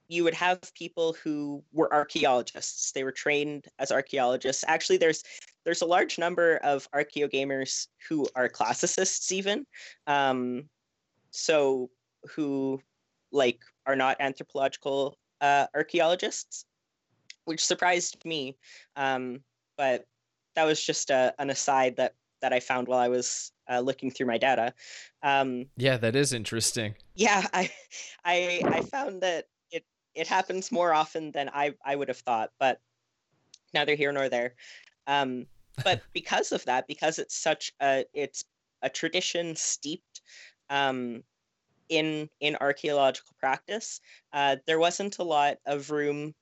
you 0.08 0.24
would 0.24 0.34
have 0.34 0.74
people 0.76 1.16
who 1.24 1.64
were 1.74 1.94
archaeologists. 1.94 2.92
They 2.92 3.04
were 3.04 3.12
trained 3.12 3.66
as 3.80 3.92
archaeologists. 3.92 4.64
Actually 4.68 4.98
there's 4.98 5.24
there's 5.66 5.82
a 5.82 5.86
large 5.86 6.18
number 6.18 6.58
of 6.58 6.90
archeo 6.92 7.32
gamers 7.32 7.88
who 8.08 8.28
are 8.36 8.48
classicists 8.48 9.32
even 9.32 9.66
um, 10.08 10.70
so 11.32 11.90
who 12.30 12.80
like 13.36 13.60
are 13.86 13.96
not 13.96 14.18
anthropological 14.20 15.18
uh, 15.42 15.68
archaeologists, 15.76 16.66
which 17.46 17.64
surprised 17.64 18.24
me. 18.26 18.58
Um, 18.96 19.42
but 19.78 20.06
that 20.56 20.66
was 20.66 20.84
just 20.84 21.10
a, 21.10 21.34
an 21.38 21.50
aside 21.50 21.98
that 21.98 22.16
that 22.42 22.54
I 22.54 22.60
found 22.60 22.88
while 22.88 23.00
I 23.00 23.08
was 23.08 23.52
uh, 23.70 23.80
looking 23.80 24.12
through 24.12 24.28
my 24.28 24.38
data. 24.38 24.74
Um, 25.24 25.66
yeah, 25.78 25.98
that 25.98 26.16
is 26.16 26.34
interesting. 26.34 26.96
Yeah, 27.16 27.48
I, 27.54 27.72
I, 28.26 28.62
I 28.66 28.82
found 28.82 29.22
that 29.22 29.46
it 29.72 29.84
it 30.14 30.28
happens 30.28 30.72
more 30.72 30.94
often 30.94 31.32
than 31.32 31.50
I 31.54 31.74
I 31.84 31.96
would 31.96 32.08
have 32.08 32.18
thought, 32.18 32.52
but 32.60 32.80
neither 33.74 33.96
here 33.96 34.12
nor 34.12 34.30
there. 34.30 34.56
Um, 35.08 35.46
but 35.84 36.02
because 36.14 36.52
of 36.52 36.64
that, 36.66 36.88
because 36.88 37.20
it's 37.20 37.36
such 37.36 37.74
a 37.82 38.06
it's 38.14 38.46
a 38.82 38.90
tradition 38.90 39.56
steeped 39.56 40.22
um, 40.70 41.24
in 41.90 42.30
in 42.40 42.56
archaeological 42.62 43.36
practice, 43.40 44.02
uh, 44.34 44.58
there 44.68 44.80
wasn't 44.80 45.20
a 45.20 45.24
lot 45.24 45.58
of 45.66 45.92
room 45.92 46.34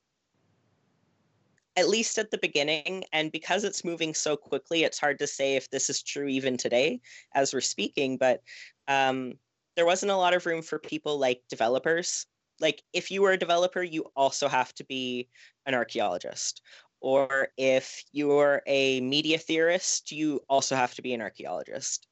at 1.76 1.89
least 1.89 2.18
at 2.18 2.32
the 2.32 2.38
beginning. 2.38 3.04
And 3.12 3.32
because 3.32 3.64
it's 3.64 3.84
moving 3.84 4.14
so 4.14 4.38
quickly, 4.38 4.84
it's 4.84 5.00
hard 5.00 5.20
to 5.20 5.28
say 5.28 5.56
if 5.56 5.70
this 5.70 5.89
is 5.89 6.04
true 6.04 6.28
even 6.28 6.58
today 6.58 7.02
as 7.34 7.54
we're 7.54 7.62
speaking. 7.62 8.18
But 8.18 8.41
um, 8.88 9.34
there 9.76 9.86
wasn't 9.86 10.12
a 10.12 10.18
lot 10.18 10.34
of 10.34 10.46
room 10.46 10.62
for 10.62 10.80
people 10.80 11.18
like 11.18 11.41
developers. 11.50 12.26
Like, 12.60 12.84
if 12.94 13.10
you 13.10 13.22
were 13.22 13.32
a 13.32 13.38
developer, 13.38 13.82
you 13.82 14.06
also 14.16 14.48
have 14.48 14.74
to 14.76 14.86
be 14.86 15.28
an 15.66 15.74
archaeologist. 15.74 16.62
Or 17.02 17.50
if 17.58 18.04
you're 18.12 18.62
a 18.68 19.02
media 19.02 19.38
theorist, 19.38 20.12
you 20.12 20.41
also 20.48 20.76
have 20.76 20.94
to 20.96 21.02
be 21.02 21.14
an 21.14 21.22
archaeologist. 21.22 22.08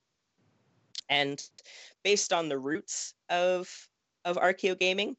And 1.12 1.40
based 2.04 2.34
on 2.34 2.50
the 2.50 2.58
roots 2.58 3.14
of 3.30 3.70
of 4.26 4.38
archaeogaming, 4.38 5.16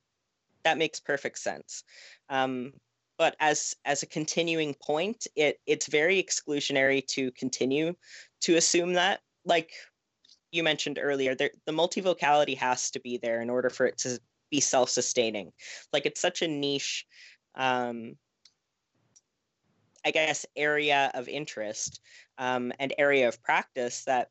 that 0.64 0.78
makes 0.78 0.98
perfect 0.98 1.38
sense. 1.38 1.84
Um, 2.28 2.72
but 3.18 3.36
as 3.38 3.76
as 3.84 4.02
a 4.02 4.06
continuing 4.06 4.74
point, 4.82 5.28
it 5.36 5.60
it's 5.66 5.86
very 5.86 6.20
exclusionary 6.20 7.06
to 7.08 7.30
continue 7.32 7.94
to 8.40 8.56
assume 8.56 8.94
that. 8.94 9.20
Like 9.44 9.70
you 10.50 10.62
mentioned 10.62 10.98
earlier, 11.00 11.34
there, 11.34 11.50
the 11.66 11.72
multivocality 11.72 12.56
has 12.56 12.90
to 12.92 13.00
be 13.00 13.18
there 13.18 13.40
in 13.42 13.50
order 13.50 13.70
for 13.70 13.86
it 13.86 13.98
to 13.98 14.18
be 14.50 14.60
self-sustaining. 14.60 15.52
Like 15.92 16.06
it's 16.06 16.20
such 16.20 16.42
a 16.42 16.48
niche, 16.48 17.06
um, 17.54 18.16
I 20.04 20.10
guess, 20.10 20.46
area 20.56 21.10
of 21.14 21.28
interest 21.28 22.00
um, 22.38 22.72
and 22.78 22.94
area 22.98 23.28
of 23.28 23.42
practice 23.42 24.04
that 24.04 24.28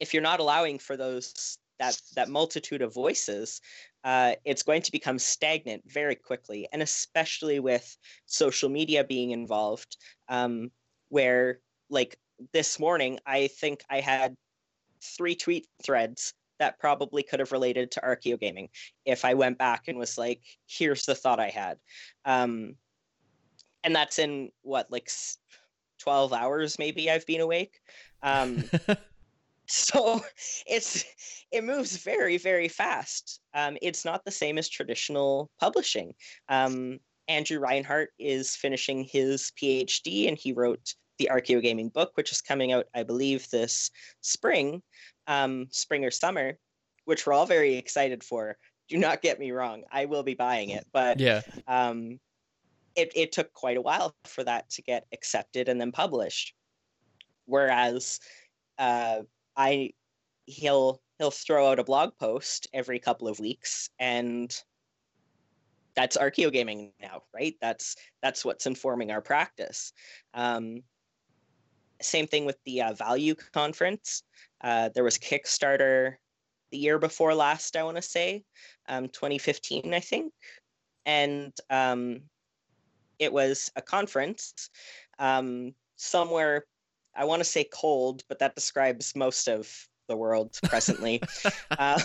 if 0.00 0.12
you're 0.12 0.22
not 0.22 0.40
allowing 0.40 0.78
for 0.78 0.96
those 0.96 1.58
that 1.78 2.00
that 2.14 2.28
multitude 2.28 2.82
of 2.82 2.94
voices, 2.94 3.60
uh, 4.04 4.34
it's 4.44 4.62
going 4.62 4.82
to 4.82 4.92
become 4.92 5.18
stagnant 5.18 5.82
very 5.86 6.14
quickly, 6.14 6.68
and 6.72 6.82
especially 6.82 7.60
with 7.60 7.96
social 8.26 8.68
media 8.68 9.04
being 9.04 9.30
involved, 9.30 9.96
um, 10.28 10.70
where 11.08 11.60
like 11.90 12.16
this 12.52 12.78
morning, 12.78 13.18
I 13.26 13.48
think 13.48 13.82
I 13.90 14.00
had 14.00 14.34
three 15.02 15.34
tweet 15.34 15.66
threads 15.82 16.34
that 16.58 16.78
probably 16.78 17.22
could 17.22 17.40
have 17.40 17.52
related 17.52 17.90
to 17.92 18.00
archaeogaming 18.00 18.68
if 19.04 19.24
I 19.24 19.34
went 19.34 19.58
back 19.58 19.88
and 19.88 19.98
was 19.98 20.16
like, 20.16 20.40
here's 20.66 21.04
the 21.04 21.14
thought 21.14 21.40
I 21.40 21.50
had. 21.50 21.78
Um, 22.24 22.76
and 23.84 23.94
that's 23.94 24.18
in 24.18 24.50
what, 24.62 24.90
like 24.90 25.10
12 26.00 26.32
hours 26.32 26.78
maybe 26.78 27.10
I've 27.10 27.26
been 27.26 27.40
awake. 27.40 27.78
Um, 28.22 28.64
so 29.68 30.22
it's 30.66 31.04
it 31.52 31.64
moves 31.64 31.96
very 31.96 32.38
very 32.38 32.68
fast. 32.68 33.40
Um, 33.54 33.76
it's 33.82 34.04
not 34.04 34.24
the 34.24 34.30
same 34.30 34.58
as 34.58 34.68
traditional 34.68 35.50
publishing. 35.60 36.14
Um, 36.48 36.98
andrew 37.28 37.58
Reinhard 37.58 38.08
is 38.20 38.54
finishing 38.54 39.02
his 39.02 39.50
phd 39.60 40.28
and 40.28 40.38
he 40.38 40.52
wrote 40.52 40.94
the 41.18 41.28
archaeogaming 41.32 41.92
book 41.92 42.12
which 42.14 42.30
is 42.30 42.40
coming 42.40 42.70
out 42.70 42.86
i 42.94 43.02
believe 43.02 43.50
this 43.50 43.90
spring 44.20 44.80
um, 45.26 45.66
spring 45.72 46.04
or 46.04 46.12
summer 46.12 46.56
which 47.04 47.26
we're 47.26 47.32
all 47.32 47.46
very 47.46 47.74
excited 47.74 48.22
for. 48.22 48.56
Do 48.88 48.96
not 48.98 49.22
get 49.22 49.40
me 49.40 49.50
wrong 49.50 49.82
i 49.90 50.04
will 50.04 50.22
be 50.22 50.34
buying 50.34 50.70
it 50.70 50.86
but 50.92 51.18
yeah. 51.18 51.40
um, 51.66 52.20
it, 52.96 53.12
it 53.14 53.32
took 53.32 53.52
quite 53.52 53.76
a 53.76 53.82
while 53.82 54.14
for 54.24 54.42
that 54.42 54.68
to 54.70 54.82
get 54.82 55.06
accepted 55.12 55.68
and 55.68 55.80
then 55.80 55.92
published. 55.92 56.54
Whereas 57.44 58.18
uh, 58.78 59.20
I 59.56 59.92
he'll 60.46 61.00
he'll 61.18 61.30
throw 61.30 61.70
out 61.70 61.78
a 61.78 61.84
blog 61.84 62.10
post 62.18 62.68
every 62.72 62.98
couple 62.98 63.28
of 63.28 63.40
weeks 63.40 63.90
and 63.98 64.54
that's 65.94 66.16
archaeogaming 66.16 66.92
now 67.00 67.22
right? 67.34 67.54
That's 67.60 67.96
that's 68.22 68.44
what's 68.44 68.66
informing 68.66 69.10
our 69.10 69.22
practice. 69.22 69.92
Um, 70.34 70.82
same 72.02 72.26
thing 72.26 72.44
with 72.44 72.58
the 72.66 72.82
uh, 72.82 72.92
value 72.92 73.34
conference. 73.54 74.22
Uh, 74.62 74.90
there 74.94 75.04
was 75.04 75.18
kickstarter 75.18 76.16
the 76.70 76.78
year 76.78 76.98
before 76.98 77.32
last 77.32 77.76
i 77.76 77.82
want 77.84 77.96
to 77.96 78.02
say 78.02 78.42
um, 78.88 79.08
2015 79.08 79.94
i 79.94 80.00
think. 80.00 80.32
And 81.06 81.52
um, 81.70 82.22
it 83.18 83.32
was 83.32 83.70
a 83.76 83.82
conference 83.82 84.70
um, 85.18 85.72
somewhere 85.96 86.64
I 87.16 87.24
want 87.24 87.40
to 87.40 87.44
say 87.44 87.64
cold, 87.72 88.22
but 88.28 88.38
that 88.38 88.54
describes 88.54 89.16
most 89.16 89.48
of 89.48 89.72
the 90.08 90.16
world 90.16 90.58
presently. 90.64 91.22
um, 91.78 92.00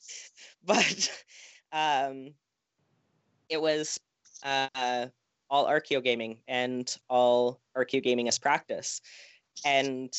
but 0.64 1.10
um, 1.72 2.30
it 3.48 3.60
was 3.60 3.98
uh, 4.42 5.06
all 5.48 5.66
archaeogaming 5.66 6.38
and 6.48 6.96
all 7.08 7.60
archaeogaming 7.76 8.28
as 8.28 8.38
practice. 8.38 9.00
And 9.64 10.12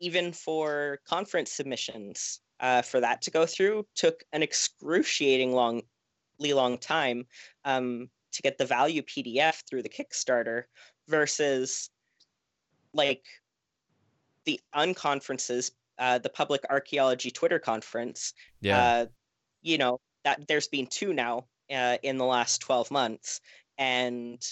even 0.00 0.32
for 0.32 1.00
conference 1.06 1.52
submissions, 1.52 2.40
uh, 2.60 2.82
for 2.82 3.00
that 3.00 3.22
to 3.22 3.30
go 3.30 3.46
through 3.46 3.86
took 3.94 4.22
an 4.32 4.42
excruciating 4.42 5.52
long, 5.52 5.82
long 6.38 6.78
time 6.78 7.26
um, 7.64 8.08
to 8.32 8.42
get 8.42 8.58
the 8.58 8.66
value 8.66 9.02
PDF 9.02 9.62
through 9.68 9.82
the 9.82 9.88
Kickstarter 9.88 10.64
versus 11.08 11.90
like 12.92 13.24
the 14.44 14.60
unconferences, 14.74 15.70
uh, 15.98 16.18
the 16.18 16.28
public 16.28 16.62
archaeology 16.70 17.30
Twitter 17.30 17.58
conference. 17.58 18.32
Yeah. 18.60 18.82
Uh, 18.82 19.06
you 19.62 19.78
know 19.78 20.00
that 20.24 20.46
there's 20.48 20.68
been 20.68 20.86
two 20.86 21.12
now 21.12 21.44
uh, 21.72 21.98
in 22.02 22.16
the 22.18 22.24
last 22.24 22.60
12 22.60 22.90
months, 22.90 23.40
and 23.78 24.42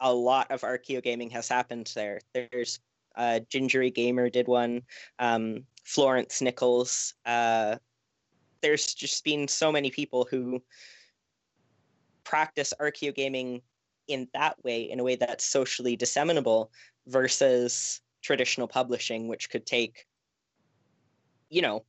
a 0.00 0.12
lot 0.12 0.50
of 0.50 0.62
archaeogaming 0.62 1.30
has 1.32 1.48
happened 1.48 1.90
there. 1.94 2.20
There's 2.34 2.80
uh, 3.16 3.40
Gingery 3.48 3.90
Gamer 3.90 4.30
did 4.30 4.48
one, 4.48 4.82
um, 5.18 5.64
Florence 5.84 6.40
Nicholls. 6.40 7.14
Uh, 7.24 7.76
there's 8.62 8.94
just 8.94 9.24
been 9.24 9.48
so 9.48 9.72
many 9.72 9.90
people 9.90 10.26
who 10.30 10.62
practice 12.24 12.72
archaeogaming 12.80 13.62
in 14.08 14.28
that 14.34 14.62
way, 14.64 14.90
in 14.90 15.00
a 15.00 15.04
way 15.04 15.16
that's 15.16 15.44
socially 15.44 15.96
disseminable, 15.96 16.70
versus 17.06 18.00
traditional 18.22 18.68
publishing, 18.68 19.28
which 19.28 19.50
could 19.50 19.66
take, 19.66 20.06
you 21.50 21.62
know, 21.62 21.84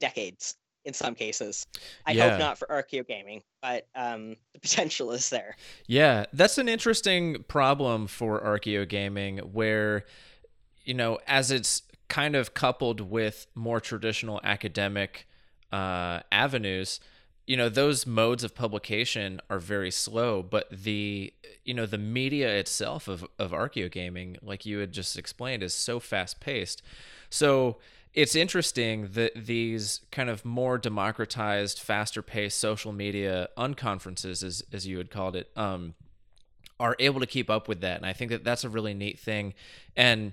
decades 0.00 0.56
in 0.84 0.94
some 0.94 1.14
cases. 1.14 1.66
I 2.06 2.12
yeah. 2.12 2.30
hope 2.30 2.38
not 2.38 2.58
for 2.58 2.66
archaeogaming, 2.68 3.42
but 3.62 3.86
um, 3.94 4.36
the 4.54 4.60
potential 4.60 5.12
is 5.12 5.30
there. 5.30 5.56
Yeah, 5.86 6.26
that's 6.32 6.58
an 6.58 6.68
interesting 6.68 7.44
problem 7.46 8.06
for 8.06 8.40
archaeogaming 8.40 9.52
where, 9.52 10.04
you 10.84 10.94
know, 10.94 11.18
as 11.26 11.50
it's 11.50 11.82
kind 12.08 12.34
of 12.34 12.54
coupled 12.54 13.00
with 13.00 13.46
more 13.54 13.80
traditional 13.80 14.40
academic 14.42 15.28
uh, 15.70 16.20
avenues, 16.32 17.00
you 17.48 17.56
know 17.56 17.68
those 17.68 18.06
modes 18.06 18.44
of 18.44 18.54
publication 18.54 19.40
are 19.48 19.58
very 19.58 19.90
slow 19.90 20.42
but 20.42 20.68
the 20.70 21.32
you 21.64 21.72
know 21.72 21.86
the 21.86 21.98
media 21.98 22.54
itself 22.56 23.08
of 23.08 23.26
of 23.38 23.52
archaeogaming 23.52 24.36
like 24.42 24.66
you 24.66 24.78
had 24.78 24.92
just 24.92 25.18
explained 25.18 25.62
is 25.62 25.72
so 25.72 25.98
fast 25.98 26.38
paced 26.40 26.82
so 27.30 27.78
it's 28.14 28.34
interesting 28.34 29.08
that 29.12 29.32
these 29.34 30.00
kind 30.10 30.28
of 30.28 30.44
more 30.44 30.76
democratized 30.76 31.80
faster 31.80 32.22
paced 32.22 32.58
social 32.58 32.92
media 32.92 33.48
unconferences 33.56 34.44
as 34.44 34.62
as 34.72 34.86
you 34.86 34.98
had 34.98 35.10
called 35.10 35.34
it 35.34 35.50
um 35.56 35.94
are 36.80 36.96
able 36.98 37.20
to 37.20 37.26
keep 37.26 37.50
up 37.50 37.68
with 37.68 37.80
that. 37.80 37.96
And 37.96 38.06
i 38.06 38.12
think 38.12 38.30
that 38.30 38.44
that's 38.44 38.64
a 38.64 38.68
really 38.68 38.94
neat 38.94 39.18
thing. 39.18 39.54
And 39.96 40.32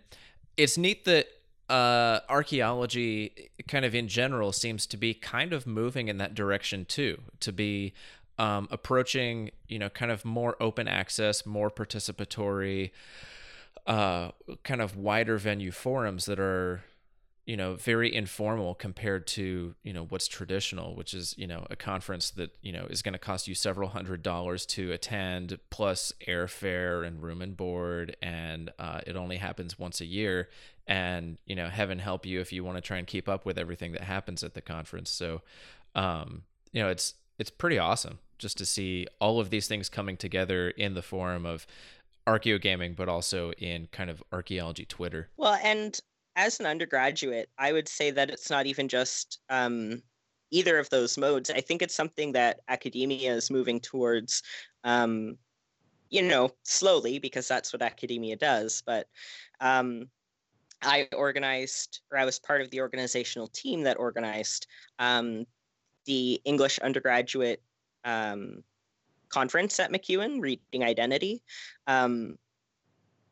it's 0.57 0.77
neat 0.77 1.05
that 1.05 1.27
uh, 1.69 2.19
archaeology, 2.29 3.49
kind 3.67 3.85
of 3.85 3.95
in 3.95 4.07
general, 4.07 4.51
seems 4.51 4.85
to 4.87 4.97
be 4.97 5.13
kind 5.13 5.53
of 5.53 5.65
moving 5.65 6.07
in 6.07 6.17
that 6.17 6.35
direction 6.35 6.85
too, 6.85 7.21
to 7.39 7.51
be 7.51 7.93
um, 8.37 8.67
approaching, 8.71 9.51
you 9.67 9.79
know, 9.79 9.89
kind 9.89 10.11
of 10.11 10.25
more 10.25 10.55
open 10.59 10.87
access, 10.87 11.45
more 11.45 11.69
participatory, 11.69 12.91
uh, 13.87 14.31
kind 14.63 14.81
of 14.81 14.97
wider 14.97 15.37
venue 15.37 15.71
forums 15.71 16.25
that 16.25 16.39
are 16.39 16.83
you 17.45 17.55
know 17.55 17.75
very 17.75 18.13
informal 18.13 18.73
compared 18.73 19.27
to 19.27 19.75
you 19.83 19.93
know 19.93 20.05
what's 20.05 20.27
traditional 20.27 20.95
which 20.95 21.13
is 21.13 21.35
you 21.37 21.45
know 21.45 21.65
a 21.69 21.75
conference 21.75 22.31
that 22.31 22.55
you 22.61 22.71
know 22.71 22.87
is 22.89 23.01
going 23.01 23.13
to 23.13 23.19
cost 23.19 23.47
you 23.47 23.53
several 23.53 23.89
hundred 23.89 24.23
dollars 24.23 24.65
to 24.65 24.91
attend 24.91 25.59
plus 25.69 26.11
airfare 26.27 27.05
and 27.05 27.21
room 27.21 27.41
and 27.41 27.55
board 27.55 28.17
and 28.21 28.71
uh, 28.79 29.01
it 29.05 29.15
only 29.15 29.37
happens 29.37 29.77
once 29.77 30.01
a 30.01 30.05
year. 30.05 30.49
And 30.87 31.37
you 31.45 31.55
know 31.55 31.67
heaven 31.67 31.97
help 31.97 32.25
you 32.25 32.39
if 32.41 32.53
you 32.53 32.63
want 32.63 32.77
to 32.77 32.81
try 32.81 32.97
and 32.97 33.07
keep 33.07 33.27
up 33.27 33.45
with 33.45 33.57
everything 33.57 33.93
that 33.93 34.01
happens 34.01 34.43
at 34.43 34.53
the 34.53 34.61
conference. 34.61 35.09
So 35.09 35.41
um 35.95 36.43
you 36.71 36.81
know 36.81 36.89
it's 36.89 37.15
it's 37.39 37.49
pretty 37.49 37.79
awesome 37.79 38.19
just 38.37 38.57
to 38.57 38.65
see 38.65 39.07
all 39.19 39.39
of 39.39 39.49
these 39.49 39.67
things 39.67 39.89
coming 39.89 40.17
together 40.17 40.69
in 40.69 40.93
the 40.93 41.01
form 41.01 41.45
of 41.45 41.65
archaeogaming 42.27 42.95
but 42.95 43.07
also 43.07 43.51
in 43.53 43.87
kind 43.91 44.09
of 44.09 44.23
archaeology 44.31 44.85
twitter. 44.85 45.29
Well 45.37 45.59
and 45.63 45.99
as 46.35 46.59
an 46.59 46.65
undergraduate, 46.65 47.49
I 47.57 47.71
would 47.71 47.87
say 47.87 48.11
that 48.11 48.29
it's 48.29 48.49
not 48.49 48.65
even 48.65 48.87
just 48.87 49.39
um, 49.49 50.01
either 50.51 50.77
of 50.77 50.89
those 50.89 51.17
modes. 51.17 51.49
I 51.49 51.61
think 51.61 51.81
it's 51.81 51.95
something 51.95 52.33
that 52.33 52.59
academia 52.67 53.33
is 53.33 53.49
moving 53.49 53.79
towards 53.79 54.43
um, 54.83 55.37
you 56.09 56.21
know, 56.21 56.51
slowly 56.63 57.19
because 57.19 57.47
that's 57.47 57.73
what 57.73 57.81
academia 57.81 58.35
does. 58.35 58.83
But 58.85 59.07
um, 59.59 60.05
I 60.81 61.07
organized, 61.13 62.01
or 62.11 62.17
I 62.17 62.25
was 62.25 62.39
part 62.39 62.61
of 62.61 62.69
the 62.69 62.81
organizational 62.81 63.47
team 63.47 63.83
that 63.83 63.99
organized 63.99 64.67
um, 64.99 65.45
the 66.05 66.41
English 66.45 66.79
undergraduate 66.79 67.61
um, 68.03 68.63
conference 69.29 69.79
at 69.79 69.91
MacEwan, 69.91 70.41
Reading 70.41 70.83
Identity. 70.83 71.41
Um, 71.87 72.37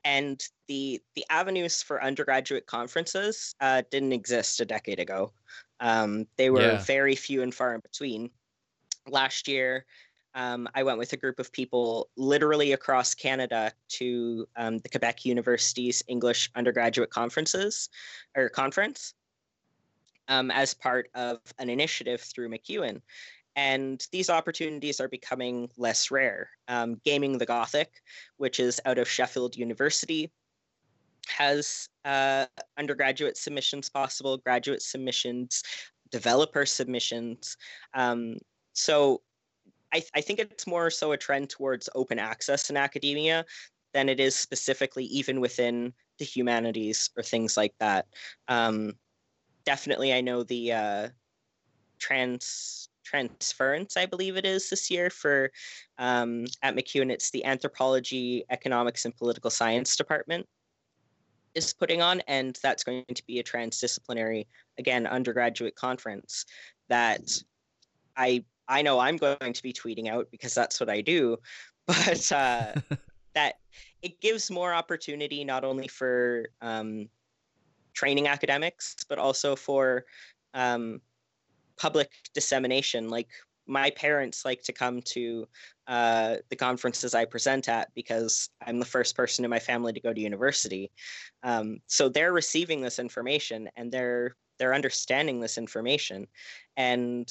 and 0.05 0.41
the 0.67 1.01
the 1.15 1.25
avenues 1.29 1.81
for 1.81 2.03
undergraduate 2.03 2.65
conferences 2.65 3.55
uh, 3.61 3.83
didn't 3.91 4.13
exist 4.13 4.59
a 4.59 4.65
decade 4.65 4.99
ago. 4.99 5.31
Um, 5.79 6.25
they 6.37 6.49
were 6.49 6.61
yeah. 6.61 6.83
very 6.83 7.15
few 7.15 7.41
and 7.43 7.53
far 7.53 7.75
in 7.75 7.81
between. 7.81 8.29
Last 9.07 9.47
year, 9.47 9.85
um, 10.35 10.67
I 10.73 10.83
went 10.83 10.97
with 10.97 11.13
a 11.13 11.17
group 11.17 11.39
of 11.39 11.51
people 11.51 12.09
literally 12.17 12.71
across 12.71 13.13
Canada 13.13 13.71
to 13.89 14.47
um, 14.55 14.79
the 14.79 14.89
Quebec 14.89 15.25
University's 15.25 16.01
English 16.07 16.49
undergraduate 16.55 17.09
conferences 17.09 17.89
or 18.35 18.49
conference 18.49 19.13
um, 20.27 20.51
as 20.51 20.73
part 20.73 21.09
of 21.13 21.39
an 21.59 21.69
initiative 21.69 22.21
through 22.21 22.49
MacEwan. 22.49 23.01
And 23.55 24.05
these 24.11 24.29
opportunities 24.29 24.99
are 24.99 25.07
becoming 25.07 25.69
less 25.77 26.09
rare. 26.09 26.49
Um, 26.67 26.99
Gaming 27.05 27.37
the 27.37 27.45
Gothic, 27.45 27.91
which 28.37 28.59
is 28.59 28.81
out 28.85 28.97
of 28.97 29.07
Sheffield 29.07 29.55
University, 29.55 30.31
has 31.27 31.87
uh, 32.05 32.45
undergraduate 32.77 33.37
submissions 33.37 33.89
possible, 33.89 34.37
graduate 34.37 34.81
submissions, 34.81 35.63
developer 36.11 36.65
submissions. 36.65 37.57
Um, 37.93 38.37
so 38.73 39.21
I, 39.93 39.99
th- 39.99 40.11
I 40.15 40.21
think 40.21 40.39
it's 40.39 40.67
more 40.67 40.89
so 40.89 41.11
a 41.11 41.17
trend 41.17 41.49
towards 41.49 41.89
open 41.95 42.19
access 42.19 42.69
in 42.69 42.77
academia 42.77 43.45
than 43.93 44.09
it 44.09 44.19
is 44.19 44.35
specifically 44.35 45.05
even 45.05 45.39
within 45.39 45.93
the 46.17 46.25
humanities 46.25 47.11
or 47.15 47.23
things 47.23 47.55
like 47.55 47.75
that. 47.79 48.07
Um, 48.47 48.93
definitely, 49.65 50.13
I 50.13 50.21
know 50.21 50.43
the 50.43 50.71
uh, 50.71 51.09
trans 51.99 52.89
transference, 53.03 53.97
I 53.97 54.05
believe 54.05 54.37
it 54.37 54.45
is 54.45 54.69
this 54.69 54.89
year 54.89 55.09
for 55.09 55.51
um, 55.97 56.45
at 56.61 56.75
MacEwan. 56.75 57.11
It's 57.11 57.31
the 57.31 57.45
Anthropology, 57.45 58.43
Economics, 58.49 59.05
and 59.05 59.15
Political 59.15 59.49
Science 59.51 59.95
department 59.95 60.47
is 61.55 61.73
putting 61.73 62.01
on, 62.01 62.21
and 62.21 62.57
that's 62.63 62.83
going 62.83 63.05
to 63.13 63.25
be 63.27 63.39
a 63.39 63.43
transdisciplinary, 63.43 64.47
again, 64.79 65.05
undergraduate 65.05 65.75
conference 65.75 66.45
that 66.89 67.21
I 68.17 68.43
I 68.67 68.81
know 68.81 68.99
I'm 68.99 69.17
going 69.17 69.53
to 69.53 69.63
be 69.63 69.73
tweeting 69.73 70.07
out 70.07 70.27
because 70.31 70.53
that's 70.53 70.79
what 70.79 70.89
I 70.89 71.01
do, 71.01 71.37
but 71.85 72.31
uh, 72.31 72.73
that 73.35 73.55
it 74.01 74.19
gives 74.21 74.49
more 74.49 74.73
opportunity 74.73 75.43
not 75.43 75.63
only 75.63 75.87
for 75.87 76.47
um, 76.61 77.09
training 77.93 78.27
academics 78.27 78.95
but 79.07 79.17
also 79.17 79.55
for 79.55 80.05
um, 80.53 81.01
public 81.83 82.09
dissemination. 82.33 83.09
Like 83.09 83.27
my 83.67 83.89
parents 83.89 84.45
like 84.45 84.61
to 84.63 84.71
come 84.71 85.01
to 85.01 85.45
uh, 85.87 86.37
the 86.49 86.55
conferences 86.55 87.13
I 87.13 87.25
present 87.25 87.67
at 87.67 87.93
because 87.93 88.49
I'm 88.65 88.79
the 88.79 88.93
first 88.95 89.17
person 89.17 89.43
in 89.43 89.51
my 89.51 89.59
family 89.59 89.91
to 89.91 89.99
go 89.99 90.13
to 90.13 90.21
university. 90.31 90.91
Um, 91.43 91.79
so 91.87 92.07
they're 92.07 92.31
receiving 92.31 92.79
this 92.79 92.99
information 92.99 93.69
and 93.75 93.91
they're 93.91 94.35
they're 94.59 94.73
understanding 94.73 95.39
this 95.39 95.57
information, 95.57 96.27
and 96.77 97.27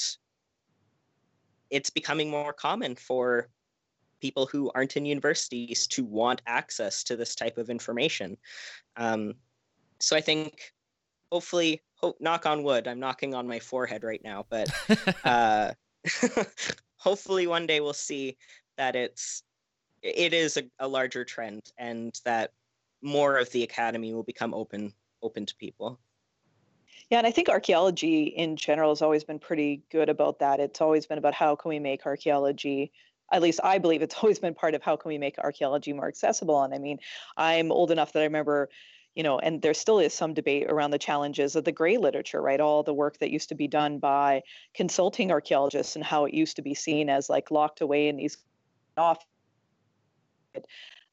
it's 1.71 1.89
becoming 1.89 2.29
more 2.29 2.53
common 2.53 2.97
for 2.97 3.49
people 4.21 4.45
who 4.45 4.71
aren't 4.75 4.97
in 4.97 5.07
universities 5.07 5.87
to 5.87 6.05
want 6.05 6.43
access 6.47 7.05
to 7.05 7.17
this 7.17 7.35
type 7.35 7.59
of 7.59 7.71
information. 7.71 8.37
Um, 8.97 9.35
so 10.01 10.17
I 10.17 10.21
think 10.21 10.73
hopefully, 11.33 11.81
hope, 11.97 12.21
knock 12.21 12.45
on 12.45 12.63
wood, 12.63 12.87
I'm 12.87 13.01
knocking 13.01 13.35
on 13.35 13.49
my 13.49 13.59
forehead 13.59 14.05
right 14.05 14.21
now, 14.23 14.45
but 14.51 14.69
uh, 15.25 15.73
hopefully 16.99 17.47
one 17.47 17.67
day 17.67 17.81
we'll 17.81 17.95
see 17.95 18.37
that 18.77 18.95
it's 18.95 19.43
it 20.03 20.35
is 20.35 20.59
a, 20.59 20.65
a 20.79 20.87
larger 20.87 21.25
trend 21.25 21.73
and 21.79 22.21
that 22.25 22.51
more 23.01 23.39
of 23.39 23.51
the 23.53 23.63
academy 23.63 24.13
will 24.13 24.23
become 24.25 24.53
open 24.53 24.93
open 25.23 25.47
to 25.47 25.57
people. 25.57 25.99
Yeah, 27.09 27.19
and 27.19 27.27
I 27.27 27.31
think 27.31 27.49
archaeology 27.49 28.25
in 28.25 28.57
general 28.57 28.91
has 28.91 29.01
always 29.01 29.25
been 29.25 29.39
pretty 29.39 29.83
good 29.91 30.11
about 30.11 30.39
that. 30.41 30.61
It's 30.61 30.83
always 30.83 31.07
been 31.07 31.19
about 31.19 31.35
how 31.35 31.57
can 31.57 31.71
we 31.71 31.79
make 31.79 32.05
archaeology 32.05 32.93
at 33.33 33.41
least 33.41 33.61
I 33.65 33.79
believe 33.79 34.03
it's 34.03 34.15
always 34.23 34.39
been 34.39 34.55
part 34.55 34.75
of 34.75 34.83
how 34.83 34.97
can 34.97 35.09
we 35.09 35.19
make 35.19 35.39
archaeology 35.39 35.93
more 35.93 36.07
accessible. 36.07 36.63
And 36.63 36.75
I 36.75 36.79
mean, 36.79 36.99
I'm 37.37 37.73
old 37.73 37.91
enough 37.91 38.13
that 38.13 38.21
I 38.21 38.25
remember, 38.25 38.69
you 39.15 39.23
know, 39.23 39.39
and 39.39 39.61
there 39.61 39.75
still 39.75 39.99
is 39.99 40.15
some 40.15 40.33
debate 40.33 40.71
around 40.71 40.91
the 40.91 40.99
challenges 40.99 41.55
of 41.55 41.65
the 41.65 41.73
gray 41.73 41.99
literature, 41.99 42.41
right? 42.41 42.61
All 42.61 42.83
the 42.83 42.95
work 42.95 43.19
that 43.19 43.31
used 43.31 43.51
to 43.51 43.55
be 43.55 43.69
done 43.69 43.99
by 43.99 44.43
consulting 44.75 45.31
archaeologists 45.31 45.97
and 45.97 46.05
how 46.05 46.25
it 46.25 46.35
used 46.35 46.57
to 46.57 46.63
be 46.63 46.75
seen 46.75 47.11
as 47.11 47.29
like 47.29 47.51
locked 47.51 47.81
away 47.83 48.09
in 48.09 48.17
these 48.17 48.39
off 48.97 49.25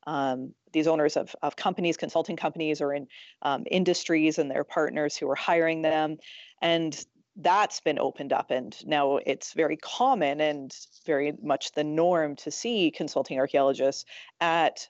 um, 0.08 0.54
these 0.72 0.88
owners 0.88 1.18
of, 1.18 1.36
of 1.42 1.56
companies, 1.56 1.98
consulting 1.98 2.36
companies, 2.36 2.82
or 2.82 2.94
in 2.94 3.08
um, 3.42 3.64
industries 3.70 4.38
and 4.38 4.50
their 4.50 4.64
partners 4.64 5.18
who 5.18 5.30
are 5.30 5.36
hiring 5.36 5.82
them. 5.82 6.18
And 6.62 6.98
that's 7.42 7.80
been 7.80 8.00
opened 8.00 8.34
up 8.34 8.52
and 8.52 8.76
now 8.86 9.18
it's 9.18 9.54
very 9.54 9.78
common 9.78 10.42
and 10.42 10.76
very 11.06 11.34
much 11.42 11.72
the 11.72 11.84
norm 11.84 12.36
to 12.36 12.52
see 12.52 12.92
consulting 12.92 13.40
archaeologists 13.40 14.06
at 14.42 14.88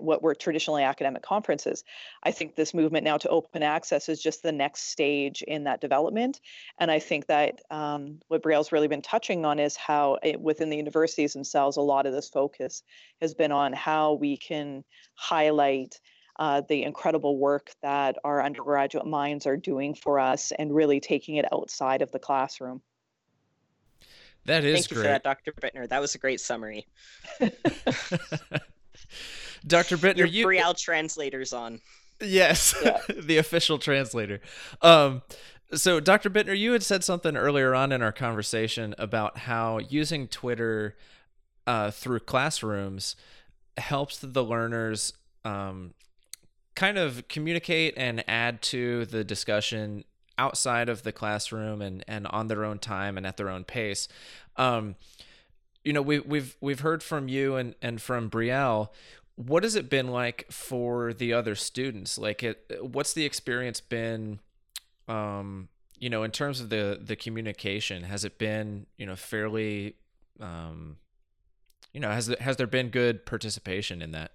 what 0.00 0.22
were 0.22 0.34
traditionally 0.34 0.82
academic 0.82 1.22
conferences. 1.22 1.82
I 2.22 2.30
think 2.30 2.56
this 2.56 2.74
movement 2.74 3.04
now 3.04 3.16
to 3.16 3.28
open 3.30 3.62
access 3.62 4.10
is 4.10 4.22
just 4.22 4.42
the 4.42 4.52
next 4.52 4.90
stage 4.90 5.40
in 5.40 5.64
that 5.64 5.80
development 5.80 6.40
and 6.78 6.90
i 6.90 6.98
think 6.98 7.26
that 7.26 7.60
um, 7.70 8.20
what 8.28 8.42
Brielle's 8.42 8.70
really 8.70 8.88
been 8.88 9.00
touching 9.00 9.46
on 9.46 9.58
is 9.58 9.74
how 9.76 10.18
it, 10.22 10.38
within 10.40 10.68
the 10.68 10.76
universities 10.76 11.32
themselves 11.32 11.78
a 11.78 11.80
lot 11.80 12.04
of 12.04 12.12
this 12.12 12.28
focus 12.28 12.82
has 13.22 13.32
been 13.32 13.50
on 13.50 13.72
how 13.72 14.12
we 14.12 14.36
can 14.36 14.84
highlight 15.14 16.00
uh, 16.42 16.60
the 16.68 16.82
incredible 16.82 17.38
work 17.38 17.70
that 17.82 18.18
our 18.24 18.42
undergraduate 18.42 19.06
minds 19.06 19.46
are 19.46 19.56
doing 19.56 19.94
for 19.94 20.18
us 20.18 20.50
and 20.58 20.74
really 20.74 20.98
taking 20.98 21.36
it 21.36 21.44
outside 21.52 22.02
of 22.02 22.10
the 22.10 22.18
classroom. 22.18 22.82
That 24.46 24.64
is 24.64 24.74
Thank 24.74 24.88
great. 24.88 24.96
you 24.96 25.02
for 25.02 25.08
that, 25.08 25.22
Dr. 25.22 25.52
Biittner. 25.52 25.88
That 25.88 26.00
was 26.00 26.16
a 26.16 26.18
great 26.18 26.40
summary. 26.40 26.84
Dr. 29.68 29.96
Biittner, 29.96 30.16
Your 30.16 30.26
you 30.26 30.44
Brielle 30.44 30.76
translators 30.76 31.52
on. 31.52 31.80
Yes, 32.20 32.74
yeah. 32.82 32.98
the 33.20 33.38
official 33.38 33.78
translator. 33.78 34.40
Um, 34.80 35.22
so, 35.72 36.00
Dr. 36.00 36.28
Biittner, 36.28 36.58
you 36.58 36.72
had 36.72 36.82
said 36.82 37.04
something 37.04 37.36
earlier 37.36 37.72
on 37.72 37.92
in 37.92 38.02
our 38.02 38.10
conversation 38.10 38.96
about 38.98 39.38
how 39.38 39.78
using 39.78 40.26
Twitter 40.26 40.96
uh, 41.68 41.92
through 41.92 42.18
classrooms 42.18 43.14
helps 43.76 44.18
the 44.18 44.42
learners 44.42 45.12
um, 45.44 45.94
kind 46.74 46.98
of 46.98 47.28
communicate 47.28 47.94
and 47.96 48.24
add 48.28 48.62
to 48.62 49.04
the 49.06 49.24
discussion 49.24 50.04
outside 50.38 50.88
of 50.88 51.02
the 51.02 51.12
classroom 51.12 51.82
and 51.82 52.04
and 52.08 52.26
on 52.28 52.48
their 52.48 52.64
own 52.64 52.78
time 52.78 53.16
and 53.16 53.26
at 53.26 53.36
their 53.36 53.48
own 53.48 53.64
pace. 53.64 54.08
Um, 54.56 54.96
you 55.84 55.92
know, 55.92 56.02
we, 56.02 56.20
we've 56.20 56.56
we've 56.60 56.80
heard 56.80 57.02
from 57.02 57.28
you 57.28 57.56
and 57.56 57.74
and 57.82 58.00
from 58.00 58.30
Brielle. 58.30 58.88
What 59.36 59.62
has 59.62 59.74
it 59.74 59.88
been 59.88 60.08
like 60.08 60.46
for 60.50 61.12
the 61.12 61.32
other 61.32 61.54
students? 61.54 62.18
Like, 62.18 62.42
it, 62.42 62.78
what's 62.80 63.12
the 63.12 63.24
experience 63.24 63.80
been? 63.80 64.40
Um, 65.08 65.68
you 65.98 66.10
know, 66.10 66.22
in 66.22 66.30
terms 66.30 66.60
of 66.60 66.68
the 66.68 66.98
the 67.02 67.16
communication, 67.16 68.04
has 68.04 68.24
it 68.24 68.38
been 68.38 68.86
you 68.96 69.06
know 69.06 69.16
fairly? 69.16 69.96
Um, 70.40 70.96
you 71.92 72.00
know, 72.00 72.10
has 72.10 72.34
has 72.40 72.56
there 72.56 72.66
been 72.66 72.88
good 72.88 73.26
participation 73.26 74.02
in 74.02 74.12
that? 74.12 74.32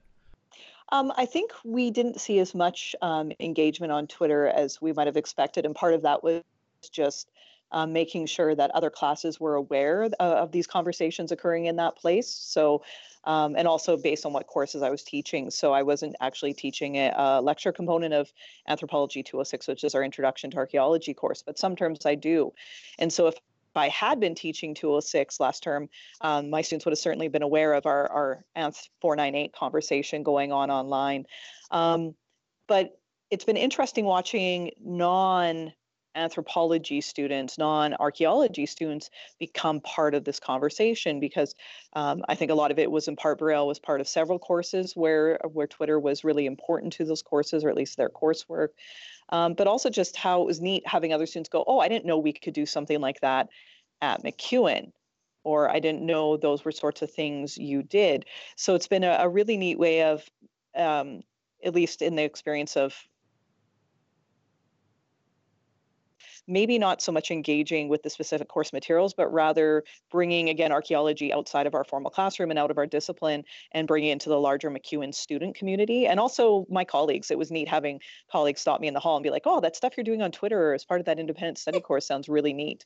Um, 0.90 1.12
I 1.18 1.26
think 1.26 1.52
we 1.66 1.92
didn't 1.92 2.22
see 2.22 2.40
as 2.40 2.56
much 2.56 2.96
um, 3.02 3.32
engagement 3.40 3.92
on 3.92 4.08
Twitter 4.08 4.48
as 4.48 4.82
we 4.82 4.94
might 4.94 5.08
have 5.08 5.18
expected, 5.18 5.66
and 5.66 5.76
part 5.76 5.94
of 5.94 6.02
that 6.04 6.24
was 6.24 6.44
just 6.92 7.30
um, 7.72 7.92
making 7.92 8.26
sure 8.26 8.56
that 8.56 8.72
other 8.72 8.90
classes 8.90 9.40
were 9.40 9.56
aware 9.56 10.10
of, 10.20 10.52
these 10.52 10.68
conversations 10.68 11.32
occurring 11.32 11.66
in 11.66 11.76
that 11.78 11.98
place. 11.98 12.30
So, 12.30 12.84
um, 13.26 13.56
and 13.58 13.68
also 13.68 13.98
based 13.98 14.26
on 14.26 14.32
what 14.32 14.48
courses 14.48 14.82
I 14.82 14.90
was 14.90 15.04
teaching. 15.04 15.50
So 15.52 15.74
I 15.74 15.84
wasn't 15.84 16.16
actually 16.22 16.54
teaching 16.54 16.96
a, 16.96 17.14
a, 17.16 17.42
lecture 17.42 17.74
component 17.74 18.14
of 18.14 18.32
Anthropology 18.68 19.22
206, 19.22 19.68
which 19.68 19.84
is 19.84 19.96
our 19.96 20.04
Introduction 20.04 20.50
to 20.52 20.58
Archaeology 20.58 21.14
course, 21.14 21.44
but 21.46 21.60
some 21.60 21.76
terms 21.76 22.06
I 22.06 22.16
do. 22.16 22.54
And 23.00 23.12
so 23.12 23.28
if 23.28 23.36
I 23.78 23.90
had 23.90 24.20
been 24.20 24.36
teaching 24.36 24.74
206 24.74 25.40
last 25.40 25.64
term, 25.64 25.90
um, 26.22 26.50
my 26.50 26.62
students 26.62 26.86
would 26.86 26.92
have 26.92 27.00
certainly 27.00 27.28
been 27.28 27.44
aware 27.44 27.74
of 27.74 27.86
our, 27.86 28.08
our 28.12 28.46
ANTH 28.56 28.90
498 29.02 29.54
conversation 29.54 30.24
going 30.24 30.52
on 30.52 30.72
online. 30.72 31.26
Um, 31.72 32.16
but 32.68 33.00
it's 33.30 33.46
been 33.46 33.58
interesting 33.58 34.06
watching 34.06 34.72
non 34.80 35.74
anthropology 36.18 37.00
students, 37.00 37.58
non 37.58 37.94
archaeology 37.96 38.66
students 38.66 39.10
become 39.40 39.80
part 39.82 40.16
of 40.16 40.26
this 40.26 40.40
conversation 40.40 41.20
because 41.20 41.56
um, 41.94 42.24
I 42.28 42.36
think 42.36 42.52
a 42.52 42.56
lot 42.56 42.72
of 42.72 42.80
it 42.80 42.92
was 42.92 43.08
in 43.08 43.16
part 43.16 43.40
Brielle 43.40 43.68
was 43.68 43.80
part 43.80 44.02
of 44.02 44.08
several 44.08 44.40
courses 44.40 44.96
where 44.96 45.40
where 45.54 45.68
Twitter 45.68 46.00
was 46.00 46.24
really 46.24 46.46
important 46.46 46.94
to 46.94 47.06
those 47.06 47.22
courses 47.22 47.64
or 47.64 47.70
at 47.70 47.76
least 47.76 47.98
their 47.98 48.10
coursework. 48.10 48.70
Um, 49.30 49.54
but 49.54 49.68
also 49.68 49.90
just 49.90 50.16
how 50.16 50.42
it 50.42 50.46
was 50.46 50.62
neat 50.62 50.88
having 50.88 51.14
other 51.14 51.26
students 51.26 51.50
go, 51.50 51.64
oh, 51.68 51.80
I 51.80 51.90
didn't 51.90 52.06
know 52.06 52.18
we 52.18 52.34
could 52.34 52.54
do 52.54 52.66
something 52.66 53.00
like 53.00 53.20
that 53.22 53.50
at 54.02 54.24
MacEwan 54.24 54.92
or 55.44 55.70
I 55.70 55.80
didn't 55.80 56.06
know 56.06 56.36
those 56.36 56.66
were 56.66 56.74
sorts 56.74 57.02
of 57.02 57.10
things 57.12 57.58
you 57.58 57.82
did. 57.82 58.26
So 58.58 58.76
it's 58.76 58.88
been 58.88 59.06
a, 59.06 59.18
a 59.20 59.30
really 59.30 59.56
neat 59.56 59.80
way 59.80 60.04
of, 60.04 60.30
um, 60.76 61.22
at 61.64 61.74
least 61.74 62.02
in 62.02 62.16
the 62.16 62.24
experience 62.24 62.76
of 62.76 62.94
maybe 66.48 66.80
not 66.80 67.02
so 67.02 67.12
much 67.12 67.30
engaging 67.30 67.90
with 67.90 68.04
the 68.04 68.10
specific 68.10 68.48
course 68.48 68.72
materials, 68.72 69.14
but 69.14 69.32
rather 69.32 69.84
bringing 70.12 70.50
again 70.50 70.72
archaeology 70.72 71.34
outside 71.34 71.68
of 71.68 71.76
our 71.76 71.84
formal 71.84 72.10
classroom 72.10 72.50
and 72.50 72.60
out 72.60 72.72
of 72.72 72.78
our 72.78 72.86
discipline 72.86 73.44
and 73.72 73.88
bringing 73.88 74.10
it 74.10 74.14
into 74.14 74.30
the 74.30 74.40
larger 74.40 74.70
MacEwan 74.72 75.14
student 75.14 75.56
community 75.56 76.08
and 76.08 76.20
also 76.20 76.66
my 76.70 76.86
colleagues. 76.86 77.32
It 77.32 77.38
was 77.38 77.52
neat 77.52 77.68
having 77.68 78.00
colleagues 78.32 78.62
stop 78.62 78.80
me 78.80 78.88
in 78.88 78.94
the 78.94 79.00
hall 79.00 79.18
and 79.18 79.24
be 79.24 79.30
like, 79.30 79.44
oh, 79.46 79.60
that 79.62 79.76
stuff 79.76 79.94
you're 79.98 80.04
doing 80.04 80.22
on 80.22 80.32
Twitter 80.32 80.74
as 80.74 80.86
part 80.86 81.00
of 81.00 81.06
that 81.06 81.20
independent 81.20 81.58
study 81.58 81.80
course 81.80 82.08
sounds 82.08 82.30
really 82.30 82.54
neat. 82.54 82.86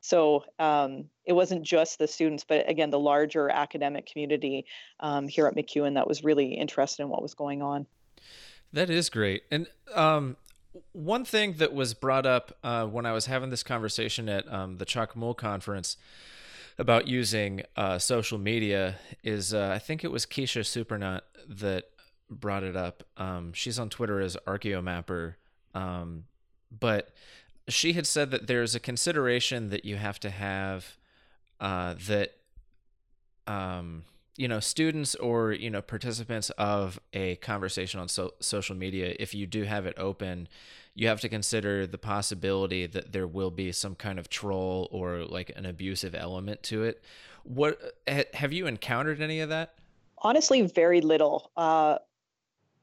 So 0.00 0.44
um, 0.58 1.06
it 1.24 1.32
wasn't 1.32 1.64
just 1.64 1.98
the 1.98 2.06
students, 2.06 2.44
but 2.44 2.68
again, 2.68 2.90
the 2.90 2.98
larger 2.98 3.48
academic 3.48 4.06
community 4.06 4.66
um, 5.00 5.26
here 5.26 5.46
at 5.46 5.56
MacEwan 5.56 5.94
that 5.94 6.06
was 6.06 6.22
really 6.22 6.54
interested 6.54 7.02
in 7.02 7.08
what 7.08 7.22
was 7.22 7.34
going 7.34 7.60
on. 7.60 7.86
That 8.72 8.90
is 8.90 9.10
great. 9.10 9.42
And 9.50 9.66
um, 9.94 10.36
one 10.92 11.24
thing 11.24 11.54
that 11.54 11.72
was 11.72 11.94
brought 11.94 12.26
up 12.26 12.56
uh, 12.62 12.86
when 12.86 13.06
I 13.06 13.12
was 13.12 13.26
having 13.26 13.50
this 13.50 13.62
conversation 13.62 14.28
at 14.28 14.50
um, 14.52 14.78
the 14.78 14.84
Chuck 14.84 15.14
conference 15.36 15.96
about 16.78 17.08
using 17.08 17.62
uh, 17.76 17.98
social 17.98 18.38
media 18.38 18.96
is 19.22 19.54
uh, 19.54 19.70
I 19.74 19.78
think 19.78 20.04
it 20.04 20.10
was 20.10 20.26
Kisha 20.26 20.64
Supernant 20.64 21.24
that 21.48 21.84
brought 22.28 22.62
it 22.62 22.76
up. 22.76 23.02
Um, 23.16 23.52
she's 23.52 23.78
on 23.78 23.88
Twitter 23.88 24.20
as 24.20 24.36
Archaeomapper, 24.46 25.34
um, 25.74 26.24
but 26.76 27.10
she 27.68 27.94
had 27.94 28.06
said 28.06 28.30
that 28.30 28.46
there's 28.46 28.74
a 28.74 28.80
consideration 28.80 29.70
that 29.70 29.84
you 29.84 29.96
have 29.96 30.20
to 30.20 30.30
have 30.30 30.96
uh, 31.60 31.94
that 32.06 32.34
um, 33.46 34.04
you 34.36 34.48
know 34.48 34.60
students 34.60 35.14
or 35.16 35.52
you 35.52 35.70
know 35.70 35.80
participants 35.80 36.50
of 36.50 37.00
a 37.12 37.36
conversation 37.36 38.00
on 38.00 38.08
so- 38.08 38.34
social 38.40 38.76
media 38.76 39.14
if 39.18 39.34
you 39.34 39.46
do 39.46 39.62
have 39.62 39.86
it 39.86 39.94
open 39.98 40.48
you 40.96 41.08
have 41.08 41.20
to 41.20 41.28
consider 41.28 41.86
the 41.86 41.98
possibility 41.98 42.86
that 42.86 43.12
there 43.12 43.26
will 43.26 43.50
be 43.50 43.70
some 43.70 43.94
kind 43.94 44.18
of 44.18 44.30
troll 44.30 44.88
or 44.90 45.24
like 45.26 45.52
an 45.54 45.66
abusive 45.66 46.14
element 46.14 46.62
to 46.62 46.84
it. 46.84 47.04
What 47.44 47.78
ha- 48.08 48.24
have 48.32 48.52
you 48.54 48.66
encountered 48.66 49.20
any 49.20 49.40
of 49.40 49.50
that? 49.50 49.74
Honestly 50.18 50.62
very 50.62 51.02
little. 51.02 51.52
Uh, 51.56 51.98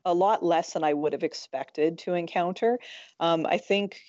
a 0.06 0.14
lot 0.14 0.44
less 0.44 0.74
than 0.74 0.84
i 0.84 0.94
would 0.94 1.14
have 1.14 1.24
expected 1.24 1.98
to 1.98 2.14
encounter. 2.14 2.78
Um, 3.20 3.46
i 3.48 3.58
think 3.58 4.00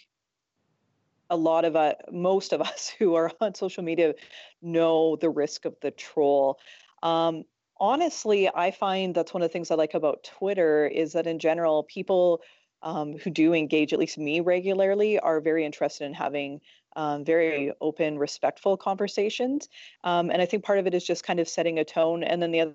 a 1.31 1.37
lot 1.37 1.65
of 1.65 1.75
uh, 1.75 1.95
most 2.13 2.53
of 2.53 2.61
us 2.73 2.93
who 2.99 3.15
are 3.15 3.31
on 3.41 3.55
social 3.55 3.83
media 3.83 4.15
know 4.61 5.17
the 5.17 5.31
risk 5.31 5.65
of 5.65 5.75
the 5.81 5.91
troll 5.93 6.59
um, 7.05 7.45
honestly, 7.79 8.49
I 8.53 8.71
find 8.73 9.15
that's 9.15 9.33
one 9.33 9.43
of 9.43 9.49
the 9.49 9.53
things 9.53 9.71
I 9.71 9.77
like 9.77 9.95
about 9.95 10.25
Twitter 10.25 10.87
is 10.87 11.13
that 11.13 11.27
in 11.27 11.39
general, 11.39 11.85
people 11.85 12.41
um, 12.83 13.17
who 13.19 13.31
do 13.31 13.55
engage, 13.55 13.93
at 13.93 13.99
least 13.99 14.19
me 14.19 14.41
regularly, 14.41 15.21
are 15.21 15.41
very 15.41 15.65
interested 15.65 16.05
in 16.05 16.15
having 16.15 16.61
um, 16.97 17.25
very 17.25 17.73
open, 17.81 18.19
respectful 18.19 18.77
conversations. 18.77 19.69
Um, 20.03 20.31
and 20.31 20.41
I 20.41 20.47
think 20.47 20.65
part 20.65 20.79
of 20.79 20.87
it 20.87 20.95
is 20.95 21.05
just 21.05 21.25
kind 21.25 21.41
of 21.41 21.49
setting 21.49 21.79
a 21.79 21.85
tone. 21.85 22.23
And 22.25 22.43
then 22.43 22.53
the 22.53 22.75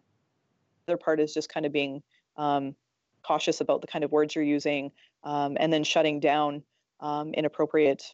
other 0.88 0.97
part 0.97 1.19
is 1.19 1.34
just 1.34 1.49
kind 1.49 1.65
of 1.65 1.71
being 1.71 2.03
um, 2.38 2.75
cautious 3.23 3.61
about 3.61 3.82
the 3.82 3.88
kind 3.88 4.03
of 4.03 4.11
words 4.11 4.36
you're 4.36 4.43
using 4.43 4.91
um, 5.23 5.57
and 5.59 5.71
then 5.71 5.84
shutting 5.84 6.19
down 6.19 6.63
um, 6.99 7.34
inappropriate 7.34 8.13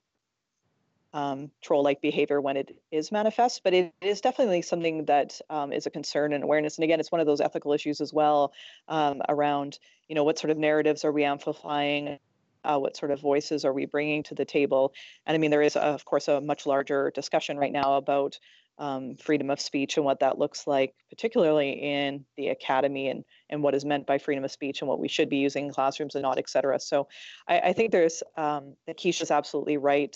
um, 1.20 1.49
troll-like 1.61 2.01
behavior 2.01 2.39
when 2.41 2.57
it 2.57 2.70
is 2.91 3.11
manifest, 3.11 3.63
but 3.63 3.74
it 3.74 3.93
is 4.01 4.22
definitely 4.22 4.61
something 4.61 5.05
that 5.05 5.39
um, 5.49 5.72
is 5.72 5.86
a 5.88 5.89
concern 5.89 6.34
and 6.34 6.43
awareness. 6.43 6.78
And 6.78 6.84
again, 6.84 6.99
it's 6.99 7.11
one 7.11 7.22
of 7.22 7.28
those 7.28 7.41
ethical 7.47 7.72
issues 7.74 8.01
as 8.01 8.11
well 8.13 8.51
um, 8.88 9.22
around, 9.30 9.80
you 10.09 10.16
know, 10.16 10.26
what 10.26 10.38
sort 10.38 10.51
of 10.51 10.57
narratives 10.57 11.05
are 11.05 11.13
we 11.13 11.24
amplifying? 11.24 12.20
Uh, 12.66 12.80
what 12.80 12.97
sort 12.97 13.11
of 13.11 13.20
voices 13.22 13.63
are 13.63 13.74
we 13.80 13.86
bringing 13.86 14.24
to 14.24 14.36
the 14.36 14.45
table? 14.45 14.91
And 15.26 15.36
I 15.36 15.38
mean, 15.38 15.51
there 15.51 15.61
is, 15.61 15.76
of 15.76 16.03
course, 16.03 16.28
a 16.28 16.41
much 16.41 16.66
larger 16.66 17.11
discussion 17.16 17.57
right 17.57 17.72
now 17.72 17.95
about 17.95 18.39
um, 18.78 19.16
freedom 19.16 19.49
of 19.51 19.59
speech 19.61 19.97
and 19.97 20.05
what 20.05 20.20
that 20.20 20.38
looks 20.38 20.68
like, 20.68 20.93
particularly 21.09 21.72
in 21.72 22.26
the 22.36 22.49
academy 22.49 23.07
and, 23.11 23.24
and 23.49 23.63
what 23.63 23.76
is 23.76 23.86
meant 23.86 24.05
by 24.05 24.18
freedom 24.18 24.43
of 24.43 24.51
speech 24.51 24.82
and 24.82 24.89
what 24.89 24.99
we 24.99 25.07
should 25.07 25.30
be 25.30 25.38
using 25.38 25.68
in 25.68 25.74
classrooms 25.74 26.16
and 26.16 26.24
not, 26.24 26.38
et 26.38 26.49
cetera. 26.49 26.80
So 26.80 27.07
I, 27.47 27.59
I 27.70 27.74
think 27.74 27.91
there's, 27.91 28.24
um, 28.36 28.76
Kisha's 28.97 29.32
absolutely 29.32 29.78
right. 29.78 30.16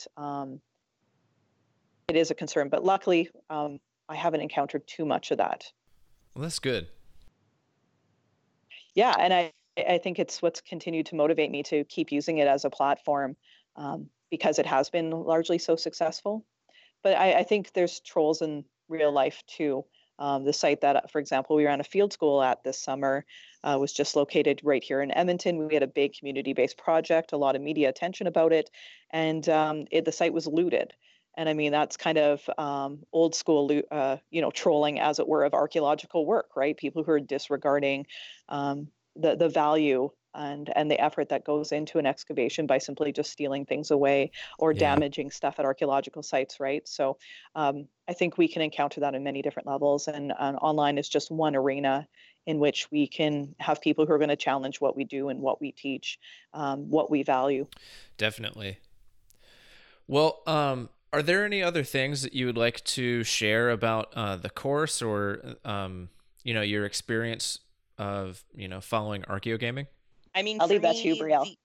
It 2.09 2.15
is 2.15 2.31
a 2.31 2.35
concern. 2.35 2.69
But 2.69 2.83
luckily, 2.83 3.29
um, 3.49 3.79
I 4.07 4.15
haven't 4.15 4.41
encountered 4.41 4.87
too 4.87 5.05
much 5.05 5.31
of 5.31 5.37
that. 5.37 5.71
Well, 6.33 6.43
that's 6.43 6.59
good. 6.59 6.87
Yeah, 8.95 9.15
and 9.19 9.33
I 9.33 9.51
I 9.87 9.97
think 9.97 10.19
it's 10.19 10.41
what's 10.41 10.61
continued 10.61 11.05
to 11.07 11.15
motivate 11.15 11.51
me 11.51 11.63
to 11.63 11.83
keep 11.85 12.11
using 12.11 12.39
it 12.39 12.47
as 12.47 12.65
a 12.65 12.69
platform 12.69 13.35
um, 13.75 14.09
because 14.29 14.59
it 14.59 14.65
has 14.65 14.89
been 14.89 15.11
largely 15.11 15.57
so 15.57 15.75
successful. 15.75 16.45
But 17.03 17.17
I, 17.17 17.39
I 17.39 17.43
think 17.43 17.73
there's 17.73 17.99
trolls 18.01 18.41
in 18.41 18.65
real 18.89 19.11
life 19.11 19.41
too. 19.47 19.85
Um, 20.17 20.43
the 20.43 20.51
site 20.51 20.81
that, 20.81 21.09
for 21.09 21.19
example, 21.19 21.55
we 21.55 21.65
ran 21.65 21.79
a 21.79 21.83
field 21.85 22.11
school 22.11 22.41
at 22.43 22.61
this 22.63 22.77
summer 22.77 23.25
uh, 23.63 23.77
was 23.79 23.93
just 23.93 24.17
located 24.17 24.59
right 24.63 24.83
here 24.83 25.01
in 25.01 25.11
Edmonton. 25.11 25.65
We 25.65 25.73
had 25.73 25.83
a 25.83 25.87
big 25.87 26.13
community-based 26.13 26.77
project, 26.77 27.31
a 27.31 27.37
lot 27.37 27.55
of 27.55 27.61
media 27.61 27.87
attention 27.87 28.27
about 28.27 28.51
it, 28.51 28.69
and 29.11 29.47
um, 29.47 29.85
it, 29.91 30.03
the 30.03 30.11
site 30.11 30.33
was 30.33 30.45
looted. 30.45 30.93
And 31.39 31.47
I 31.47 31.53
mean, 31.53 31.71
that's 31.71 31.95
kind 31.95 32.17
of 32.17 32.49
um, 32.57 32.99
old 33.13 33.33
school, 33.33 33.71
uh, 33.91 34.17
you 34.29 34.41
know, 34.41 34.51
trolling, 34.51 34.99
as 34.99 35.19
it 35.19 35.27
were, 35.27 35.45
of 35.45 35.53
archaeological 35.53 36.25
work, 36.25 36.49
right? 36.57 36.75
People 36.75 37.01
who 37.01 37.13
are 37.13 37.19
disregarding 37.21 38.07
um, 38.49 38.89
the 39.15 39.37
the 39.37 39.47
value 39.47 40.09
and 40.35 40.69
and 40.75 40.91
the 40.91 40.99
effort 40.99 41.29
that 41.29 41.45
goes 41.45 41.71
into 41.71 41.97
an 41.97 42.05
excavation 42.05 42.67
by 42.67 42.77
simply 42.77 43.13
just 43.13 43.31
stealing 43.31 43.65
things 43.65 43.89
away 43.89 44.31
or 44.57 44.73
yeah. 44.73 44.79
damaging 44.79 45.31
stuff 45.31 45.55
at 45.59 45.65
archaeological 45.65 46.21
sites, 46.23 46.59
right? 46.59 46.85
So 46.85 47.17
um, 47.55 47.87
I 48.09 48.11
think 48.11 48.37
we 48.37 48.49
can 48.49 48.61
encounter 48.61 48.99
that 48.99 49.15
in 49.15 49.23
many 49.23 49.41
different 49.41 49.65
levels, 49.65 50.09
and, 50.09 50.33
and 50.37 50.57
online 50.57 50.97
is 50.97 51.07
just 51.07 51.31
one 51.31 51.55
arena 51.55 52.05
in 52.47 52.59
which 52.59 52.91
we 52.91 53.07
can 53.07 53.55
have 53.59 53.79
people 53.79 54.05
who 54.05 54.11
are 54.11 54.17
going 54.17 54.27
to 54.27 54.35
challenge 54.35 54.81
what 54.81 54.97
we 54.97 55.05
do 55.05 55.29
and 55.29 55.39
what 55.39 55.61
we 55.61 55.71
teach, 55.71 56.19
um, 56.53 56.89
what 56.89 57.09
we 57.09 57.23
value. 57.23 57.65
Definitely. 58.17 58.79
Well, 60.05 60.41
um, 60.45 60.89
are 61.11 61.23
there 61.23 61.45
any 61.45 61.63
other 61.63 61.83
things 61.83 62.21
that 62.21 62.33
you 62.33 62.45
would 62.45 62.57
like 62.57 62.83
to 62.83 63.23
share 63.23 63.71
about 63.71 64.13
uh, 64.15 64.35
the 64.35 64.49
course 64.49 65.01
or 65.01 65.55
um, 65.65 66.09
you 66.43 66.53
know 66.53 66.61
your 66.61 66.85
experience 66.85 67.59
of 67.97 68.43
you 68.53 68.67
know 68.67 68.81
following 68.81 69.23
archaeogaming? 69.23 69.87
I 70.35 70.43
mean, 70.43 70.61
I'll 70.61 70.67
leave 70.67 70.81
me, 70.81 70.87
that 70.87 70.95
to 70.97 71.07
you, 71.07 71.15
Brielle. 71.15 71.55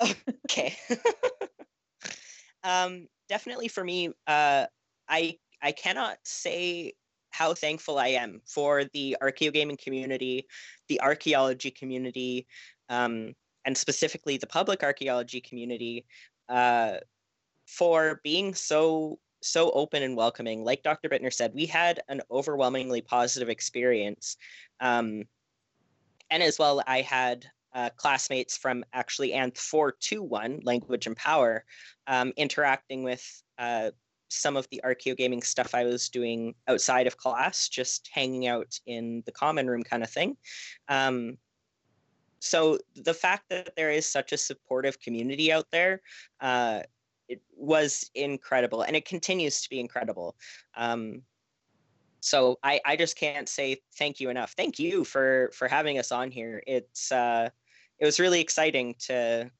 The... 0.00 0.16
okay. 0.50 0.76
um, 2.64 3.06
definitely 3.28 3.68
for 3.68 3.84
me, 3.84 4.08
uh, 4.26 4.66
I 5.08 5.36
I 5.62 5.72
cannot 5.72 6.18
say 6.24 6.94
how 7.30 7.54
thankful 7.54 7.98
I 7.98 8.08
am 8.08 8.40
for 8.46 8.84
the 8.94 9.16
archaeogaming 9.22 9.78
community, 9.78 10.46
the 10.88 11.00
archaeology 11.00 11.70
community, 11.70 12.46
um, 12.88 13.34
and 13.64 13.76
specifically 13.76 14.38
the 14.38 14.46
public 14.46 14.82
archaeology 14.82 15.40
community. 15.40 16.06
Uh, 16.48 16.96
for 17.68 18.20
being 18.24 18.54
so 18.54 19.18
so 19.40 19.70
open 19.70 20.02
and 20.02 20.16
welcoming. 20.16 20.64
Like 20.64 20.82
Dr. 20.82 21.08
Biittner 21.08 21.32
said, 21.32 21.54
we 21.54 21.64
had 21.64 22.00
an 22.08 22.20
overwhelmingly 22.28 23.02
positive 23.02 23.48
experience. 23.48 24.36
Um, 24.80 25.24
and 26.28 26.42
as 26.42 26.58
well, 26.58 26.82
I 26.88 27.02
had 27.02 27.46
uh, 27.72 27.90
classmates 27.90 28.56
from 28.56 28.84
actually 28.92 29.34
ANTH 29.34 29.56
421, 29.56 30.60
Language 30.64 31.06
and 31.06 31.16
Power, 31.16 31.64
um, 32.08 32.32
interacting 32.36 33.04
with 33.04 33.42
uh, 33.58 33.92
some 34.28 34.56
of 34.56 34.66
the 34.70 34.80
archaeogaming 34.84 35.44
stuff 35.44 35.72
I 35.72 35.84
was 35.84 36.08
doing 36.08 36.56
outside 36.66 37.06
of 37.06 37.16
class, 37.16 37.68
just 37.68 38.10
hanging 38.12 38.48
out 38.48 38.78
in 38.86 39.22
the 39.24 39.32
common 39.32 39.68
room 39.70 39.84
kind 39.84 40.02
of 40.02 40.10
thing. 40.10 40.36
Um, 40.88 41.38
so 42.40 42.78
the 42.96 43.14
fact 43.14 43.44
that 43.50 43.74
there 43.76 43.90
is 43.90 44.06
such 44.06 44.32
a 44.32 44.36
supportive 44.36 45.00
community 45.00 45.52
out 45.52 45.66
there 45.70 46.02
uh, 46.40 46.80
it 47.28 47.40
was 47.56 48.10
incredible 48.14 48.82
and 48.82 48.96
it 48.96 49.04
continues 49.04 49.60
to 49.62 49.70
be 49.70 49.80
incredible 49.80 50.36
um, 50.76 51.22
so 52.20 52.58
I, 52.62 52.80
I 52.84 52.96
just 52.96 53.16
can't 53.16 53.48
say 53.48 53.80
thank 53.96 54.20
you 54.20 54.30
enough 54.30 54.52
thank 54.56 54.78
you 54.78 55.04
for 55.04 55.50
for 55.54 55.68
having 55.68 55.98
us 55.98 56.12
on 56.12 56.30
here 56.30 56.62
it's 56.66 57.12
uh, 57.12 57.48
it 57.98 58.04
was 58.04 58.20
really 58.20 58.40
exciting 58.40 58.94
to 59.00 59.50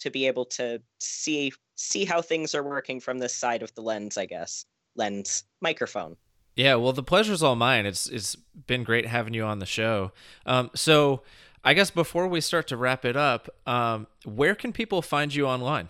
to 0.00 0.10
be 0.10 0.26
able 0.26 0.44
to 0.44 0.80
see 0.98 1.52
see 1.76 2.04
how 2.04 2.22
things 2.22 2.54
are 2.54 2.62
working 2.62 3.00
from 3.00 3.18
this 3.18 3.34
side 3.34 3.62
of 3.62 3.74
the 3.74 3.82
lens, 3.82 4.16
I 4.16 4.26
guess. 4.26 4.64
Lens 4.96 5.44
microphone. 5.60 6.16
Yeah, 6.56 6.76
well, 6.76 6.92
the 6.92 7.02
pleasure's 7.02 7.42
all 7.42 7.56
mine. 7.56 7.84
It's 7.84 8.06
it's 8.06 8.36
been 8.36 8.84
great 8.84 9.06
having 9.06 9.34
you 9.34 9.44
on 9.44 9.58
the 9.58 9.66
show. 9.66 10.12
Um, 10.46 10.70
so, 10.74 11.22
I 11.64 11.74
guess 11.74 11.90
before 11.90 12.28
we 12.28 12.40
start 12.40 12.68
to 12.68 12.76
wrap 12.76 13.04
it 13.04 13.16
up, 13.16 13.48
um, 13.66 14.06
where 14.24 14.54
can 14.54 14.72
people 14.72 15.02
find 15.02 15.34
you 15.34 15.46
online? 15.46 15.88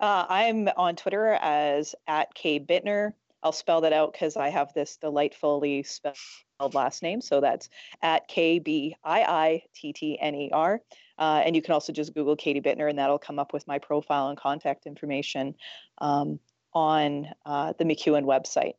Uh, 0.00 0.26
I'm 0.28 0.68
on 0.76 0.94
Twitter 0.94 1.32
as 1.40 1.94
at 2.06 2.32
K 2.34 2.60
Biittner. 2.60 3.12
I'll 3.42 3.52
spell 3.52 3.80
that 3.80 3.92
out 3.92 4.12
because 4.12 4.36
I 4.36 4.48
have 4.48 4.72
this 4.72 4.96
delightfully 4.96 5.82
spelled 5.82 6.16
last 6.72 7.02
name. 7.02 7.20
So 7.20 7.40
that's 7.40 7.68
at 8.02 8.28
K 8.28 8.58
B 8.60 8.94
I 9.02 9.22
I 9.22 9.62
T 9.74 9.92
T 9.92 10.18
N 10.20 10.34
E 10.34 10.50
R. 10.52 10.80
Uh, 11.18 11.42
and 11.44 11.56
you 11.56 11.62
can 11.62 11.74
also 11.74 11.92
just 11.92 12.14
Google 12.14 12.36
Katie 12.36 12.60
Biittner, 12.60 12.88
and 12.88 12.98
that'll 12.98 13.18
come 13.18 13.40
up 13.40 13.52
with 13.52 13.66
my 13.66 13.78
profile 13.78 14.28
and 14.28 14.38
contact 14.38 14.86
information 14.86 15.54
um, 15.98 16.38
on 16.74 17.26
uh, 17.44 17.72
the 17.76 17.84
MacEwan 17.84 18.24
website. 18.24 18.74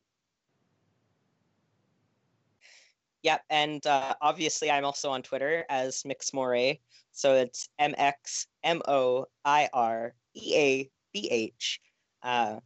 Yep, 3.24 3.41
and 3.49 3.86
uh, 3.86 4.13
obviously 4.22 4.72
I'm 4.72 4.86
also 4.86 5.09
on 5.09 5.22
Twitter 5.22 5.65
as 5.70 6.05
Mix 6.05 6.34
Moray. 6.34 6.80
So 7.11 7.34
it's 7.34 7.67
M 7.78 7.93
X 7.97 8.47
M 8.63 8.82
O 8.88 9.26
I 9.43 9.67
R 9.74 10.13
E 10.34 10.55
A 10.55 10.89
B 11.14 11.28
H. 11.32 11.80
Uh, 12.24 12.60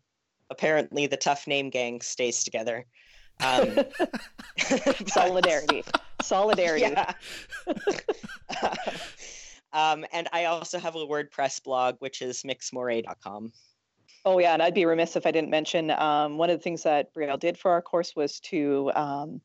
apparently, 0.50 1.08
the 1.08 1.18
tough 1.18 1.48
name 1.48 1.70
gang 1.70 2.02
stays 2.02 2.44
together. 2.44 2.86
Um, 3.44 3.80
Solidarity. 5.08 5.84
Solidarity. 6.22 6.82
Yeah. 6.82 7.14
um, 9.74 10.06
and 10.12 10.28
I 10.32 10.46
also 10.46 10.80
have 10.80 10.96
a 10.96 11.00
WordPress 11.00 11.64
blog, 11.64 11.96
which 12.00 12.22
is 12.22 12.44
mixmoray.com. 12.44 13.52
Oh 14.26 14.40
yeah, 14.40 14.54
and 14.54 14.62
I'd 14.62 14.74
be 14.74 14.86
remiss 14.86 15.18
if 15.18 15.26
I 15.26 15.32
didn't 15.32 15.50
mention 15.50 15.92
um, 15.92 16.38
one 16.38 16.50
of 16.50 16.58
the 16.58 16.64
things 16.64 16.84
that 16.84 17.14
Brielle 17.14 17.40
did 17.40 17.58
for 17.58 17.72
our 17.72 17.82
course 17.82 18.16
was 18.16 18.40
to 18.42 18.90
um, 18.96 19.42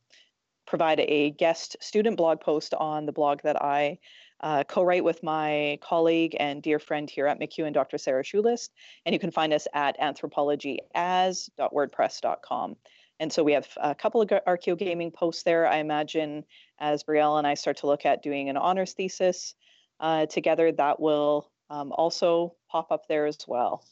provide 0.66 1.00
a 1.00 1.30
guest 1.30 1.76
student 1.80 2.16
blog 2.16 2.40
post 2.40 2.74
on 2.74 3.04
the 3.04 3.12
blog 3.12 3.40
that 3.42 3.60
I 3.60 3.98
uh, 4.40 4.64
co-write 4.64 5.04
with 5.04 5.22
my 5.22 5.78
colleague 5.80 6.36
and 6.38 6.62
dear 6.62 6.78
friend 6.78 7.10
here 7.10 7.26
at 7.26 7.40
MacEwan, 7.40 7.72
Dr. 7.72 7.96
Sarah 7.98 8.22
Shulist. 8.22 8.70
And 9.04 9.12
you 9.12 9.18
can 9.18 9.30
find 9.30 9.52
us 9.52 9.66
at 9.74 9.98
anthropologyas.wordpress.com. 10.00 12.76
And 13.20 13.32
so 13.32 13.42
we 13.42 13.52
have 13.52 13.68
a 13.78 13.94
couple 13.94 14.22
of 14.22 14.28
Archeo 14.28 14.78
Gaming 14.78 15.10
posts 15.10 15.42
there. 15.42 15.66
I 15.66 15.78
imagine 15.78 16.44
as 16.78 17.02
Brielle 17.02 17.38
and 17.38 17.46
I 17.46 17.54
start 17.54 17.78
to 17.78 17.86
look 17.86 18.06
at 18.06 18.22
doing 18.22 18.48
an 18.48 18.56
honors 18.56 18.92
thesis 18.92 19.54
uh, 20.00 20.26
together, 20.26 20.70
that 20.72 21.00
will 21.00 21.50
um, 21.70 21.92
also 21.92 22.54
pop 22.70 22.92
up 22.92 23.08
there 23.08 23.26
as 23.26 23.38
well. 23.48 23.84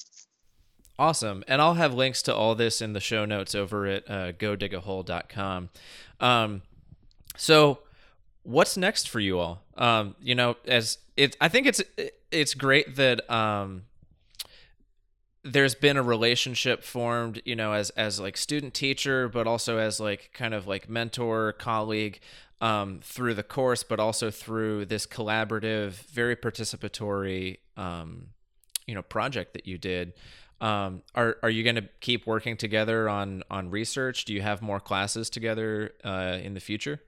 Awesome. 0.98 1.44
And 1.46 1.60
I'll 1.60 1.74
have 1.74 1.92
links 1.92 2.22
to 2.22 2.34
all 2.34 2.54
this 2.54 2.80
in 2.80 2.92
the 2.92 3.00
show 3.00 3.24
notes 3.24 3.54
over 3.54 3.86
at 3.86 4.08
uh, 4.08 4.32
godigahole.com. 4.32 5.68
Um, 6.20 6.62
so 7.36 7.80
what's 8.44 8.76
next 8.76 9.08
for 9.08 9.20
you 9.20 9.38
all? 9.38 9.65
Um, 9.76 10.16
you 10.20 10.34
know, 10.34 10.56
as 10.66 10.98
it, 11.16 11.36
I 11.40 11.48
think 11.48 11.66
it's, 11.66 11.82
it's 12.30 12.54
great 12.54 12.96
that, 12.96 13.28
um, 13.30 13.82
there's 15.44 15.76
been 15.76 15.96
a 15.96 16.02
relationship 16.02 16.82
formed, 16.82 17.40
you 17.44 17.54
know, 17.54 17.72
as, 17.72 17.90
as 17.90 18.18
like 18.18 18.36
student 18.36 18.74
teacher, 18.74 19.28
but 19.28 19.46
also 19.46 19.78
as 19.78 20.00
like 20.00 20.30
kind 20.34 20.52
of 20.54 20.66
like 20.66 20.88
mentor, 20.88 21.52
colleague, 21.52 22.18
um, 22.60 23.00
through 23.02 23.34
the 23.34 23.42
course, 23.42 23.82
but 23.82 24.00
also 24.00 24.30
through 24.30 24.86
this 24.86 25.06
collaborative, 25.06 25.92
very 26.06 26.34
participatory, 26.34 27.58
um, 27.76 28.28
you 28.86 28.94
know, 28.94 29.02
project 29.02 29.52
that 29.54 29.66
you 29.66 29.78
did. 29.78 30.14
Um, 30.60 31.02
are 31.14 31.36
are 31.42 31.50
you 31.50 31.62
going 31.62 31.76
to 31.76 31.88
keep 32.00 32.26
working 32.26 32.56
together 32.56 33.08
on 33.08 33.42
on 33.50 33.70
research? 33.70 34.24
Do 34.24 34.32
you 34.32 34.40
have 34.40 34.62
more 34.62 34.80
classes 34.80 35.28
together 35.28 35.92
uh, 36.02 36.38
in 36.42 36.54
the 36.54 36.60
future? 36.60 37.02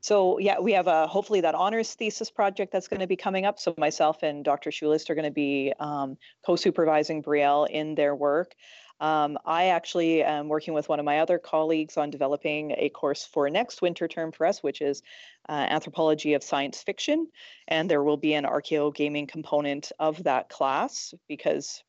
So 0.00 0.38
yeah, 0.38 0.60
we 0.60 0.72
have 0.72 0.86
a 0.86 1.06
hopefully 1.06 1.40
that 1.40 1.54
honors 1.54 1.94
thesis 1.94 2.30
project 2.30 2.72
that's 2.72 2.88
going 2.88 3.00
to 3.00 3.06
be 3.06 3.16
coming 3.16 3.44
up. 3.44 3.58
So 3.58 3.74
myself 3.76 4.22
and 4.22 4.44
Dr. 4.44 4.70
Shulist 4.70 5.10
are 5.10 5.14
going 5.14 5.24
to 5.24 5.30
be 5.30 5.72
um, 5.80 6.16
co-supervising 6.44 7.22
Brielle 7.22 7.68
in 7.68 7.94
their 7.94 8.14
work. 8.14 8.54
Um, 9.00 9.38
I 9.44 9.66
actually 9.66 10.24
am 10.24 10.48
working 10.48 10.74
with 10.74 10.88
one 10.88 10.98
of 10.98 11.04
my 11.04 11.20
other 11.20 11.38
colleagues 11.38 11.96
on 11.96 12.10
developing 12.10 12.74
a 12.76 12.88
course 12.88 13.24
for 13.24 13.48
next 13.48 13.80
winter 13.80 14.08
term 14.08 14.32
for 14.32 14.44
us, 14.44 14.62
which 14.62 14.80
is 14.80 15.02
uh, 15.48 15.52
anthropology 15.52 16.34
of 16.34 16.42
science 16.42 16.82
fiction, 16.82 17.28
and 17.68 17.88
there 17.88 18.02
will 18.02 18.16
be 18.16 18.34
an 18.34 18.44
archeo 18.44 18.92
gaming 18.92 19.28
component 19.28 19.92
of 20.00 20.24
that 20.24 20.48
class 20.48 21.14
because 21.28 21.84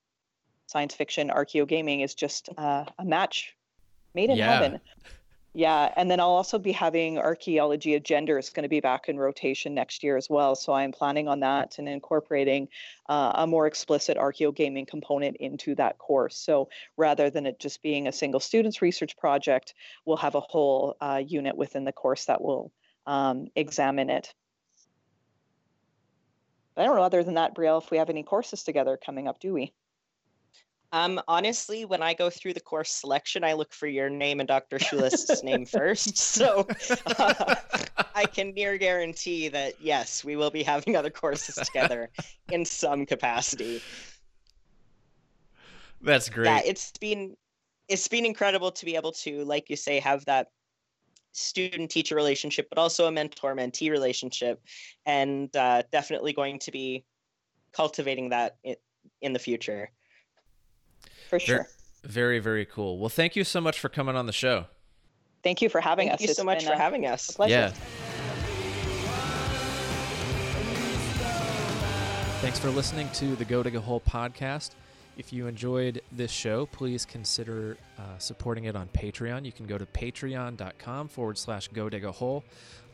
science 0.68 0.94
fiction 0.94 1.30
archeo 1.30 1.68
gaming 1.68 2.02
is 2.02 2.14
just 2.14 2.50
uh, 2.58 2.86
a 3.00 3.06
match 3.06 3.56
made 4.14 4.30
in 4.30 4.38
yeah. 4.38 4.54
heaven. 4.54 4.80
Yeah, 5.54 5.92
and 5.96 6.12
then 6.12 6.20
I'll 6.20 6.28
also 6.28 6.60
be 6.60 6.72
having 6.72 7.18
archaeology 7.18 7.96
of 7.96 8.04
gender 8.04 8.38
is 8.38 8.52
going 8.52 8.64
to 8.64 8.70
be 8.70 8.82
back 8.82 9.10
in 9.10 9.18
rotation 9.18 9.74
next 9.74 10.04
year 10.04 10.16
as 10.16 10.30
well. 10.30 10.56
So 10.56 10.74
I'm 10.74 10.92
planning 10.92 11.28
on 11.28 11.40
that 11.40 11.80
and 11.80 11.90
incorporating 11.90 12.68
uh, 13.08 13.32
a 13.34 13.48
more 13.48 13.66
explicit 13.66 14.16
archeo 14.16 14.56
gaming 14.56 14.86
component 14.86 15.38
into 15.38 15.74
that 15.76 15.98
course. 15.98 16.38
So 16.38 16.70
rather 16.98 17.32
than 17.32 17.48
it 17.48 17.60
just 17.60 17.82
being 17.82 18.08
a 18.08 18.12
single 18.12 18.40
student's 18.40 18.84
research 18.84 19.18
project, 19.18 19.74
we'll 20.06 20.18
have 20.18 20.36
a 20.36 20.40
whole 20.40 20.96
uh, 21.02 21.24
unit 21.26 21.58
within 21.58 21.84
the 21.84 21.94
course 21.94 22.26
that 22.26 22.42
will 22.42 22.72
um, 23.08 23.48
examine 23.56 24.12
it. 24.12 24.32
I 26.78 26.86
don't 26.86 26.96
know, 26.96 27.02
other 27.02 27.24
than 27.24 27.34
that, 27.34 27.56
Brielle, 27.56 27.82
if 27.82 27.90
we 27.90 27.98
have 27.98 28.12
any 28.12 28.22
courses 28.22 28.64
together 28.64 28.98
coming 29.04 29.28
up, 29.28 29.40
do 29.40 29.54
we? 29.54 29.74
Um, 30.92 31.22
honestly, 31.28 31.86
when 31.86 32.02
I 32.02 32.16
go 32.16 32.30
through 32.30 32.54
the 32.54 32.60
course 32.60 32.92
selection, 32.92 33.44
I 33.44 33.54
look 33.54 33.74
for 33.74 33.88
your 33.88 34.10
name 34.10 34.40
and 34.40 34.48
Dr. 34.48 34.80
Shulist's 34.80 35.44
name 35.44 35.66
first. 35.66 36.18
So 36.40 36.68
uh, 37.18 37.56
I 38.16 38.26
can 38.26 38.54
near 38.54 38.78
guarantee 38.78 39.50
that 39.50 39.82
yes, 39.82 40.24
we 40.24 40.36
will 40.36 40.50
be 40.50 40.64
having 40.64 40.96
other 40.96 41.10
courses 41.10 41.56
together 41.56 42.10
in 42.52 42.64
some 42.66 43.06
capacity. 43.06 43.82
That's 46.02 46.30
great. 46.30 46.46
Yeah, 46.46 46.62
it's 46.66 46.92
been 47.00 47.36
it's 47.88 48.08
been 48.08 48.26
incredible 48.26 48.72
to 48.72 48.86
be 48.86 48.96
able 48.96 49.12
to, 49.12 49.44
like 49.44 49.70
you 49.70 49.76
say, 49.76 50.00
have 50.00 50.24
that 50.26 50.48
student 51.34 51.92
teacher 51.92 52.16
relationship, 52.16 52.68
but 52.70 52.78
also 52.78 53.08
a 53.08 53.12
mentor 53.12 53.56
mentee 53.56 53.92
relationship, 53.92 54.62
and 55.06 55.54
uh, 55.58 55.84
definitely 55.92 56.32
going 56.32 56.60
to 56.60 56.72
be 56.72 57.04
cultivating 57.74 58.30
that 58.30 58.58
in, 58.64 58.76
in 59.22 59.34
the 59.34 59.40
future 59.40 59.92
for 61.30 61.40
sure. 61.40 61.68
Very, 62.04 62.40
very 62.40 62.66
cool. 62.66 62.98
Well, 62.98 63.10
thank 63.10 63.36
you 63.36 63.44
so 63.44 63.62
much 63.62 63.80
for 63.80 63.90
coming 63.90 64.16
on 64.16 64.26
the 64.26 64.34
show. 64.34 64.66
Thank 65.44 65.62
you 65.62 65.70
for 65.70 65.80
having 65.80 66.08
thank 66.08 66.16
us. 66.16 66.20
Thank 66.20 66.30
you 66.30 66.34
so 66.36 66.44
much 66.44 66.66
for 66.66 66.74
having 66.74 67.06
us. 67.06 67.38
Yeah. 67.48 67.70
Thanks 72.42 72.60
for 72.60 72.70
listening 72.70 73.10
to 73.16 73.36
the 73.36 73.46
Go 73.46 73.64
Dig 73.64 73.76
a 73.76 73.82
Hole 73.82 74.02
podcast. 74.02 74.72
If 75.18 75.34
you 75.34 75.48
enjoyed 75.48 76.02
this 76.14 76.32
show, 76.32 76.66
please 76.68 77.04
consider 77.04 77.76
uh, 77.98 78.18
supporting 78.18 78.64
it 78.64 78.76
on 78.78 78.88
Patreon. 78.88 79.44
You 79.44 79.52
can 79.52 79.66
go 79.66 79.78
to 79.78 79.86
patreon.com 79.86 81.10
forward 81.10 81.38
slash 81.38 81.68
go 81.68 81.90
dig 81.90 82.06
a 82.06 82.12
hole. 82.12 82.46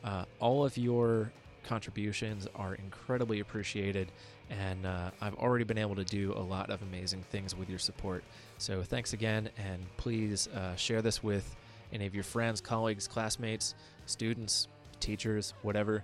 Uh, 0.04 0.26
all 0.40 0.66
of 0.66 0.76
your 0.76 1.32
contributions 1.64 2.48
are 2.56 2.74
incredibly 2.76 3.42
appreciated 3.42 4.12
and 4.50 4.86
uh, 4.86 5.12
I've 5.22 5.36
already 5.36 5.66
been 5.66 5.78
able 5.78 5.96
to 5.96 6.04
do 6.04 6.34
a 6.34 6.40
lot 6.42 6.70
of 6.70 6.82
amazing 6.82 7.24
things 7.24 7.56
with 7.56 7.70
your 7.70 7.80
support. 7.80 8.24
So 8.58 8.84
thanks 8.84 9.14
again, 9.14 9.50
and 9.58 9.86
please 9.98 10.48
uh, 10.48 10.76
share 10.76 11.02
this 11.02 11.24
with 11.24 11.56
any 11.92 12.06
of 12.06 12.14
your 12.14 12.24
friends, 12.24 12.62
colleagues, 12.62 13.08
classmates, 13.08 13.76
students, 14.06 14.68
teachers, 15.00 15.54
whatever. 15.62 16.04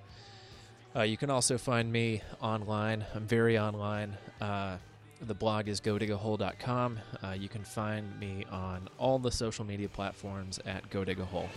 Uh, 0.96 1.04
you 1.04 1.18
can 1.18 1.30
also 1.30 1.58
find 1.58 1.92
me 1.92 2.22
online. 2.42 3.06
I'm 3.16 3.26
very 3.26 3.58
online. 3.58 4.18
Uh, 4.42 4.78
the 5.22 5.34
blog 5.34 5.68
is 5.68 5.80
godigahole.com. 5.80 7.00
Uh, 7.24 7.32
you 7.32 7.48
can 7.48 7.64
find 7.64 8.20
me 8.20 8.46
on 8.52 8.90
all 8.98 9.20
the 9.20 9.32
social 9.32 9.64
media 9.64 9.88
platforms 9.88 10.60
at 10.66 10.90
godigahole. 10.90 11.48